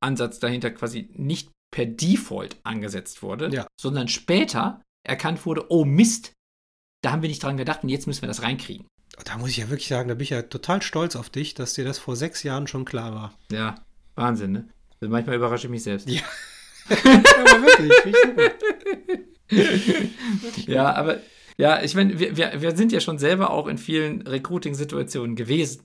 Ansatz 0.00 0.38
dahinter 0.38 0.70
quasi 0.70 1.08
nicht 1.12 1.50
per 1.72 1.86
Default 1.86 2.58
angesetzt 2.64 3.22
wurde, 3.22 3.48
Ja. 3.52 3.66
sondern 3.80 4.08
später 4.08 4.82
erkannt 5.06 5.44
wurde, 5.46 5.66
oh 5.70 5.84
Mist, 5.84 6.32
da 7.04 7.12
haben 7.12 7.22
wir 7.22 7.28
nicht 7.28 7.42
dran 7.42 7.56
gedacht 7.56 7.82
und 7.82 7.88
jetzt 7.88 8.06
müssen 8.06 8.22
wir 8.22 8.28
das 8.28 8.42
reinkriegen. 8.42 8.86
Da 9.24 9.38
muss 9.38 9.50
ich 9.50 9.56
ja 9.56 9.70
wirklich 9.70 9.88
sagen, 9.88 10.08
da 10.08 10.14
bin 10.14 10.22
ich 10.22 10.30
ja 10.30 10.42
total 10.42 10.82
stolz 10.82 11.16
auf 11.16 11.30
dich, 11.30 11.54
dass 11.54 11.74
dir 11.74 11.84
das 11.84 11.98
vor 11.98 12.16
sechs 12.16 12.42
Jahren 12.42 12.66
schon 12.66 12.84
klar 12.84 13.14
war. 13.14 13.34
Ja, 13.50 13.76
Wahnsinn, 14.14 14.52
ne? 14.52 14.68
Also 15.00 15.10
manchmal 15.10 15.36
überrasche 15.36 15.66
ich 15.66 15.70
mich 15.70 15.82
selbst. 15.82 16.08
Ja. 16.08 16.22
Aber 16.88 17.62
wirklich, 17.62 17.92
finde 18.02 18.10
ich 18.10 18.16
super. 18.24 18.52
Ja, 20.66 20.92
aber 20.92 21.20
ja, 21.56 21.82
ich 21.82 21.94
meine, 21.94 22.18
wir, 22.18 22.36
wir, 22.36 22.60
wir 22.60 22.76
sind 22.76 22.90
ja 22.92 23.00
schon 23.00 23.18
selber 23.18 23.50
auch 23.50 23.66
in 23.68 23.78
vielen 23.78 24.22
Recruiting-Situationen 24.22 25.36
gewesen. 25.36 25.84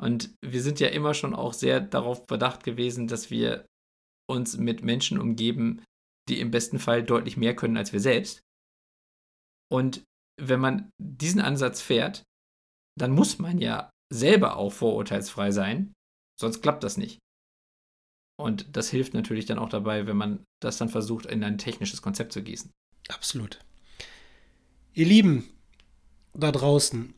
Und 0.00 0.34
wir 0.44 0.62
sind 0.62 0.80
ja 0.80 0.88
immer 0.88 1.14
schon 1.14 1.34
auch 1.34 1.52
sehr 1.52 1.80
darauf 1.80 2.26
bedacht 2.26 2.62
gewesen, 2.62 3.08
dass 3.08 3.30
wir 3.30 3.64
uns 4.28 4.56
mit 4.56 4.82
Menschen 4.82 5.18
umgeben, 5.18 5.82
die 6.28 6.40
im 6.40 6.50
besten 6.50 6.78
Fall 6.78 7.02
deutlich 7.02 7.36
mehr 7.36 7.56
können 7.56 7.76
als 7.76 7.92
wir 7.92 8.00
selbst. 8.00 8.40
Und 9.70 10.02
wenn 10.40 10.60
man 10.60 10.90
diesen 10.98 11.40
Ansatz 11.40 11.80
fährt, 11.80 12.22
dann 13.00 13.12
muss 13.12 13.38
man 13.38 13.58
ja 13.58 13.90
selber 14.12 14.56
auch 14.56 14.72
vorurteilsfrei 14.72 15.50
sein, 15.50 15.92
sonst 16.38 16.60
klappt 16.62 16.84
das 16.84 16.96
nicht. 16.96 17.18
Und 18.38 18.76
das 18.76 18.90
hilft 18.90 19.14
natürlich 19.14 19.46
dann 19.46 19.58
auch 19.58 19.68
dabei, 19.68 20.06
wenn 20.06 20.16
man 20.16 20.44
das 20.60 20.78
dann 20.78 20.88
versucht, 20.88 21.26
in 21.26 21.44
ein 21.44 21.58
technisches 21.58 22.02
Konzept 22.02 22.32
zu 22.32 22.42
gießen. 22.42 22.70
Absolut. 23.08 23.60
Ihr 24.94 25.06
Lieben 25.06 25.48
da 26.34 26.50
draußen, 26.50 27.14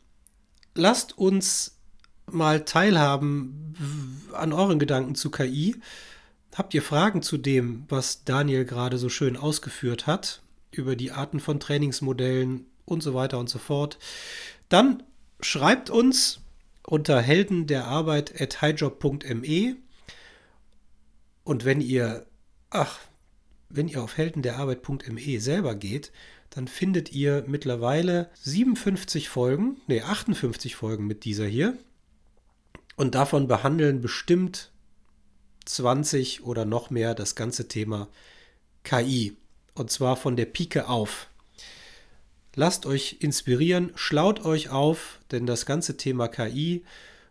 lasst 0.74 1.16
uns 1.16 1.78
mal 2.30 2.64
teilhaben 2.64 3.74
an 4.32 4.52
euren 4.52 4.78
Gedanken 4.78 5.14
zu 5.14 5.30
KI. 5.30 5.76
Habt 6.54 6.74
ihr 6.74 6.82
Fragen 6.82 7.22
zu 7.22 7.38
dem, 7.38 7.84
was 7.88 8.24
Daniel 8.24 8.64
gerade 8.64 8.98
so 8.98 9.08
schön 9.08 9.36
ausgeführt 9.36 10.06
hat, 10.06 10.42
über 10.70 10.96
die 10.96 11.12
Arten 11.12 11.40
von 11.40 11.60
Trainingsmodellen 11.60 12.66
und 12.84 13.02
so 13.02 13.14
weiter 13.14 13.38
und 13.38 13.48
so 13.48 13.58
fort? 13.58 13.98
Dann 14.68 15.02
schreibt 15.42 15.90
uns 15.90 16.40
unter 16.84 17.20
heldenderarbeit.highjob.me 17.20 19.76
und 21.44 21.64
wenn 21.64 21.80
ihr, 21.80 22.26
ach, 22.70 23.00
wenn 23.68 23.88
ihr 23.88 24.02
auf 24.02 24.16
heldenderarbeit.me 24.16 25.40
selber 25.40 25.74
geht, 25.74 26.12
dann 26.50 26.68
findet 26.68 27.12
ihr 27.12 27.44
mittlerweile 27.46 28.30
57 28.42 29.28
Folgen, 29.28 29.80
nee, 29.86 30.02
58 30.02 30.76
Folgen 30.76 31.06
mit 31.06 31.24
dieser 31.24 31.46
hier. 31.46 31.76
Und 32.96 33.14
davon 33.14 33.48
behandeln 33.48 34.02
bestimmt 34.02 34.70
20 35.64 36.44
oder 36.44 36.66
noch 36.66 36.90
mehr 36.90 37.14
das 37.14 37.34
ganze 37.34 37.68
Thema 37.68 38.08
KI. 38.84 39.34
Und 39.74 39.90
zwar 39.90 40.16
von 40.16 40.36
der 40.36 40.44
Pike 40.44 40.88
auf. 40.88 41.28
Lasst 42.54 42.84
euch 42.84 43.16
inspirieren, 43.20 43.92
schlaut 43.94 44.44
euch 44.44 44.68
auf, 44.68 45.20
denn 45.30 45.46
das 45.46 45.64
ganze 45.64 45.96
Thema 45.96 46.28
KI, 46.28 46.84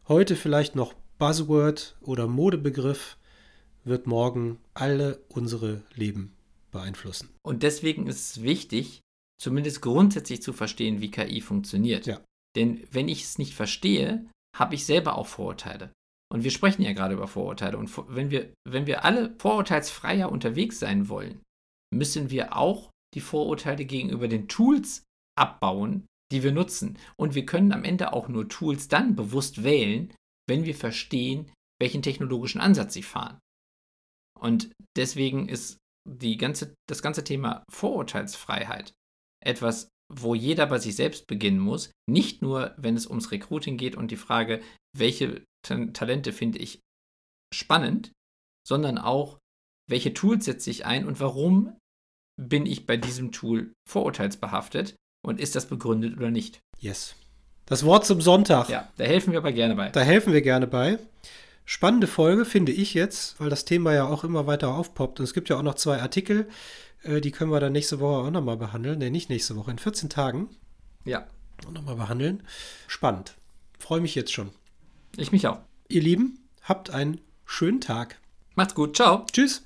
heute 0.08 0.36
vielleicht 0.36 0.76
noch 0.76 0.94
Buzzword 1.20 1.96
oder 2.02 2.28
Modebegriff, 2.28 3.18
wird 3.84 4.08
morgen 4.08 4.60
alle 4.74 5.24
unsere 5.30 5.84
Leben 5.94 6.36
beeinflussen. 6.72 7.30
Und 7.44 7.62
deswegen 7.62 8.08
ist 8.08 8.38
es 8.38 8.44
wichtig, 8.44 9.02
zumindest 9.40 9.82
grundsätzlich 9.82 10.42
zu 10.42 10.54
verstehen, 10.54 11.02
wie 11.02 11.12
KI 11.12 11.42
funktioniert. 11.42 12.08
Ja. 12.08 12.22
Denn 12.56 12.84
wenn 12.92 13.08
ich 13.08 13.24
es 13.24 13.38
nicht 13.38 13.54
verstehe, 13.54 14.26
habe 14.58 14.76
ich 14.76 14.86
selber 14.86 15.18
auch 15.18 15.28
Vorurteile. 15.28 15.92
Und 16.32 16.44
wir 16.44 16.52
sprechen 16.52 16.82
ja 16.82 16.94
gerade 16.94 17.14
über 17.14 17.28
Vorurteile. 17.28 17.78
Und 17.78 17.92
wenn 18.10 18.32
wir, 18.32 18.54
wenn 18.68 18.88
wir 18.88 19.06
alle 19.06 19.36
vorurteilsfreier 19.38 20.32
unterwegs 20.32 20.80
sein 20.80 21.10
wollen, 21.10 21.42
müssen 21.94 22.32
wir 22.32 22.56
auch 22.56 22.90
die 23.14 23.22
Vorurteile 23.22 23.86
gegenüber 23.86 24.28
den 24.28 24.48
Tools 24.48 25.04
abbauen, 25.38 26.06
die 26.32 26.44
wir 26.44 26.52
nutzen. 26.52 26.98
Und 27.18 27.36
wir 27.36 27.46
können 27.46 27.74
am 27.74 27.84
Ende 27.84 28.14
auch 28.14 28.28
nur 28.28 28.48
Tools 28.48 28.88
dann 28.88 29.16
bewusst 29.16 29.64
wählen, 29.64 30.14
wenn 30.48 30.66
wir 30.66 30.76
verstehen, 30.76 31.52
welchen 31.80 32.02
technologischen 32.02 32.62
Ansatz 32.62 32.94
sie 32.94 33.04
fahren. 33.04 33.40
Und 34.40 34.72
deswegen 34.96 35.50
ist 35.50 35.78
die 36.10 36.38
ganze, 36.38 36.74
das 36.90 37.02
ganze 37.02 37.24
Thema 37.24 37.64
Vorurteilsfreiheit 37.72 38.94
etwas, 39.44 39.90
wo 40.12 40.36
jeder 40.36 40.66
bei 40.68 40.80
sich 40.80 40.96
selbst 40.96 41.28
beginnen 41.28 41.60
muss. 41.60 41.92
Nicht 42.10 42.42
nur, 42.42 42.74
wenn 42.78 42.96
es 42.96 43.08
ums 43.08 43.32
Recruiting 43.32 43.78
geht 43.78 43.96
und 43.96 44.12
die 44.12 44.18
Frage, 44.18 44.62
welche 44.96 45.46
Ta 45.66 45.86
Talente 45.88 46.34
finde 46.34 46.60
ich 46.60 46.80
spannend, 47.54 48.12
sondern 48.68 48.98
auch, 48.98 49.40
welche 49.90 50.14
Tools 50.14 50.46
setze 50.46 50.70
ich 50.70 50.86
ein 50.86 51.06
und 51.06 51.20
warum 51.20 51.78
bin 52.40 52.66
ich 52.66 52.86
bei 52.86 52.98
diesem 52.98 53.32
Tool 53.32 53.74
vorurteilsbehaftet 53.88 54.96
und 55.22 55.40
ist 55.40 55.56
das 55.56 55.66
begründet 55.66 56.18
oder 56.18 56.32
nicht. 56.32 56.62
Yes. 56.80 57.16
Das 57.66 57.86
Wort 57.86 58.06
zum 58.06 58.22
Sonntag. 58.22 58.70
Ja, 58.70 58.90
da 58.98 59.04
helfen 59.04 59.32
wir 59.32 59.40
aber 59.40 59.52
gerne 59.52 59.76
bei. 59.76 59.90
Da 59.90 60.02
helfen 60.02 60.34
wir 60.34 60.42
gerne 60.42 60.68
bei. 60.68 60.98
Spannende 61.66 62.08
Folge 62.08 62.44
finde 62.44 62.72
ich 62.72 62.94
jetzt, 62.94 63.40
weil 63.40 63.50
das 63.50 63.66
Thema 63.66 63.94
ja 63.94 64.06
auch 64.06 64.24
immer 64.24 64.48
weiter 64.48 64.74
aufpoppt. 64.76 65.20
Und 65.20 65.24
es 65.24 65.34
gibt 65.34 65.48
ja 65.50 65.58
auch 65.58 65.62
noch 65.62 65.76
zwei 65.76 66.02
Artikel, 66.02 66.50
äh, 67.04 67.22
die 67.22 67.32
können 67.32 67.52
wir 67.52 67.60
dann 67.60 67.72
nächste 67.72 68.00
Woche 68.00 68.28
auch 68.28 68.32
nochmal 68.32 68.58
behandeln. 68.58 69.00
Ne, 69.00 69.10
nicht 69.10 69.30
nächste 69.30 69.56
Woche, 69.56 69.72
in 69.72 69.80
14 69.80 70.10
Tagen. 70.10 70.50
Ja. 71.06 71.26
Auch 71.66 71.72
nochmal 71.72 71.96
behandeln. 71.96 72.44
Spannend. 72.88 73.36
Freue 73.80 74.02
mich 74.02 74.16
jetzt 74.16 74.34
schon. 74.34 74.50
Ich 75.18 75.32
mich 75.32 75.48
auch. 75.48 75.60
Ihr 75.88 76.02
Lieben, 76.02 76.40
habt 76.64 76.90
einen 76.90 77.22
schönen 77.46 77.82
Tag. 77.82 78.20
Macht's 78.56 78.76
gut. 78.76 78.96
Ciao. 78.96 79.26
Tschüss. 79.32 79.64